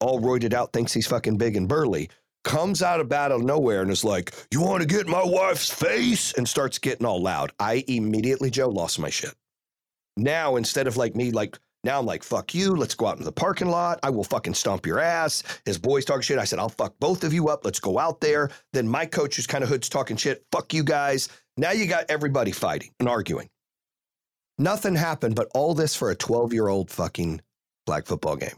All 0.00 0.20
roided 0.20 0.52
out, 0.52 0.72
thinks 0.72 0.92
he's 0.92 1.06
fucking 1.06 1.38
big 1.38 1.56
and 1.56 1.68
burly, 1.68 2.10
comes 2.44 2.82
out 2.82 3.00
of 3.00 3.12
of 3.12 3.42
nowhere 3.42 3.82
and 3.82 3.90
is 3.90 4.04
like, 4.04 4.32
"You 4.52 4.60
want 4.60 4.80
to 4.80 4.86
get 4.86 5.06
my 5.08 5.22
wife's 5.24 5.70
face?" 5.70 6.32
and 6.34 6.48
starts 6.48 6.78
getting 6.78 7.06
all 7.06 7.20
loud. 7.20 7.52
I 7.58 7.84
immediately, 7.88 8.50
Joe, 8.50 8.68
lost 8.68 8.98
my 8.98 9.10
shit. 9.10 9.34
Now 10.16 10.56
instead 10.56 10.86
of 10.86 10.96
like 10.96 11.14
me, 11.16 11.30
like 11.30 11.58
now 11.84 11.98
I'm 11.98 12.06
like, 12.06 12.22
"Fuck 12.22 12.54
you! 12.54 12.76
Let's 12.76 12.94
go 12.94 13.06
out 13.06 13.14
into 13.14 13.24
the 13.24 13.32
parking 13.32 13.68
lot. 13.68 14.00
I 14.02 14.10
will 14.10 14.24
fucking 14.24 14.54
stomp 14.54 14.86
your 14.86 14.98
ass." 14.98 15.42
His 15.64 15.78
boys 15.78 16.04
talking 16.04 16.22
shit. 16.22 16.38
I 16.38 16.44
said, 16.44 16.58
"I'll 16.58 16.68
fuck 16.68 16.94
both 16.98 17.24
of 17.24 17.32
you 17.32 17.48
up. 17.48 17.64
Let's 17.64 17.80
go 17.80 17.98
out 17.98 18.20
there." 18.20 18.50
Then 18.72 18.88
my 18.88 19.06
coach, 19.06 19.36
who's 19.36 19.46
kind 19.46 19.64
of 19.64 19.70
hoods, 19.70 19.88
talking 19.88 20.16
shit. 20.16 20.44
Fuck 20.52 20.74
you 20.74 20.82
guys. 20.82 21.28
Now 21.56 21.70
you 21.72 21.86
got 21.86 22.06
everybody 22.08 22.52
fighting 22.52 22.90
and 23.00 23.08
arguing. 23.08 23.48
Nothing 24.58 24.96
happened, 24.96 25.36
but 25.36 25.48
all 25.54 25.74
this 25.74 25.94
for 25.94 26.10
a 26.10 26.16
12 26.16 26.52
year 26.52 26.68
old 26.68 26.90
fucking 26.90 27.40
flag 27.86 28.06
football 28.06 28.36
game. 28.36 28.56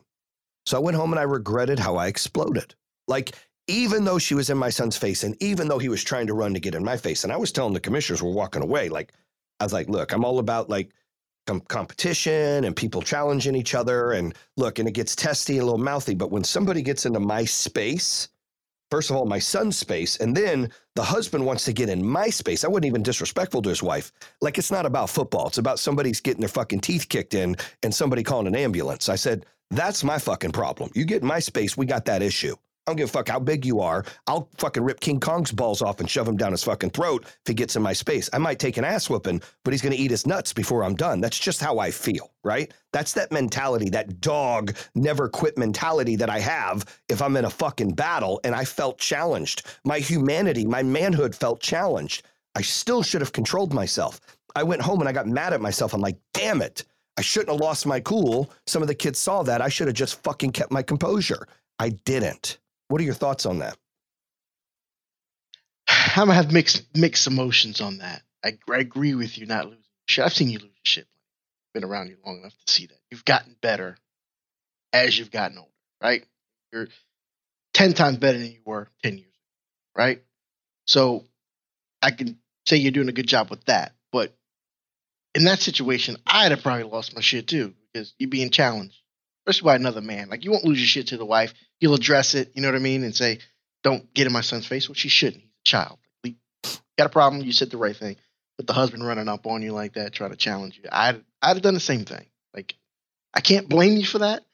So 0.66 0.76
I 0.76 0.80
went 0.80 0.96
home 0.96 1.12
and 1.12 1.20
I 1.20 1.24
regretted 1.24 1.78
how 1.78 1.96
I 1.96 2.06
exploded. 2.06 2.74
Like, 3.06 3.34
even 3.68 4.04
though 4.04 4.18
she 4.18 4.34
was 4.34 4.50
in 4.50 4.58
my 4.58 4.70
son's 4.70 4.96
face 4.96 5.24
and 5.24 5.40
even 5.42 5.68
though 5.68 5.78
he 5.78 5.88
was 5.88 6.02
trying 6.02 6.26
to 6.26 6.34
run 6.34 6.54
to 6.54 6.60
get 6.60 6.74
in 6.74 6.84
my 6.84 6.96
face, 6.96 7.24
and 7.24 7.32
I 7.32 7.36
was 7.36 7.52
telling 7.52 7.74
the 7.74 7.80
commissioners 7.80 8.22
we're 8.22 8.32
walking 8.32 8.62
away, 8.62 8.88
like, 8.88 9.12
I 9.60 9.64
was 9.64 9.72
like, 9.72 9.88
look, 9.88 10.12
I'm 10.12 10.24
all 10.24 10.38
about 10.38 10.70
like 10.70 10.90
com- 11.46 11.60
competition 11.62 12.64
and 12.64 12.74
people 12.74 13.02
challenging 13.02 13.54
each 13.54 13.74
other. 13.74 14.12
And 14.12 14.34
look, 14.56 14.78
and 14.78 14.88
it 14.88 14.92
gets 14.92 15.16
testy 15.16 15.54
and 15.54 15.62
a 15.62 15.64
little 15.64 15.78
mouthy. 15.78 16.14
But 16.14 16.30
when 16.30 16.44
somebody 16.44 16.82
gets 16.82 17.06
into 17.06 17.20
my 17.20 17.44
space, 17.44 18.28
first 18.90 19.10
of 19.10 19.16
all, 19.16 19.26
my 19.26 19.38
son's 19.38 19.76
space, 19.76 20.16
and 20.16 20.36
then 20.36 20.70
the 20.96 21.02
husband 21.02 21.46
wants 21.46 21.64
to 21.64 21.72
get 21.72 21.88
in 21.88 22.04
my 22.04 22.28
space. 22.28 22.64
I 22.64 22.68
wasn't 22.68 22.86
even 22.86 23.02
disrespectful 23.02 23.62
to 23.62 23.68
his 23.68 23.82
wife. 23.82 24.12
Like 24.40 24.58
it's 24.58 24.70
not 24.70 24.86
about 24.86 25.10
football. 25.10 25.46
It's 25.48 25.58
about 25.58 25.78
somebody's 25.78 26.20
getting 26.20 26.40
their 26.40 26.48
fucking 26.48 26.80
teeth 26.80 27.08
kicked 27.08 27.34
in 27.34 27.56
and 27.82 27.94
somebody 27.94 28.22
calling 28.22 28.46
an 28.46 28.56
ambulance. 28.56 29.08
I 29.08 29.16
said, 29.16 29.46
that's 29.70 30.02
my 30.02 30.18
fucking 30.18 30.52
problem. 30.52 30.90
You 30.94 31.04
get 31.04 31.22
in 31.22 31.28
my 31.28 31.38
space, 31.38 31.76
we 31.76 31.86
got 31.86 32.04
that 32.06 32.22
issue. 32.22 32.56
Don't 32.90 32.96
give 32.96 33.08
a 33.08 33.12
fuck 33.12 33.28
how 33.28 33.38
big 33.38 33.64
you 33.64 33.78
are. 33.78 34.04
I'll 34.26 34.48
fucking 34.58 34.82
rip 34.82 34.98
King 34.98 35.20
Kong's 35.20 35.52
balls 35.52 35.80
off 35.80 36.00
and 36.00 36.10
shove 36.10 36.26
him 36.26 36.36
down 36.36 36.50
his 36.50 36.64
fucking 36.64 36.90
throat 36.90 37.22
if 37.24 37.42
he 37.46 37.54
gets 37.54 37.76
in 37.76 37.82
my 37.82 37.92
space. 37.92 38.28
I 38.32 38.38
might 38.38 38.58
take 38.58 38.78
an 38.78 38.84
ass 38.84 39.08
whooping, 39.08 39.42
but 39.62 39.72
he's 39.72 39.80
going 39.80 39.94
to 39.94 40.02
eat 40.02 40.10
his 40.10 40.26
nuts 40.26 40.52
before 40.52 40.82
I'm 40.82 40.96
done. 40.96 41.20
That's 41.20 41.38
just 41.38 41.60
how 41.60 41.78
I 41.78 41.92
feel, 41.92 42.32
right? 42.42 42.74
That's 42.92 43.12
that 43.12 43.30
mentality, 43.30 43.90
that 43.90 44.20
dog 44.20 44.74
never 44.96 45.28
quit 45.28 45.56
mentality 45.56 46.16
that 46.16 46.28
I 46.30 46.40
have 46.40 46.84
if 47.08 47.22
I'm 47.22 47.36
in 47.36 47.44
a 47.44 47.50
fucking 47.50 47.92
battle 47.92 48.40
and 48.42 48.56
I 48.56 48.64
felt 48.64 48.98
challenged. 48.98 49.68
My 49.84 50.00
humanity, 50.00 50.64
my 50.64 50.82
manhood 50.82 51.32
felt 51.32 51.60
challenged. 51.60 52.24
I 52.56 52.62
still 52.62 53.04
should 53.04 53.20
have 53.20 53.32
controlled 53.32 53.72
myself. 53.72 54.20
I 54.56 54.64
went 54.64 54.82
home 54.82 54.98
and 54.98 55.08
I 55.08 55.12
got 55.12 55.28
mad 55.28 55.52
at 55.52 55.60
myself. 55.60 55.94
I'm 55.94 56.00
like, 56.00 56.18
damn 56.34 56.60
it. 56.60 56.82
I 57.16 57.22
shouldn't 57.22 57.50
have 57.50 57.60
lost 57.60 57.86
my 57.86 58.00
cool. 58.00 58.50
Some 58.66 58.82
of 58.82 58.88
the 58.88 58.96
kids 58.96 59.20
saw 59.20 59.44
that. 59.44 59.62
I 59.62 59.68
should 59.68 59.86
have 59.86 59.94
just 59.94 60.20
fucking 60.24 60.50
kept 60.50 60.72
my 60.72 60.82
composure. 60.82 61.46
I 61.78 61.90
didn't. 61.90 62.58
What 62.90 63.00
are 63.00 63.04
your 63.04 63.14
thoughts 63.14 63.46
on 63.46 63.60
that? 63.60 63.76
I'm 65.86 66.26
gonna 66.26 66.34
have 66.34 66.50
mixed 66.50 66.84
mixed 66.96 67.28
emotions 67.28 67.80
on 67.80 67.98
that. 67.98 68.22
I, 68.44 68.58
I 68.68 68.78
agree 68.78 69.14
with 69.14 69.38
you 69.38 69.46
not 69.46 69.66
losing 69.66 69.84
shit. 70.06 70.24
I've 70.24 70.32
seen 70.34 70.50
you 70.50 70.58
lose 70.58 70.72
shit. 70.82 71.06
Been 71.72 71.84
around 71.84 72.08
you 72.08 72.16
long 72.26 72.40
enough 72.40 72.54
to 72.66 72.72
see 72.72 72.86
that. 72.86 72.98
You've 73.12 73.24
gotten 73.24 73.54
better 73.62 73.96
as 74.92 75.16
you've 75.16 75.30
gotten 75.30 75.58
older, 75.58 75.70
right? 76.02 76.24
You're 76.72 76.88
ten 77.72 77.92
times 77.94 78.16
better 78.16 78.38
than 78.38 78.50
you 78.50 78.60
were 78.64 78.88
ten 79.04 79.18
years 79.18 79.28
ago, 79.28 80.02
right? 80.02 80.22
So 80.84 81.26
I 82.02 82.10
can 82.10 82.40
say 82.66 82.78
you're 82.78 82.90
doing 82.90 83.08
a 83.08 83.12
good 83.12 83.28
job 83.28 83.50
with 83.50 83.64
that. 83.66 83.92
But 84.10 84.34
in 85.36 85.44
that 85.44 85.60
situation, 85.60 86.16
I'd 86.26 86.50
have 86.50 86.64
probably 86.64 86.82
lost 86.82 87.14
my 87.14 87.20
shit 87.20 87.46
too 87.46 87.72
because 87.92 88.14
you're 88.18 88.30
being 88.30 88.50
challenged 88.50 88.99
especially 89.50 89.66
by 89.66 89.76
another 89.76 90.00
man. 90.00 90.28
Like 90.28 90.44
you 90.44 90.50
won't 90.50 90.64
lose 90.64 90.78
your 90.78 90.86
shit 90.86 91.08
to 91.08 91.16
the 91.16 91.24
wife. 91.24 91.52
You'll 91.80 91.94
address 91.94 92.34
it, 92.34 92.52
you 92.54 92.62
know 92.62 92.68
what 92.68 92.76
I 92.76 92.80
mean, 92.80 93.04
and 93.04 93.14
say, 93.14 93.38
"Don't 93.82 94.12
get 94.14 94.26
in 94.26 94.32
my 94.32 94.40
son's 94.40 94.66
face." 94.66 94.88
Well, 94.88 94.94
she 94.94 95.08
shouldn't. 95.08 95.42
He's 95.42 95.52
a 95.66 95.68
child. 95.68 95.98
You 96.22 96.34
got 96.96 97.06
a 97.06 97.10
problem? 97.10 97.42
You 97.42 97.52
said 97.52 97.70
the 97.70 97.76
right 97.76 97.96
thing. 97.96 98.16
But 98.56 98.66
the 98.66 98.72
husband 98.74 99.06
running 99.06 99.28
up 99.28 99.46
on 99.46 99.62
you 99.62 99.72
like 99.72 99.94
that, 99.94 100.12
trying 100.12 100.30
to 100.30 100.36
challenge 100.36 100.78
you, 100.82 100.88
I'd 100.90 101.22
I'd 101.40 101.54
have 101.54 101.62
done 101.62 101.74
the 101.74 101.80
same 101.80 102.04
thing. 102.04 102.26
Like 102.54 102.74
I 103.32 103.40
can't 103.40 103.68
blame 103.68 103.96
you 103.96 104.04
for 104.04 104.18
that. 104.18 104.44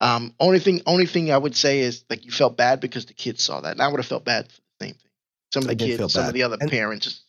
Um, 0.00 0.34
only 0.40 0.58
thing 0.58 0.82
only 0.86 1.06
thing 1.06 1.30
I 1.30 1.38
would 1.38 1.56
say 1.56 1.80
is 1.80 2.04
like 2.10 2.24
you 2.24 2.32
felt 2.32 2.56
bad 2.56 2.80
because 2.80 3.06
the 3.06 3.14
kids 3.14 3.42
saw 3.42 3.60
that, 3.60 3.72
and 3.72 3.80
I 3.80 3.88
would 3.88 3.98
have 3.98 4.06
felt 4.06 4.24
bad 4.24 4.46
for 4.46 4.60
the 4.60 4.86
same 4.86 4.94
thing. 4.94 5.08
Some 5.52 5.62
of 5.62 5.68
the 5.68 5.76
kids, 5.76 6.12
some 6.12 6.26
of 6.26 6.34
the 6.34 6.42
other 6.42 6.56
and, 6.60 6.70
parents, 6.70 7.22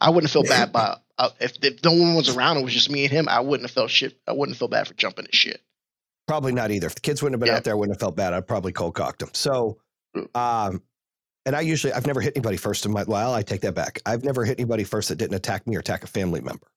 I 0.00 0.10
wouldn't 0.10 0.30
feel 0.30 0.42
bad 0.42 0.70
by 0.70 0.98
uh, 1.18 1.30
if, 1.40 1.54
if 1.62 1.82
no 1.82 1.92
one 1.92 2.14
was 2.14 2.36
around. 2.36 2.58
It 2.58 2.64
was 2.64 2.74
just 2.74 2.90
me 2.90 3.04
and 3.04 3.12
him. 3.12 3.28
I 3.28 3.40
wouldn't 3.40 3.66
have 3.66 3.74
felt 3.74 3.90
shit. 3.90 4.18
I 4.28 4.32
wouldn't 4.32 4.58
felt 4.58 4.70
bad 4.70 4.86
for 4.86 4.94
jumping 4.94 5.26
his 5.30 5.38
shit. 5.38 5.62
Probably 6.30 6.52
not 6.52 6.70
either. 6.70 6.86
If 6.86 6.94
the 6.94 7.00
kids 7.00 7.22
wouldn't 7.22 7.34
have 7.34 7.40
been 7.40 7.48
yeah. 7.48 7.56
out 7.56 7.64
there, 7.64 7.72
I 7.72 7.76
wouldn't 7.76 7.96
have 7.96 7.98
felt 7.98 8.14
bad. 8.14 8.32
I'd 8.32 8.46
probably 8.46 8.70
cold 8.70 8.94
cocked 8.94 9.18
them. 9.18 9.30
So, 9.32 9.78
mm. 10.16 10.28
um, 10.36 10.80
and 11.44 11.56
I 11.56 11.60
usually, 11.60 11.92
I've 11.92 12.06
never 12.06 12.20
hit 12.20 12.34
anybody 12.36 12.56
first 12.56 12.86
in 12.86 12.92
my, 12.92 13.02
well, 13.02 13.34
I 13.34 13.42
take 13.42 13.62
that 13.62 13.74
back. 13.74 13.98
I've 14.06 14.22
never 14.22 14.44
hit 14.44 14.60
anybody 14.60 14.84
first 14.84 15.08
that 15.08 15.16
didn't 15.16 15.34
attack 15.34 15.66
me 15.66 15.74
or 15.74 15.80
attack 15.80 16.04
a 16.04 16.06
family 16.06 16.40
member. 16.40 16.68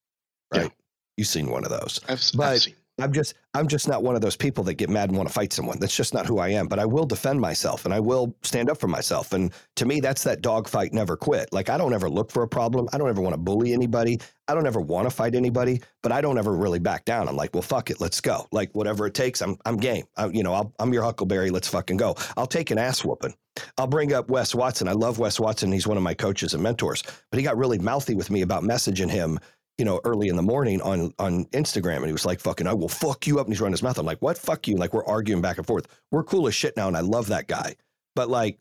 Right. 0.51 0.63
Yeah. 0.63 0.69
You've 1.17 1.27
seen 1.27 1.51
one 1.51 1.65
of 1.65 1.69
those. 1.69 1.99
I've, 2.09 2.23
but 2.35 2.47
I've 2.47 2.61
seen. 2.63 2.73
I'm 2.99 3.11
just 3.11 3.33
I'm 3.55 3.67
just 3.67 3.87
not 3.87 4.03
one 4.03 4.15
of 4.15 4.21
those 4.21 4.35
people 4.35 4.63
that 4.65 4.75
get 4.75 4.89
mad 4.89 5.09
and 5.09 5.17
want 5.17 5.27
to 5.27 5.33
fight 5.33 5.51
someone. 5.51 5.79
That's 5.79 5.95
just 5.95 6.13
not 6.13 6.27
who 6.27 6.37
I 6.37 6.49
am. 6.49 6.67
But 6.67 6.77
I 6.77 6.85
will 6.85 7.05
defend 7.05 7.41
myself 7.41 7.85
and 7.85 7.93
I 7.93 7.99
will 7.99 8.35
stand 8.43 8.69
up 8.69 8.77
for 8.77 8.87
myself. 8.87 9.33
And 9.33 9.51
to 9.77 9.85
me, 9.85 9.99
that's 9.99 10.23
that 10.23 10.41
dog 10.41 10.67
fight 10.67 10.93
never 10.93 11.17
quit. 11.17 11.51
Like 11.51 11.69
I 11.69 11.77
don't 11.77 11.93
ever 11.93 12.07
look 12.09 12.31
for 12.31 12.43
a 12.43 12.47
problem. 12.47 12.87
I 12.93 12.99
don't 12.99 13.09
ever 13.09 13.21
want 13.21 13.33
to 13.33 13.39
bully 13.39 13.73
anybody. 13.73 14.21
I 14.47 14.53
don't 14.53 14.67
ever 14.67 14.79
want 14.79 15.09
to 15.09 15.15
fight 15.15 15.33
anybody. 15.33 15.81
But 16.03 16.11
I 16.11 16.21
don't 16.21 16.37
ever 16.37 16.55
really 16.55 16.79
back 16.79 17.05
down. 17.05 17.27
I'm 17.27 17.35
like, 17.35 17.53
well, 17.53 17.63
fuck 17.63 17.89
it, 17.89 17.99
let's 17.99 18.21
go. 18.21 18.47
Like 18.51 18.71
whatever 18.73 19.07
it 19.07 19.15
takes, 19.15 19.41
I'm 19.41 19.57
I'm 19.65 19.77
game. 19.77 20.05
I, 20.15 20.27
you 20.27 20.43
know, 20.43 20.53
i 20.53 20.83
am 20.83 20.93
your 20.93 21.03
Huckleberry. 21.03 21.49
Let's 21.49 21.67
fucking 21.67 21.97
go. 21.97 22.15
I'll 22.37 22.47
take 22.47 22.69
an 22.69 22.77
ass 22.77 23.03
whooping. 23.03 23.33
I'll 23.77 23.87
bring 23.87 24.13
up 24.13 24.29
Wes 24.29 24.53
Watson. 24.53 24.87
I 24.87 24.93
love 24.93 25.19
Wes 25.19 25.39
Watson. 25.39 25.71
He's 25.71 25.87
one 25.87 25.97
of 25.97 26.03
my 26.03 26.13
coaches 26.13 26.53
and 26.53 26.61
mentors. 26.61 27.03
But 27.31 27.39
he 27.39 27.43
got 27.43 27.57
really 27.57 27.79
mouthy 27.79 28.15
with 28.15 28.29
me 28.29 28.41
about 28.41 28.63
messaging 28.63 29.09
him 29.09 29.39
you 29.77 29.85
know, 29.85 29.99
early 30.03 30.27
in 30.27 30.35
the 30.35 30.41
morning 30.41 30.81
on 30.81 31.13
on 31.19 31.45
Instagram, 31.45 31.97
and 31.97 32.05
he 32.05 32.11
was 32.11 32.25
like, 32.25 32.39
"Fucking, 32.39 32.67
I 32.67 32.73
will 32.73 32.89
fuck 32.89 33.25
you 33.25 33.39
up," 33.39 33.47
and 33.47 33.53
he's 33.53 33.61
running 33.61 33.73
his 33.73 33.83
mouth. 33.83 33.97
I'm 33.97 34.05
like, 34.05 34.21
"What? 34.21 34.37
Fuck 34.37 34.67
you!" 34.67 34.73
And 34.73 34.79
like 34.79 34.93
we're 34.93 35.05
arguing 35.05 35.41
back 35.41 35.57
and 35.57 35.65
forth. 35.65 35.87
We're 36.11 36.23
cool 36.23 36.47
as 36.47 36.55
shit 36.55 36.77
now, 36.77 36.87
and 36.87 36.97
I 36.97 37.01
love 37.01 37.27
that 37.27 37.47
guy. 37.47 37.75
But 38.15 38.29
like, 38.29 38.59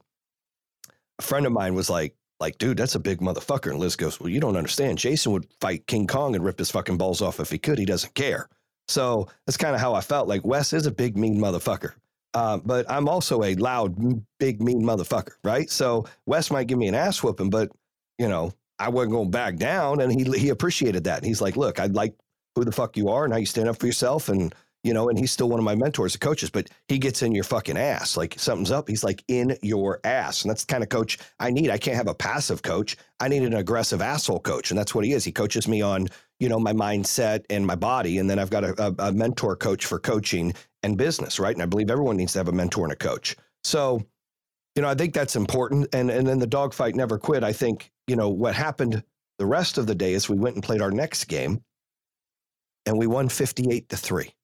a 1.19 1.23
friend 1.23 1.47
of 1.47 1.53
mine 1.53 1.75
was 1.75 1.91
like, 1.91 2.15
"Like, 2.41 2.59
dude, 2.59 2.79
that's 2.79 2.95
a 2.95 3.01
big 3.01 3.21
motherfucker." 3.21 3.71
And 3.71 3.79
Liz 3.79 3.97
goes, 3.97 4.19
"Well, 4.21 4.31
you 4.31 4.41
don't 4.41 4.57
understand. 4.57 4.99
Jayson 4.99 5.33
would 5.33 5.47
fight 5.61 5.87
King 5.87 6.07
Kong 6.07 6.35
and 6.35 6.45
rip 6.45 6.59
his 6.59 6.71
fucking 6.71 6.97
balls 6.97 7.21
off 7.21 7.41
if 7.41 7.51
he 7.51 7.59
could. 7.59 7.79
He 7.79 7.85
doesn't 7.85 8.15
care." 8.15 8.49
So 8.89 9.29
that's 9.47 9.57
kind 9.57 9.75
of 9.75 9.81
how 9.81 9.95
I 9.95 10.01
felt. 10.01 10.29
Like 10.29 10.47
Wes 10.47 10.73
is 10.73 10.87
a 10.87 10.91
big 10.91 11.17
mean 11.17 11.39
motherfucker. 11.39 11.93
Uh, 12.35 12.59
but 12.59 12.91
I'm 12.91 13.09
also 13.09 13.43
a 13.43 13.55
loud, 13.57 13.95
big, 14.39 14.63
mean 14.63 14.83
motherfucker, 14.83 15.35
right? 15.45 15.69
So 15.69 16.07
Wes 16.25 16.51
might 16.51 16.67
give 16.67 16.79
me 16.79 16.89
an 16.89 16.95
ass 16.95 17.23
whooping, 17.23 17.51
but 17.51 17.71
you 18.19 18.29
know, 18.29 18.53
I 18.83 18.89
wasn't 18.89 19.13
going 19.13 19.31
back 19.31 19.57
down. 19.57 20.01
And 20.01 20.13
he, 20.13 20.25
he 20.39 20.49
appreciated 20.49 21.05
that. 21.05 21.19
And 21.19 21.27
he's 21.27 21.41
like, 21.41 21.57
look, 21.57 21.79
I 21.79 21.87
like 21.87 22.15
who 22.57 22.65
the 22.65 22.73
fuck 22.73 22.97
you 22.97 23.09
are 23.09 23.25
and 23.25 23.33
how 23.33 23.39
you 23.39 23.47
stand 23.47 23.69
up 23.69 23.79
for 23.79 23.87
yourself. 23.87 24.29
And, 24.29 24.55
you 24.83 24.93
know, 24.93 25.09
and 25.09 25.19
he's 25.19 25.31
still 25.31 25.49
one 25.49 25.61
of 25.61 25.65
my 25.65 25.77
mentors, 25.77 26.15
the 26.15 26.19
coaches, 26.19 26.51
but 26.51 26.69
he 26.89 26.99
gets 26.99 27.23
in 27.23 27.33
your 27.33 27.45
fucking 27.45 27.79
ass. 27.79 28.17
Like 28.17 28.35
something's 28.39 28.73
up. 28.73 28.89
He's 28.89 29.05
like 29.05 29.23
in 29.29 29.57
your 29.63 30.01
ass. 30.03 30.43
And 30.43 30.51
that's 30.51 30.65
the 30.65 30.73
kind 30.73 30.83
of 30.83 30.89
coach 30.89 31.19
I 31.39 31.51
need. 31.51 31.71
I 31.71 31.79
can't 31.79 31.97
have 31.97 32.09
a 32.09 32.15
passive 32.15 32.63
coach. 32.63 32.97
I 33.21 33.29
need 33.29 33.45
an 33.45 33.55
aggressive 33.55 34.03
asshole 34.03 34.41
coach. 34.41 34.71
And 34.71 34.79
that's 34.79 34.95
what 34.95 35.05
he 35.05 35.13
is. 35.13 35.25
He 35.25 35.31
coaches 35.31 35.69
me 35.69 35.81
on, 35.81 36.09
you 36.41 36.49
know, 36.49 36.59
my 36.59 36.73
mindset 36.73 37.45
and 37.49 37.65
my 37.65 37.77
body. 37.77 38.19
And 38.19 38.29
then 38.29 38.41
I've 38.41 38.51
got 38.51 38.65
a, 38.65 38.75
a, 38.83 39.11
a 39.11 39.13
mentor 39.13 39.55
coach 39.55 39.87
for 39.87 40.01
coaching 40.01 40.53
and 40.83 40.99
business, 40.99 41.39
right? 41.39 41.55
And 41.55 41.63
I 41.63 41.67
believe 41.67 41.91
everyone 41.91 42.17
needs 42.17 42.33
to 42.33 42.41
have 42.41 42.49
a 42.49 42.53
mentor 42.53 42.85
and 42.85 42.93
a 42.93 42.97
coach. 42.97 43.37
So, 43.63 44.03
you 44.75 44.83
know, 44.83 44.89
I 44.89 44.97
think 44.97 45.15
that's 45.15 45.37
important. 45.37 45.95
And 45.95 46.11
and 46.11 46.27
then 46.27 46.41
the 46.41 46.47
dogfight 46.47 46.97
never 46.97 47.19
quit. 47.19 47.45
I 47.45 47.53
think 47.53 47.92
you 48.07 48.17
know, 48.17 48.29
what 48.29 48.55
happened 48.55 49.03
the 49.39 49.47
rest 49.47 49.79
of 49.79 49.87
the 49.87 49.95
day 49.95 50.13
is 50.13 50.29
we 50.29 50.39
went 50.39 50.57
and 50.57 50.65
played 50.65 50.83
our 50.83 50.91
next 50.91 51.25
game 51.25 51.63
and 52.87 52.99
we 52.99 53.07
won 53.07 53.29
58 53.29 53.89
to 53.89 53.97
3. 53.97 54.35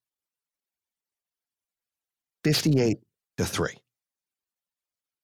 58 2.44 2.99
to 3.37 3.44
3. 3.44 3.71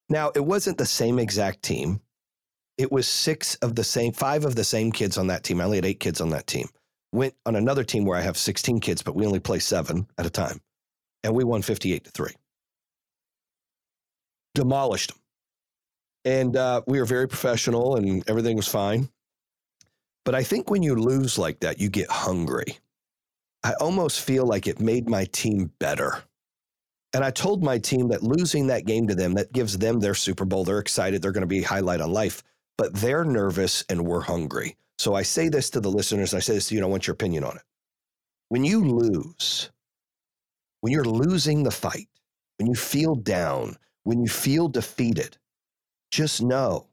Now, 0.08 0.30
it 0.34 0.44
wasn't 0.44 0.78
the 0.78 0.86
same 0.86 1.18
exact 1.18 1.62
team. 1.62 2.00
It 2.76 2.90
was 2.90 3.06
six 3.06 3.54
of 3.56 3.74
the 3.74 3.84
same, 3.84 4.12
five 4.12 4.44
of 4.44 4.56
the 4.56 4.64
same 4.64 4.92
kids 4.92 5.16
on 5.16 5.28
that 5.28 5.44
team. 5.44 5.60
I 5.60 5.64
only 5.64 5.78
had 5.78 5.86
eight 5.86 6.00
kids 6.00 6.20
on 6.20 6.30
that 6.30 6.46
team. 6.46 6.68
Went 7.12 7.34
on 7.46 7.56
another 7.56 7.84
team 7.84 8.04
where 8.04 8.18
I 8.18 8.22
have 8.22 8.36
16 8.36 8.80
kids, 8.80 9.02
but 9.02 9.14
we 9.14 9.24
only 9.24 9.40
play 9.40 9.60
seven 9.60 10.06
at 10.18 10.26
a 10.26 10.30
time. 10.30 10.60
And 11.22 11.34
we 11.34 11.44
won 11.44 11.62
58 11.62 12.04
to 12.04 12.10
3. 12.10 12.32
Demolished 14.54 15.10
them. 15.10 15.23
And 16.24 16.56
uh, 16.56 16.82
we 16.86 16.98
were 16.98 17.04
very 17.04 17.28
professional 17.28 17.96
and 17.96 18.28
everything 18.28 18.56
was 18.56 18.68
fine. 18.68 19.08
But 20.24 20.34
I 20.34 20.42
think 20.42 20.70
when 20.70 20.82
you 20.82 20.94
lose 20.94 21.38
like 21.38 21.60
that, 21.60 21.78
you 21.78 21.90
get 21.90 22.10
hungry. 22.10 22.78
I 23.62 23.74
almost 23.74 24.20
feel 24.20 24.46
like 24.46 24.66
it 24.66 24.80
made 24.80 25.08
my 25.08 25.26
team 25.26 25.70
better. 25.78 26.22
And 27.12 27.22
I 27.24 27.30
told 27.30 27.62
my 27.62 27.78
team 27.78 28.08
that 28.08 28.22
losing 28.22 28.66
that 28.68 28.86
game 28.86 29.06
to 29.08 29.14
them, 29.14 29.34
that 29.34 29.52
gives 29.52 29.78
them 29.78 30.00
their 30.00 30.14
Super 30.14 30.44
Bowl. 30.44 30.64
They're 30.64 30.78
excited. 30.78 31.22
They're 31.22 31.32
going 31.32 31.42
to 31.42 31.46
be 31.46 31.62
highlight 31.62 32.00
on 32.00 32.12
life, 32.12 32.42
but 32.76 32.94
they're 32.94 33.24
nervous 33.24 33.84
and 33.88 34.04
we're 34.04 34.20
hungry. 34.20 34.76
So 34.98 35.14
I 35.14 35.22
say 35.22 35.48
this 35.48 35.70
to 35.70 35.80
the 35.80 35.90
listeners. 35.90 36.32
and 36.32 36.38
I 36.38 36.40
say 36.40 36.54
this 36.54 36.68
to 36.68 36.74
you. 36.74 36.80
And 36.80 36.86
I 36.86 36.90
want 36.90 37.06
your 37.06 37.14
opinion 37.14 37.44
on 37.44 37.56
it. 37.56 37.62
When 38.48 38.64
you 38.64 38.84
lose, 38.84 39.70
when 40.80 40.92
you're 40.92 41.04
losing 41.04 41.62
the 41.62 41.70
fight, 41.70 42.08
when 42.58 42.66
you 42.66 42.74
feel 42.74 43.14
down, 43.14 43.76
when 44.02 44.20
you 44.20 44.28
feel 44.28 44.68
defeated, 44.68 45.38
just 46.14 46.42
know 46.42 46.86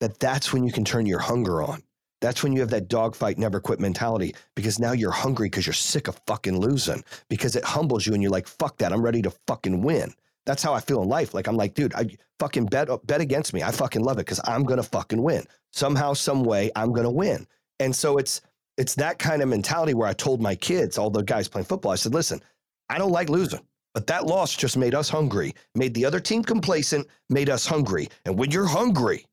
that 0.00 0.18
that's 0.18 0.52
when 0.52 0.64
you 0.64 0.72
can 0.72 0.84
turn 0.84 1.06
your 1.06 1.18
hunger 1.18 1.62
on. 1.62 1.82
That's 2.20 2.42
when 2.42 2.52
you 2.52 2.60
have 2.60 2.70
that 2.70 2.88
dogfight, 2.88 3.38
never 3.38 3.60
quit 3.60 3.80
mentality 3.80 4.34
because 4.54 4.78
now 4.78 4.92
you're 4.92 5.10
hungry 5.24 5.48
because 5.48 5.66
you're 5.66 5.74
sick 5.92 6.08
of 6.08 6.20
fucking 6.26 6.58
losing 6.58 7.04
because 7.28 7.56
it 7.56 7.64
humbles 7.64 8.06
you 8.06 8.14
and 8.14 8.22
you're 8.22 8.36
like, 8.38 8.48
fuck 8.48 8.78
that. 8.78 8.92
I'm 8.92 9.02
ready 9.02 9.22
to 9.22 9.32
fucking 9.46 9.82
win. 9.82 10.12
That's 10.46 10.62
how 10.62 10.72
I 10.74 10.80
feel 10.80 11.02
in 11.02 11.08
life. 11.08 11.34
Like, 11.34 11.48
I'm 11.48 11.56
like, 11.56 11.74
dude, 11.74 11.94
I 11.94 12.16
fucking 12.38 12.66
bet, 12.66 12.88
bet 13.06 13.20
against 13.20 13.52
me. 13.54 13.62
I 13.62 13.70
fucking 13.70 14.02
love 14.02 14.18
it 14.18 14.26
because 14.26 14.40
I'm 14.44 14.64
going 14.64 14.82
to 14.82 14.88
fucking 14.88 15.22
win. 15.22 15.44
Somehow, 15.72 16.14
some 16.14 16.44
way, 16.44 16.70
I'm 16.76 16.92
going 16.92 17.04
to 17.04 17.10
win. 17.10 17.46
And 17.78 17.94
so 17.94 18.18
it's, 18.18 18.40
It's 18.76 18.94
that 18.96 19.18
kind 19.18 19.42
of 19.42 19.48
mentality 19.48 19.94
where 19.94 20.08
I 20.08 20.14
told 20.14 20.40
my 20.40 20.56
kids, 20.56 20.96
all 20.96 21.10
the 21.10 21.22
guys 21.22 21.48
playing 21.48 21.66
football, 21.66 21.92
I 21.92 21.96
said, 21.96 22.14
listen, 22.14 22.40
I 22.88 22.96
don't 22.98 23.12
like 23.12 23.28
losing, 23.28 23.60
but 23.94 24.06
that 24.06 24.26
loss 24.26 24.54
just 24.56 24.76
made 24.76 24.94
us 24.94 25.08
hungry, 25.08 25.54
made 25.74 25.94
the 25.94 26.04
other 26.04 26.20
team 26.20 26.42
complacent, 26.44 27.06
made 27.28 27.50
us 27.50 27.66
hungry. 27.66 28.08
And 28.24 28.38
when 28.38 28.50
you're 28.50 28.66
hungry 28.66 29.26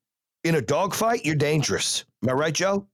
in 0.43 0.55
a 0.55 0.61
dogfight, 0.61 1.25
you're 1.25 1.35
dangerous. 1.35 2.05
Am 2.23 2.29
I 2.29 2.33
right, 2.33 2.53
Joe? 2.53 2.87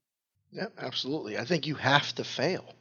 Yeah, 0.52 0.68
absolutely. 0.78 1.38
I 1.38 1.46
think 1.46 1.66
you 1.66 1.76
have 1.76 2.14
to 2.16 2.24
fail 2.24 2.74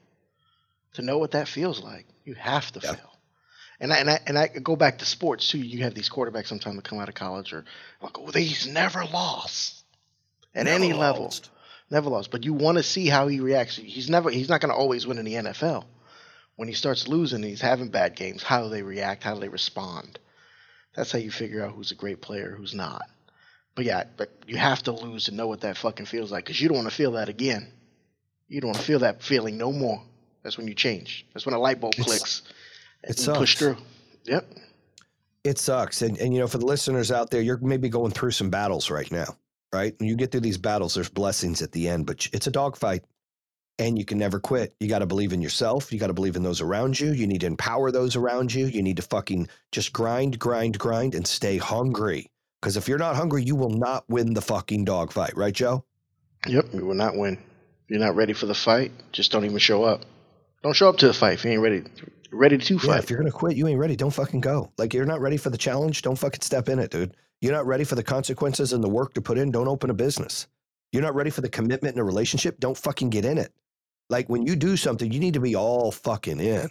to 0.94 1.02
know 1.02 1.18
what 1.18 1.30
that 1.30 1.48
feels 1.48 1.82
like. 1.82 2.06
You 2.24 2.34
have 2.34 2.70
to 2.72 2.80
Yeah. 2.82 2.94
fail. 2.94 3.08
And 3.80 3.92
I, 3.92 3.96
and 3.98 4.10
I 4.10 4.20
and 4.26 4.38
I 4.38 4.46
go 4.48 4.76
back 4.76 4.98
to 4.98 5.04
sports 5.04 5.48
too. 5.48 5.58
You 5.58 5.82
have 5.82 5.94
these 5.94 6.08
quarterbacks 6.08 6.46
sometimes 6.46 6.76
that 6.76 6.84
come 6.84 7.00
out 7.00 7.08
of 7.08 7.16
college 7.16 7.52
or 7.52 7.64
like, 8.00 8.16
oh, 8.16 8.30
he's 8.30 8.66
never 8.68 9.04
lost 9.06 9.84
at 10.54 10.66
Never 10.66 10.76
any 10.84 10.92
level, 10.92 11.24
lost. 11.24 11.50
never 11.90 12.08
lost. 12.08 12.30
But 12.30 12.44
you 12.44 12.52
want 12.52 12.78
to 12.78 12.84
see 12.84 13.08
how 13.08 13.26
he 13.26 13.40
reacts. 13.40 13.74
He's 13.76 14.08
never 14.08 14.30
he's 14.30 14.48
not 14.48 14.60
going 14.60 14.70
to 14.70 14.76
always 14.76 15.04
win 15.06 15.18
in 15.18 15.24
the 15.24 15.34
NFL. 15.34 15.84
When 16.56 16.68
he 16.68 16.74
starts 16.74 17.08
losing, 17.08 17.42
he's 17.42 17.60
having 17.60 17.88
bad 17.88 18.14
games. 18.14 18.42
How 18.42 18.62
do 18.62 18.68
they 18.68 18.82
react? 18.82 19.22
How 19.22 19.34
do 19.34 19.40
they 19.40 19.48
respond? 19.48 20.18
That's 20.94 21.10
how 21.10 21.18
you 21.18 21.30
figure 21.30 21.64
out 21.64 21.72
who's 21.72 21.90
a 21.92 21.94
great 21.96 22.20
player, 22.20 22.54
who's 22.56 22.74
not. 22.74 23.02
But 23.74 23.86
yeah, 23.86 24.04
but 24.18 24.30
you 24.46 24.56
have 24.58 24.82
to 24.82 24.92
lose 24.92 25.24
to 25.24 25.34
know 25.34 25.46
what 25.46 25.62
that 25.62 25.78
fucking 25.78 26.06
feels 26.06 26.30
like 26.30 26.44
because 26.44 26.60
you 26.60 26.68
don't 26.68 26.76
want 26.76 26.90
to 26.90 26.94
feel 26.94 27.12
that 27.12 27.30
again. 27.30 27.72
You 28.48 28.60
don't 28.60 28.68
want 28.68 28.78
to 28.80 28.84
feel 28.84 28.98
that 28.98 29.22
feeling 29.22 29.56
no 29.56 29.72
more. 29.72 30.02
That's 30.42 30.58
when 30.58 30.68
you 30.68 30.74
change. 30.74 31.26
That's 31.32 31.46
when 31.46 31.54
a 31.54 31.58
light 31.58 31.80
bulb 31.80 31.94
It's- 31.94 32.06
clicks 32.06 32.42
and 33.02 33.14
it 33.18 33.26
you 33.26 33.32
push 33.32 33.56
sucks. 33.56 33.58
through. 33.58 33.84
Yep. 34.24 34.52
It 35.44 35.58
sucks. 35.58 36.02
And, 36.02 36.18
and, 36.18 36.32
you 36.34 36.40
know, 36.40 36.46
for 36.46 36.58
the 36.58 36.66
listeners 36.66 37.10
out 37.10 37.30
there, 37.30 37.40
you're 37.40 37.58
maybe 37.58 37.88
going 37.88 38.12
through 38.12 38.30
some 38.32 38.50
battles 38.50 38.90
right 38.90 39.10
now, 39.10 39.36
right? 39.72 39.98
When 39.98 40.08
you 40.08 40.16
get 40.16 40.30
through 40.30 40.40
these 40.42 40.58
battles, 40.58 40.94
there's 40.94 41.08
blessings 41.08 41.62
at 41.62 41.72
the 41.72 41.88
end, 41.88 42.06
but 42.06 42.28
it's 42.32 42.46
a 42.46 42.50
dogfight 42.50 43.02
and 43.78 43.98
you 43.98 44.04
can 44.04 44.18
never 44.18 44.38
quit. 44.40 44.74
You 44.80 44.88
got 44.88 45.00
to 45.00 45.06
believe 45.06 45.32
in 45.32 45.42
yourself. 45.42 45.92
You 45.92 45.98
got 45.98 46.08
to 46.08 46.12
believe 46.14 46.36
in 46.36 46.42
those 46.42 46.60
around 46.60 46.98
you. 47.00 47.12
You 47.12 47.26
need 47.26 47.40
to 47.42 47.46
empower 47.46 47.90
those 47.90 48.16
around 48.16 48.54
you. 48.54 48.66
You 48.66 48.82
need 48.82 48.96
to 48.98 49.02
fucking 49.02 49.48
just 49.72 49.92
grind, 49.92 50.38
grind, 50.38 50.78
grind 50.78 51.14
and 51.14 51.26
stay 51.26 51.56
hungry. 51.58 52.30
Because 52.60 52.76
if 52.76 52.88
you're 52.88 52.98
not 52.98 53.16
hungry, 53.16 53.42
you 53.42 53.56
will 53.56 53.70
not 53.70 54.04
win 54.08 54.34
the 54.34 54.42
fucking 54.42 54.84
dogfight, 54.84 55.36
right, 55.36 55.54
Joe? 55.54 55.84
Yep. 56.46 56.66
You 56.74 56.86
will 56.86 56.94
not 56.94 57.16
win. 57.16 57.34
If 57.34 57.90
you're 57.90 58.00
not 58.00 58.16
ready 58.16 58.32
for 58.32 58.46
the 58.46 58.54
fight, 58.54 58.92
just 59.12 59.32
don't 59.32 59.44
even 59.44 59.58
show 59.58 59.84
up. 59.84 60.02
Don't 60.62 60.74
show 60.76 60.88
up 60.88 60.98
to 60.98 61.06
the 61.08 61.14
fight 61.14 61.34
if 61.34 61.44
you 61.44 61.50
ain't 61.52 61.60
ready. 61.62 61.82
Ready 62.32 62.58
to 62.58 62.74
Yeah, 62.74 62.80
fight. 62.80 62.98
if 62.98 63.10
you're 63.10 63.18
gonna 63.18 63.32
quit, 63.32 63.56
you 63.56 63.66
ain't 63.68 63.78
ready. 63.78 63.96
Don't 63.96 64.10
fucking 64.12 64.40
go. 64.40 64.72
Like 64.78 64.94
you're 64.94 65.04
not 65.06 65.20
ready 65.20 65.36
for 65.36 65.50
the 65.50 65.58
challenge. 65.58 66.02
Don't 66.02 66.16
fucking 66.18 66.40
step 66.40 66.68
in 66.68 66.78
it, 66.78 66.90
dude. 66.90 67.16
You're 67.40 67.52
not 67.52 67.66
ready 67.66 67.84
for 67.84 67.94
the 67.96 68.02
consequences 68.04 68.72
and 68.72 68.82
the 68.82 68.88
work 68.88 69.14
to 69.14 69.20
put 69.20 69.38
in. 69.38 69.50
Don't 69.50 69.68
open 69.68 69.90
a 69.90 69.94
business. 69.94 70.46
You're 70.92 71.02
not 71.02 71.14
ready 71.14 71.30
for 71.30 71.40
the 71.40 71.48
commitment 71.48 71.94
in 71.96 72.00
a 72.00 72.04
relationship. 72.04 72.60
Don't 72.60 72.76
fucking 72.78 73.10
get 73.10 73.24
in 73.24 73.38
it. 73.38 73.52
Like 74.12 74.28
when 74.28 74.46
you 74.46 74.56
do 74.56 74.76
something, 74.76 75.10
you 75.10 75.18
need 75.18 75.32
to 75.34 75.40
be 75.40 75.56
all 75.56 75.90
fucking 75.90 76.38
in. 76.38 76.68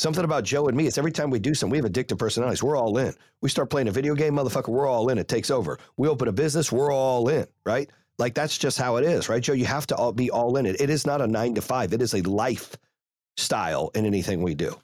Something 0.00 0.24
about 0.24 0.42
Joe 0.42 0.66
and 0.66 0.76
me, 0.76 0.88
it's 0.88 0.98
every 0.98 1.12
time 1.12 1.30
we 1.30 1.38
do 1.38 1.54
something, 1.54 1.70
we 1.70 1.78
have 1.78 1.90
addictive 1.90 2.18
personalities. 2.18 2.64
We're 2.64 2.76
all 2.76 2.98
in. 2.98 3.14
We 3.42 3.48
start 3.48 3.70
playing 3.70 3.86
a 3.86 3.92
video 3.92 4.16
game, 4.16 4.34
motherfucker, 4.34 4.70
we're 4.70 4.88
all 4.88 5.08
in. 5.08 5.18
It 5.18 5.28
takes 5.28 5.52
over. 5.52 5.78
We 5.96 6.08
open 6.08 6.26
a 6.26 6.32
business, 6.32 6.72
we're 6.72 6.92
all 6.92 7.28
in, 7.28 7.46
right? 7.64 7.88
Like 8.18 8.34
that's 8.34 8.58
just 8.58 8.76
how 8.76 8.96
it 8.96 9.04
is, 9.04 9.28
right, 9.28 9.40
Joe? 9.40 9.52
You 9.52 9.66
have 9.66 9.86
to 9.86 9.94
all 9.94 10.12
be 10.12 10.32
all 10.32 10.56
in 10.56 10.66
it. 10.66 10.80
It 10.80 10.90
is 10.90 11.06
not 11.06 11.20
a 11.20 11.28
nine 11.28 11.54
to 11.54 11.62
five. 11.62 11.92
It 11.92 12.02
is 12.02 12.12
a 12.12 12.22
lifestyle 12.22 13.92
in 13.94 14.04
anything 14.04 14.42
we 14.42 14.56
do. 14.56 14.76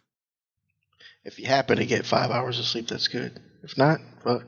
if 1.24 1.40
you 1.40 1.46
happen 1.46 1.76
to 1.78 1.86
get 1.86 2.06
five 2.06 2.30
hours 2.30 2.60
of 2.60 2.66
sleep, 2.66 2.86
that's 2.86 3.08
good. 3.08 3.40
If 3.64 3.76
not, 3.76 4.00
fuck. 4.22 4.44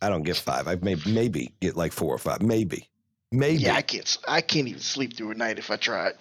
I 0.00 0.08
don't 0.08 0.22
get 0.22 0.36
five. 0.38 0.66
I 0.66 0.76
may 0.76 0.96
maybe 1.06 1.52
get 1.60 1.76
like 1.76 1.92
four 1.92 2.14
or 2.14 2.18
five. 2.18 2.40
Maybe. 2.40 2.88
Maybe. 3.30 3.64
Yeah, 3.64 3.74
I 3.74 3.82
can't. 3.82 4.18
I 4.26 4.40
can't 4.40 4.66
even 4.66 4.80
sleep 4.80 5.14
through 5.14 5.32
a 5.32 5.34
night 5.34 5.58
if 5.58 5.70
I 5.70 5.76
tried. 5.76 6.14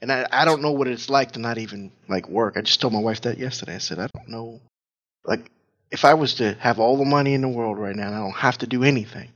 And 0.00 0.12
I, 0.12 0.26
I 0.30 0.44
don't 0.44 0.62
know 0.62 0.72
what 0.72 0.86
it's 0.86 1.10
like 1.10 1.32
to 1.32 1.40
not 1.40 1.58
even 1.58 1.90
like 2.08 2.28
work. 2.28 2.56
I 2.56 2.62
just 2.62 2.80
told 2.80 2.92
my 2.92 3.00
wife 3.00 3.22
that 3.22 3.38
yesterday. 3.38 3.74
I 3.74 3.78
said 3.78 3.98
I 3.98 4.08
don't 4.14 4.28
know, 4.28 4.60
like 5.24 5.50
if 5.90 6.04
I 6.04 6.14
was 6.14 6.34
to 6.34 6.54
have 6.54 6.78
all 6.78 6.96
the 6.96 7.04
money 7.04 7.34
in 7.34 7.40
the 7.40 7.48
world 7.48 7.78
right 7.78 7.96
now 7.96 8.06
and 8.06 8.14
I 8.14 8.20
don't 8.20 8.32
have 8.32 8.58
to 8.58 8.66
do 8.66 8.84
anything, 8.84 9.30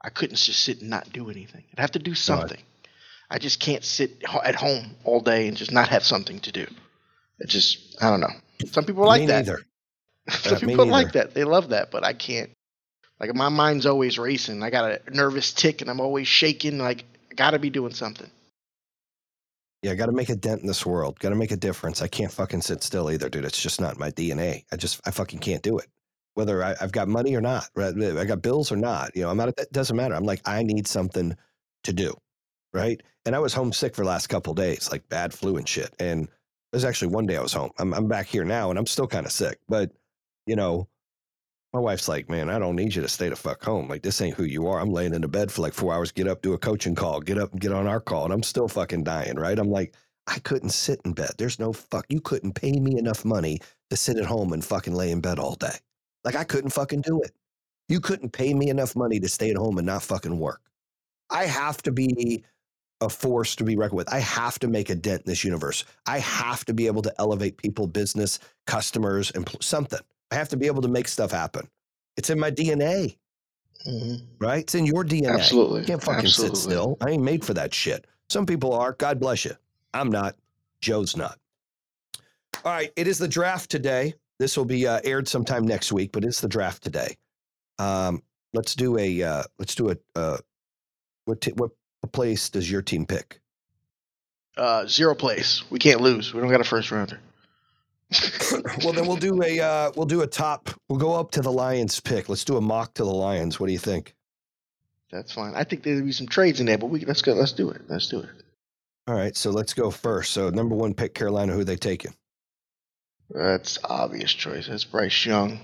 I 0.00 0.10
couldn't 0.10 0.36
just 0.36 0.60
sit 0.60 0.80
and 0.80 0.90
not 0.90 1.12
do 1.12 1.30
anything. 1.30 1.64
I'd 1.72 1.80
have 1.80 1.92
to 1.92 1.98
do 1.98 2.14
something. 2.14 2.60
I 3.30 3.38
just 3.38 3.60
can't 3.60 3.84
sit 3.84 4.22
at 4.44 4.54
home 4.54 4.96
all 5.04 5.20
day 5.20 5.48
and 5.48 5.56
just 5.56 5.72
not 5.72 5.88
have 5.88 6.04
something 6.04 6.40
to 6.40 6.52
do. 6.52 6.66
It 7.40 7.48
just 7.48 7.96
I 8.02 8.10
don't 8.10 8.20
know. 8.20 8.32
Some 8.70 8.84
people 8.84 9.04
like 9.04 9.22
me 9.22 9.26
that. 9.26 9.46
neither. 9.46 9.62
Some 10.30 10.56
Uh, 10.56 10.60
people 10.60 10.86
like 10.86 11.12
that. 11.12 11.34
They 11.34 11.44
love 11.44 11.70
that, 11.70 11.90
but 11.90 12.04
I 12.04 12.12
can't. 12.14 12.50
Like 13.20 13.34
my 13.34 13.48
mind's 13.48 13.86
always 13.86 14.18
racing. 14.18 14.62
I 14.62 14.70
got 14.70 14.90
a 14.90 15.00
nervous 15.10 15.52
tick, 15.52 15.80
and 15.80 15.90
I'm 15.90 16.00
always 16.00 16.28
shaking. 16.28 16.78
Like 16.78 17.04
I 17.30 17.34
got 17.34 17.50
to 17.50 17.58
be 17.58 17.70
doing 17.70 17.92
something. 17.94 18.30
Yeah, 19.84 19.90
I 19.90 19.96
got 19.96 20.06
to 20.06 20.12
make 20.12 20.30
a 20.30 20.34
dent 20.34 20.62
in 20.62 20.66
this 20.66 20.86
world. 20.86 21.18
Got 21.20 21.28
to 21.28 21.34
make 21.34 21.50
a 21.50 21.58
difference. 21.58 22.00
I 22.00 22.08
can't 22.08 22.32
fucking 22.32 22.62
sit 22.62 22.82
still 22.82 23.10
either, 23.10 23.28
dude. 23.28 23.44
It's 23.44 23.60
just 23.60 23.82
not 23.82 23.98
my 23.98 24.10
DNA. 24.10 24.64
I 24.72 24.76
just, 24.76 24.98
I 25.06 25.10
fucking 25.10 25.40
can't 25.40 25.62
do 25.62 25.76
it. 25.76 25.88
Whether 26.32 26.64
I, 26.64 26.74
I've 26.80 26.90
got 26.90 27.06
money 27.06 27.34
or 27.34 27.42
not, 27.42 27.68
right? 27.76 27.94
I 27.94 28.24
got 28.24 28.40
bills 28.40 28.72
or 28.72 28.76
not. 28.76 29.14
You 29.14 29.24
know, 29.24 29.28
I'm 29.28 29.38
out. 29.40 29.48
Of 29.48 29.56
that. 29.56 29.66
It 29.66 29.72
doesn't 29.72 29.94
matter. 29.94 30.14
I'm 30.14 30.24
like, 30.24 30.40
I 30.46 30.62
need 30.62 30.86
something 30.86 31.36
to 31.82 31.92
do, 31.92 32.14
right? 32.72 32.98
And 33.26 33.36
I 33.36 33.40
was 33.40 33.52
homesick 33.52 33.94
for 33.94 34.04
the 34.04 34.08
last 34.08 34.28
couple 34.28 34.54
days, 34.54 34.90
like 34.90 35.06
bad 35.10 35.34
flu 35.34 35.58
and 35.58 35.68
shit. 35.68 35.94
And 35.98 36.28
there's 36.72 36.86
actually 36.86 37.08
one 37.08 37.26
day 37.26 37.36
I 37.36 37.42
was 37.42 37.52
home. 37.52 37.70
I'm, 37.78 37.92
I'm 37.92 38.08
back 38.08 38.26
here 38.26 38.44
now, 38.46 38.70
and 38.70 38.78
I'm 38.78 38.86
still 38.86 39.06
kind 39.06 39.26
of 39.26 39.32
sick. 39.32 39.58
But 39.68 39.90
you 40.46 40.56
know, 40.56 40.88
my 41.74 41.80
wife's 41.80 42.06
like, 42.06 42.30
man, 42.30 42.48
I 42.48 42.60
don't 42.60 42.76
need 42.76 42.94
you 42.94 43.02
to 43.02 43.08
stay 43.08 43.28
the 43.28 43.34
fuck 43.34 43.62
home. 43.64 43.88
Like, 43.88 44.02
this 44.02 44.20
ain't 44.20 44.36
who 44.36 44.44
you 44.44 44.68
are. 44.68 44.78
I'm 44.78 44.92
laying 44.92 45.12
in 45.12 45.22
the 45.22 45.28
bed 45.28 45.50
for 45.50 45.60
like 45.60 45.74
four 45.74 45.92
hours, 45.92 46.12
get 46.12 46.28
up, 46.28 46.40
do 46.40 46.52
a 46.52 46.58
coaching 46.58 46.94
call, 46.94 47.20
get 47.20 47.36
up 47.36 47.50
and 47.50 47.60
get 47.60 47.72
on 47.72 47.88
our 47.88 48.00
call. 48.00 48.24
And 48.24 48.32
I'm 48.32 48.44
still 48.44 48.68
fucking 48.68 49.02
dying, 49.02 49.34
right? 49.34 49.58
I'm 49.58 49.72
like, 49.72 49.96
I 50.28 50.38
couldn't 50.38 50.70
sit 50.70 51.00
in 51.04 51.14
bed. 51.14 51.32
There's 51.36 51.58
no 51.58 51.72
fuck. 51.72 52.06
You 52.08 52.20
couldn't 52.20 52.54
pay 52.54 52.78
me 52.78 52.96
enough 52.96 53.24
money 53.24 53.60
to 53.90 53.96
sit 53.96 54.16
at 54.16 54.24
home 54.24 54.52
and 54.52 54.64
fucking 54.64 54.94
lay 54.94 55.10
in 55.10 55.20
bed 55.20 55.40
all 55.40 55.56
day. 55.56 55.74
Like, 56.22 56.36
I 56.36 56.44
couldn't 56.44 56.70
fucking 56.70 57.00
do 57.00 57.20
it. 57.22 57.32
You 57.88 58.00
couldn't 58.00 58.30
pay 58.30 58.54
me 58.54 58.70
enough 58.70 58.94
money 58.94 59.18
to 59.18 59.28
stay 59.28 59.50
at 59.50 59.56
home 59.56 59.76
and 59.76 59.86
not 59.86 60.04
fucking 60.04 60.38
work. 60.38 60.60
I 61.28 61.46
have 61.46 61.82
to 61.82 61.92
be 61.92 62.44
a 63.00 63.08
force 63.08 63.56
to 63.56 63.64
be 63.64 63.76
reckoned 63.76 63.96
with. 63.96 64.14
I 64.14 64.20
have 64.20 64.60
to 64.60 64.68
make 64.68 64.90
a 64.90 64.94
dent 64.94 65.22
in 65.22 65.26
this 65.26 65.42
universe. 65.42 65.84
I 66.06 66.20
have 66.20 66.64
to 66.66 66.72
be 66.72 66.86
able 66.86 67.02
to 67.02 67.14
elevate 67.18 67.56
people, 67.58 67.88
business, 67.88 68.38
customers, 68.68 69.32
and 69.32 69.48
something. 69.60 70.00
I 70.30 70.36
have 70.36 70.48
to 70.50 70.56
be 70.56 70.66
able 70.66 70.82
to 70.82 70.88
make 70.88 71.08
stuff 71.08 71.30
happen. 71.30 71.68
It's 72.16 72.30
in 72.30 72.38
my 72.38 72.50
DNA, 72.50 73.16
Mm-hmm. 73.86 74.24
right? 74.38 74.60
It's 74.62 74.74
in 74.74 74.86
your 74.86 75.04
DNA. 75.04 75.34
Absolutely. 75.34 75.80
You 75.80 75.86
can't 75.86 76.02
fucking 76.02 76.24
Absolutely. 76.24 76.56
sit 76.56 76.62
still. 76.62 76.96
I 77.02 77.10
ain't 77.10 77.22
made 77.22 77.44
for 77.44 77.52
that 77.54 77.74
shit. 77.74 78.06
Some 78.30 78.46
people 78.46 78.72
are. 78.72 78.92
God 78.94 79.20
bless 79.20 79.44
you. 79.44 79.52
I'm 79.92 80.08
not. 80.10 80.36
Joe's 80.80 81.16
not. 81.16 81.38
All 82.64 82.72
right. 82.72 82.90
It 82.96 83.06
is 83.06 83.18
the 83.18 83.28
draft 83.28 83.70
today. 83.70 84.14
This 84.38 84.56
will 84.56 84.64
be 84.64 84.86
uh, 84.86 85.00
aired 85.04 85.28
sometime 85.28 85.66
next 85.66 85.92
week, 85.92 86.12
but 86.12 86.24
it's 86.24 86.40
the 86.40 86.48
draft 86.48 86.82
today. 86.82 87.16
Um, 87.78 88.22
let's 88.54 88.74
do 88.74 88.96
a. 88.96 89.22
Uh, 89.22 89.42
let's 89.58 89.74
do 89.74 89.90
a. 89.90 89.96
Uh, 90.14 90.38
what 91.26 91.42
t- 91.42 91.52
what 91.52 91.72
place 92.12 92.48
does 92.48 92.70
your 92.70 92.80
team 92.80 93.04
pick? 93.04 93.40
Uh, 94.56 94.86
zero 94.86 95.14
place. 95.14 95.62
We 95.68 95.78
can't 95.78 96.00
lose. 96.00 96.32
We 96.32 96.40
don't 96.40 96.50
got 96.50 96.60
a 96.60 96.64
first 96.64 96.90
rounder. 96.90 97.18
Well, 98.82 98.92
then 98.92 99.06
we'll 99.06 99.16
do 99.16 99.42
a. 99.42 99.60
Uh, 99.60 99.92
we'll 99.96 100.06
do 100.06 100.22
a 100.22 100.26
top. 100.26 100.70
We'll 100.88 100.98
go 100.98 101.14
up 101.14 101.30
to 101.32 101.40
the 101.40 101.52
Lions 101.52 102.00
pick. 102.00 102.28
Let's 102.28 102.44
do 102.44 102.56
a 102.56 102.60
mock 102.60 102.94
to 102.94 103.04
the 103.04 103.12
Lions. 103.12 103.58
What 103.58 103.66
do 103.66 103.72
you 103.72 103.78
think? 103.78 104.14
That's 105.10 105.32
fine. 105.32 105.54
I 105.54 105.64
think 105.64 105.82
there'll 105.82 106.02
be 106.02 106.12
some 106.12 106.26
trades 106.26 106.60
in 106.60 106.66
there, 106.66 106.78
but 106.78 106.86
we 106.86 107.04
let's 107.04 107.22
go. 107.22 107.34
Let's 107.34 107.52
do 107.52 107.70
it. 107.70 107.82
Let's 107.88 108.08
do 108.08 108.20
it. 108.20 108.28
All 109.06 109.14
right. 109.14 109.36
So 109.36 109.50
let's 109.50 109.74
go 109.74 109.90
first. 109.90 110.32
So 110.32 110.50
number 110.50 110.74
one 110.74 110.94
pick, 110.94 111.14
Carolina. 111.14 111.52
Who 111.52 111.64
they 111.64 111.76
taking? 111.76 112.14
That's 113.30 113.78
obvious 113.84 114.32
choice. 114.32 114.66
That's 114.66 114.84
Bryce 114.84 115.24
Young. 115.24 115.60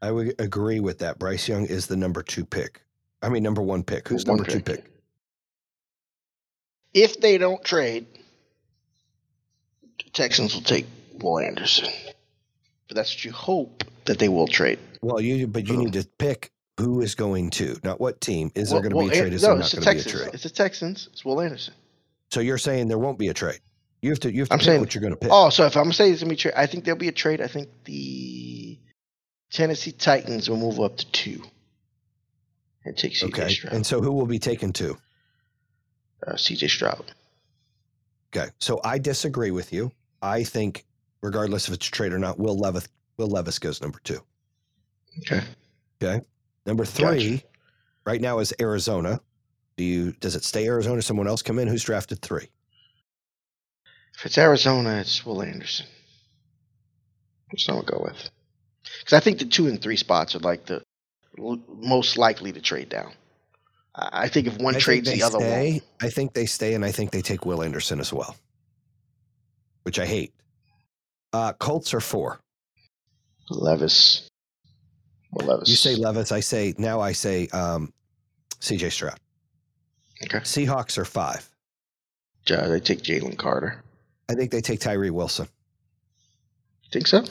I 0.00 0.10
would 0.10 0.34
agree 0.38 0.80
with 0.80 0.98
that. 0.98 1.18
Bryce 1.18 1.48
Young 1.48 1.66
is 1.66 1.86
the 1.86 1.96
number 1.96 2.22
two 2.22 2.44
pick. 2.44 2.82
I 3.22 3.28
mean, 3.28 3.42
number 3.42 3.62
one 3.62 3.82
pick. 3.82 4.08
Who's 4.08 4.26
number 4.26 4.44
two 4.44 4.60
pick? 4.60 4.84
If 6.94 7.20
they 7.20 7.36
don't 7.38 7.62
trade, 7.62 8.06
the 10.04 10.10
Texans 10.10 10.54
will 10.54 10.62
take 10.62 10.86
Will 11.22 11.38
Anderson. 11.38 11.88
But 12.88 12.96
that's 12.96 13.14
what 13.14 13.24
you 13.24 13.32
hope 13.32 13.84
that 14.06 14.18
they 14.18 14.28
will 14.28 14.46
trade. 14.46 14.78
Well, 15.02 15.20
you 15.20 15.46
but 15.46 15.68
you 15.68 15.76
need 15.76 15.92
to 15.94 16.06
pick 16.18 16.50
who 16.78 17.00
is 17.00 17.14
going 17.14 17.50
to, 17.50 17.78
not 17.84 18.00
what 18.00 18.20
team. 18.20 18.50
Is 18.54 18.70
there 18.70 18.80
going 18.80 18.90
to 18.90 18.96
be 18.96 19.04
well, 19.04 19.10
a 19.10 19.16
trade? 19.16 19.32
Is 19.32 19.42
no, 19.42 19.48
there 19.48 19.60
it's 19.60 19.74
not 19.74 19.80
the 19.80 19.84
going 19.84 19.98
to 19.98 20.04
be 20.04 20.10
a 20.10 20.12
Texans. 20.12 20.22
trade? 20.22 20.34
It's 20.34 20.42
the 20.44 20.50
Texans. 20.50 21.08
It's 21.12 21.24
Will 21.24 21.40
Anderson. 21.40 21.74
So 22.30 22.40
you're 22.40 22.58
saying 22.58 22.88
there 22.88 22.98
won't 22.98 23.18
be 23.18 23.28
a 23.28 23.34
trade. 23.34 23.60
You 24.00 24.10
have 24.10 24.20
to. 24.20 24.32
You 24.32 24.40
have 24.40 24.48
to 24.48 24.54
I'm 24.54 24.58
pick 24.60 24.66
saying- 24.66 24.80
what 24.80 24.94
you're 24.94 25.02
going 25.02 25.12
to 25.12 25.18
pick. 25.18 25.30
Oh, 25.32 25.50
so 25.50 25.66
if 25.66 25.76
I'm 25.76 25.92
saying 25.92 26.12
it's 26.12 26.22
gonna 26.22 26.30
be 26.30 26.36
trade, 26.36 26.54
I 26.56 26.66
think 26.66 26.84
there'll 26.84 26.98
be 26.98 27.08
a 27.08 27.12
trade. 27.12 27.40
I 27.40 27.48
think 27.48 27.68
the 27.84 28.78
Tennessee 29.50 29.92
Titans 29.92 30.48
will 30.48 30.56
move 30.56 30.78
up 30.80 30.96
to 30.98 31.10
two 31.10 31.42
and 32.84 32.96
take 32.96 33.12
CJ 33.12 33.24
okay. 33.28 33.48
Stroud. 33.48 33.72
And 33.74 33.84
so 33.84 34.00
who 34.00 34.12
will 34.12 34.26
be 34.26 34.38
taken 34.38 34.72
to? 34.74 34.96
uh, 36.26 36.32
CJ 36.34 36.68
Stroud. 36.70 37.12
Okay. 38.34 38.50
So 38.58 38.80
I 38.84 38.98
disagree 38.98 39.50
with 39.50 39.72
you. 39.72 39.92
I 40.20 40.42
think, 40.44 40.84
regardless 41.22 41.68
if 41.68 41.74
it's 41.74 41.88
a 41.88 41.90
trade 41.90 42.12
or 42.12 42.18
not, 42.18 42.38
Will 42.38 42.56
Levis 42.58 42.88
Will 43.16 43.28
Levis 43.28 43.58
goes 43.58 43.80
number 43.80 43.98
two. 44.04 44.20
Okay. 45.20 45.42
Okay. 46.02 46.24
Number 46.66 46.84
three, 46.84 47.42
right 48.04 48.20
now 48.20 48.38
is 48.38 48.52
Arizona. 48.60 49.20
Do 49.76 49.84
you 49.84 50.12
does 50.12 50.36
it 50.36 50.44
stay 50.44 50.66
Arizona? 50.66 50.98
Or 50.98 51.02
someone 51.02 51.26
else 51.28 51.42
come 51.42 51.58
in? 51.58 51.68
Who's 51.68 51.84
drafted 51.84 52.20
three? 52.20 52.48
If 54.18 54.26
it's 54.26 54.38
Arizona, 54.38 54.96
it's 54.98 55.24
Will 55.24 55.42
Anderson. 55.42 55.86
Which 57.50 57.68
I'm 57.68 57.76
gonna 57.76 57.86
go 57.86 58.02
with. 58.04 58.30
Because 59.00 59.12
I 59.16 59.20
think 59.20 59.38
the 59.38 59.44
two 59.44 59.66
and 59.66 59.80
three 59.80 59.96
spots 59.96 60.34
are 60.34 60.40
like 60.40 60.66
the 60.66 60.82
l- 61.38 61.62
most 61.68 62.18
likely 62.18 62.52
to 62.52 62.60
trade 62.60 62.88
down. 62.88 63.12
I 63.94 64.28
think 64.28 64.46
if 64.46 64.58
one 64.58 64.76
I 64.76 64.78
trades 64.78 65.10
the 65.10 65.22
other 65.22 65.40
stay. 65.40 65.72
one, 65.72 65.80
I 66.00 66.10
think 66.10 66.32
they 66.32 66.46
stay, 66.46 66.74
and 66.74 66.84
I 66.84 66.92
think 66.92 67.10
they 67.10 67.22
take 67.22 67.44
Will 67.44 67.62
Anderson 67.62 67.98
as 68.00 68.12
well, 68.12 68.36
which 69.82 69.98
I 69.98 70.06
hate. 70.06 70.32
Uh, 71.32 71.52
Colts 71.54 71.92
are 71.94 72.00
four. 72.00 72.40
Levis. 73.50 74.28
Will 75.32 75.46
Levis. 75.46 75.68
You 75.68 75.76
say 75.76 75.94
Levis. 75.96 76.32
I 76.32 76.40
say 76.40 76.74
now. 76.78 77.00
I 77.00 77.12
say 77.12 77.48
um, 77.48 77.92
C.J. 78.60 78.90
Stroud. 78.90 79.18
Okay. 80.24 80.38
Seahawks 80.38 80.98
are 80.98 81.04
five. 81.04 81.48
Ja- 82.46 82.66
they 82.66 82.80
take 82.80 83.02
Jalen 83.02 83.36
Carter. 83.36 83.82
I 84.28 84.34
think 84.34 84.50
they 84.50 84.60
take 84.60 84.80
Tyree 84.80 85.10
Wilson. 85.10 85.48
Think 86.92 87.06
so? 87.06 87.24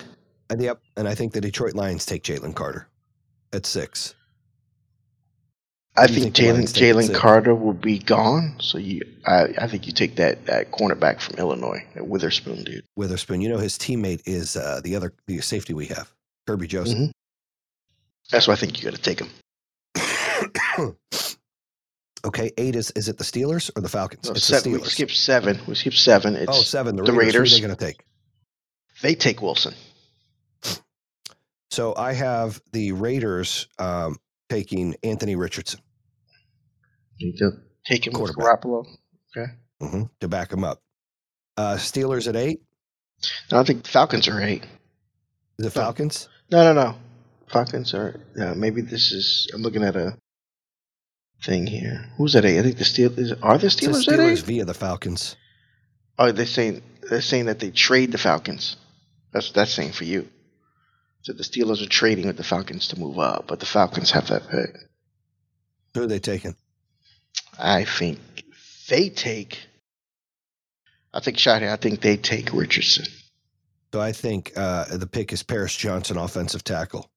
And 0.49 0.61
yep, 0.61 0.79
and 0.95 1.07
I 1.07 1.15
think 1.15 1.33
the 1.33 1.41
Detroit 1.41 1.73
Lions 1.73 2.05
take 2.05 2.23
Jalen 2.23 2.55
Carter 2.55 2.87
at 3.53 3.65
six. 3.65 4.15
I 5.97 6.07
think 6.07 6.35
Jalen 6.35 6.53
Lions 6.53 6.73
take 6.73 6.83
at 6.83 6.95
Jalen? 6.95 7.15
Carter 7.15 7.55
will 7.55 7.73
be 7.73 7.97
gone. 7.97 8.55
So 8.59 8.77
you, 8.77 9.01
I, 9.25 9.47
I 9.57 9.67
think 9.67 9.87
you 9.87 9.93
take 9.93 10.15
that 10.17 10.45
that 10.45 10.71
cornerback 10.71 11.19
from 11.19 11.37
Illinois, 11.37 11.83
that 11.95 12.07
Witherspoon 12.07 12.63
dude. 12.63 12.85
Witherspoon. 12.95 13.41
You 13.41 13.49
know 13.49 13.57
his 13.57 13.77
teammate 13.77 14.21
is 14.25 14.55
uh, 14.55 14.81
the 14.83 14.95
other 14.95 15.13
the 15.25 15.41
safety 15.41 15.73
we 15.73 15.87
have, 15.87 16.13
Kerby 16.47 16.67
Joseph. 16.67 16.97
Mhm. 16.97 17.11
That's 18.31 18.47
why 18.47 18.53
I 18.53 18.57
think 18.57 18.77
you 18.77 18.83
got 18.83 18.95
to 18.95 19.01
take 19.01 19.19
him. 19.19 19.29
okay, 22.25 22.51
eight 22.57 22.75
is 22.75 22.91
is 22.91 23.09
it 23.09 23.17
the 23.17 23.23
Steelers 23.23 23.71
or 23.75 23.81
the 23.81 23.89
Falcons? 23.89 24.25
No, 24.25 24.31
it's 24.31 24.43
seven, 24.43 24.73
the 24.73 24.77
we 24.77 24.83
Steelers. 24.83 24.91
skip 24.91 25.11
seven. 25.11 25.59
We 25.67 25.75
skip 25.75 25.93
seven. 25.93 26.35
It's 26.35 26.49
oh, 26.49 26.61
seven. 26.61 26.95
The, 26.95 27.03
the 27.03 27.13
Raiders. 27.13 27.51
Who 27.51 27.57
are 27.57 27.61
they 27.61 27.65
going 27.67 27.77
to 27.77 27.85
take? 27.85 28.03
they 29.01 29.15
take 29.15 29.41
Wilson. 29.41 29.73
So 31.69 31.93
I 31.95 32.13
have 32.13 32.61
the 32.71 32.93
Raiders 32.93 33.67
um, 33.77 34.17
taking 34.49 34.95
Anthony 35.03 35.35
Richardson 35.35 35.81
Go 37.39 37.51
take 37.85 38.07
him 38.07 38.19
with. 38.19 38.35
Garoppolo. 38.35 38.85
hmm 39.81 40.03
to 40.19 40.27
back 40.27 40.51
him 40.51 40.63
up. 40.63 40.79
Uh, 41.55 41.75
Steelers 41.75 42.27
at 42.27 42.35
eight. 42.35 42.61
No, 43.51 43.59
I 43.59 43.63
think 43.63 43.83
the 43.83 43.89
Falcons 43.89 44.27
are 44.27 44.41
eight. 44.41 44.63
Is 45.57 45.65
it 45.65 45.71
Falcons? 45.71 46.29
No, 46.51 46.71
no, 46.71 46.73
no. 46.73 46.95
Falcons 47.51 47.93
are. 47.93 48.19
Yeah, 48.35 48.53
maybe 48.53 48.81
this 48.81 49.11
is. 49.11 49.49
I'm 49.53 49.61
looking 49.61 49.83
at 49.83 49.95
a 49.95 50.17
thing 51.43 51.65
here. 51.65 52.09
Who's 52.17 52.35
at 52.35 52.45
eight? 52.45 52.59
I 52.59 52.63
think 52.63 52.77
the 52.77 52.83
Steelers 52.83 53.37
are 53.41 53.57
the 53.57 53.69
says 53.69 53.81
Steelers 53.81 54.07
at 54.07 54.19
Steelers 54.19 54.37
eight. 54.39 54.45
via 54.45 54.65
the 54.65 54.73
Falcons. 54.73 55.35
Oh, 56.19 56.31
they're 56.31 56.45
saying 56.45 56.81
they're 57.09 57.21
saying 57.21 57.45
that 57.45 57.59
they 57.59 57.71
trade 57.71 58.11
the 58.11 58.17
Falcons. 58.17 58.77
That's 59.33 59.51
that's 59.51 59.71
saying 59.73 59.93
for 59.93 60.03
you. 60.03 60.27
So 61.21 61.33
the 61.33 61.43
Steelers 61.43 61.81
are 61.83 61.89
trading 61.89 62.27
with 62.27 62.37
the 62.37 62.43
Falcons 62.43 62.89
to 62.89 62.99
move 62.99 63.19
up, 63.19 63.47
but 63.47 63.59
the 63.59 63.65
Falcons 63.65 64.11
have 64.11 64.27
that 64.27 64.47
pick. 64.49 64.75
Who 65.95 66.03
are 66.03 66.07
they 66.07 66.19
taking? 66.19 66.55
I 67.59 67.85
think 67.85 68.19
they 68.89 69.09
take. 69.09 69.59
I 71.13 71.19
think 71.19 71.37
Shotty. 71.37 71.69
I 71.69 71.75
think 71.75 72.01
they 72.01 72.17
take 72.17 72.53
Richardson. 72.53 73.05
So 73.93 74.01
I 74.01 74.11
think 74.11 74.51
uh, 74.55 74.97
the 74.97 75.07
pick 75.07 75.31
is 75.33 75.43
Paris 75.43 75.75
Johnson, 75.75 76.17
offensive 76.17 76.63
tackle. 76.63 77.09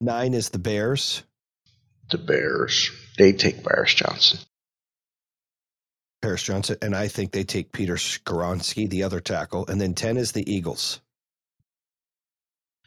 Nine 0.00 0.34
is 0.34 0.50
the 0.50 0.58
Bears. 0.58 1.22
The 2.10 2.18
Bears. 2.18 2.90
They 3.16 3.32
take 3.32 3.64
Paris 3.64 3.94
Johnson. 3.94 4.40
Paris 6.20 6.42
Johnson, 6.42 6.76
and 6.82 6.94
I 6.94 7.08
think 7.08 7.32
they 7.32 7.44
take 7.44 7.72
Peter 7.72 7.94
Skoronski, 7.94 8.88
the 8.90 9.04
other 9.04 9.20
tackle, 9.20 9.66
and 9.68 9.80
then 9.80 9.94
ten 9.94 10.16
is 10.16 10.32
the 10.32 10.52
Eagles. 10.52 11.00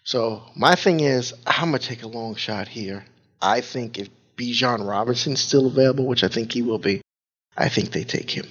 So 0.04 0.44
my 0.56 0.76
thing 0.76 1.00
is, 1.00 1.34
I'm 1.48 1.70
gonna 1.70 1.80
take 1.80 2.04
a 2.04 2.08
long 2.08 2.36
shot 2.36 2.68
here. 2.68 3.06
I 3.42 3.62
think 3.62 3.98
if 3.98 4.10
Bijan 4.36 4.88
Robinson's 4.88 5.42
still 5.42 5.68
available, 5.68 6.06
which 6.06 6.24
I 6.24 6.28
think 6.28 6.52
he 6.52 6.62
will 6.62 6.80
be, 6.80 7.02
I 7.58 7.70
think 7.70 7.92
they 7.92 8.04
take 8.04 8.30
him. 8.32 8.46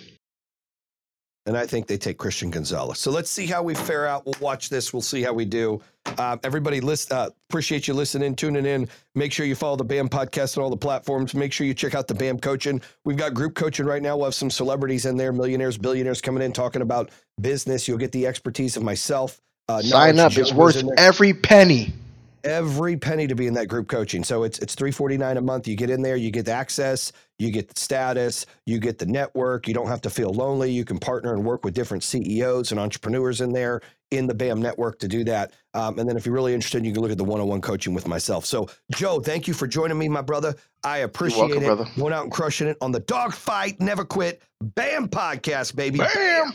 And 1.45 1.57
I 1.57 1.67
think 1.67 1.89
they 1.89 1.99
take 1.99 2.19
Christian 2.19 2.53
Gonzalez. 2.53 3.01
So 3.01 3.11
let's 3.11 3.29
see 3.29 3.47
how 3.47 3.65
we 3.65 3.75
fare 3.75 4.07
out. 4.07 4.25
We'll 4.25 4.37
watch 4.41 4.69
this. 4.69 4.93
We'll 4.93 5.03
see 5.03 5.23
how 5.23 5.33
we 5.33 5.45
do. 5.45 5.83
Um, 6.17 6.39
everybody, 6.45 6.81
list, 6.81 7.11
uh, 7.13 7.31
appreciate 7.51 7.89
you 7.89 7.95
listening, 7.95 8.37
tuning 8.37 8.65
in. 8.65 8.89
Make 9.17 9.33
sure 9.33 9.45
you 9.45 9.57
follow 9.57 9.75
the 9.75 9.83
BAM 9.83 10.09
podcast 10.09 10.57
on 10.57 10.63
all 10.63 10.71
the 10.71 10.77
platforms. 10.77 11.35
Make 11.35 11.53
sure 11.53 11.67
you 11.67 11.75
check 11.75 11.97
out 11.97 12.07
the 12.07 12.15
BAM 12.15 12.39
coaching. 12.39 12.81
We've 13.05 13.17
got 13.17 13.35
group 13.35 13.57
coaching 13.57 13.87
right 13.87 14.01
now. 14.01 14.17
We'll 14.17 14.27
have 14.27 14.37
some 14.37 14.51
celebrities 14.51 15.05
in 15.05 15.17
there, 15.17 15.33
millionaires, 15.33 15.77
billionaires 15.77 16.21
coming 16.21 16.45
in 16.45 16.53
talking 16.53 16.81
about 16.81 17.11
business. 17.41 17.89
You'll 17.89 17.99
get 17.99 18.13
the 18.13 18.29
expertise 18.29 18.77
of 18.77 18.85
myself. 18.85 19.41
Uh, 19.69 19.83
Sign 19.83 20.21
up; 20.21 20.37
it's 20.37 20.53
worth 20.53 20.77
is 20.77 20.83
in 20.83 20.89
there. 20.89 21.01
every 21.01 21.35
penny. 21.35 21.93
Every 22.45 22.97
penny 22.97 23.27
to 23.27 23.35
be 23.35 23.47
in 23.47 23.55
that 23.55 23.69
group 23.69 23.89
coaching. 23.89 24.25
So 24.25 24.43
it's 24.43 24.59
it's 24.59 24.75
three 24.75 24.91
forty 24.91 25.17
nine 25.17 25.37
a 25.37 25.41
month. 25.41 25.67
You 25.69 25.77
get 25.77 25.91
in 25.91 26.03
there, 26.03 26.17
you 26.17 26.31
get 26.31 26.47
the 26.47 26.53
access, 26.53 27.13
you 27.39 27.51
get 27.51 27.69
the 27.69 27.81
status, 27.81 28.47
you 28.67 28.79
get 28.79 28.99
the 28.99 29.07
network. 29.07 29.69
You 29.69 29.75
don't 29.75 29.89
have 29.89 30.01
to 30.03 30.11
feel 30.11 30.31
lonely. 30.31 30.71
You 30.71 30.85
can 30.85 30.99
partner 30.99 31.35
and 31.35 31.45
work 31.45 31.65
with 31.65 31.75
different 31.75 32.03
CEOs 32.05 32.71
and 32.71 32.81
entrepreneurs 32.81 33.41
in 33.41 33.53
there 33.53 33.81
in 34.11 34.27
the 34.27 34.35
BAM 34.35 34.61
network 34.61 34.99
to 34.99 35.09
do 35.09 35.25
that. 35.25 35.53
Um, 35.75 35.99
and 35.99 36.09
then 36.09 36.17
if 36.17 36.27
you're 36.27 36.35
really 36.35 36.53
interested, 36.53 36.85
you 36.85 36.93
can 36.93 37.01
look 37.01 37.11
at 37.11 37.19
the 37.19 37.25
one 37.25 37.41
on 37.41 37.49
one 37.49 37.63
coaching 37.63 37.95
with 37.95 38.07
myself. 38.07 38.45
So 38.45 38.69
Joe, 38.95 39.21
thank 39.21 39.49
you 39.49 39.55
for 39.55 39.67
joining 39.67 39.99
me, 39.99 40.09
my 40.09 40.23
brother. 40.23 40.55
I 40.85 40.99
appreciate 40.99 41.49
welcome, 41.49 41.63
it. 41.63 41.67
brother. 41.67 41.87
Going 41.97 42.13
out 42.13 42.25
and 42.25 42.33
crushing 42.33 42.69
it 42.69 42.77
on 42.81 42.93
the 42.93 43.01
dog 43.01 43.35
fight, 43.35 43.81
never 43.81 44.05
quit, 44.05 44.43
BAM 44.61 45.09
podcast, 45.09 45.75
baby. 45.75 45.99
Bam! 45.99 46.53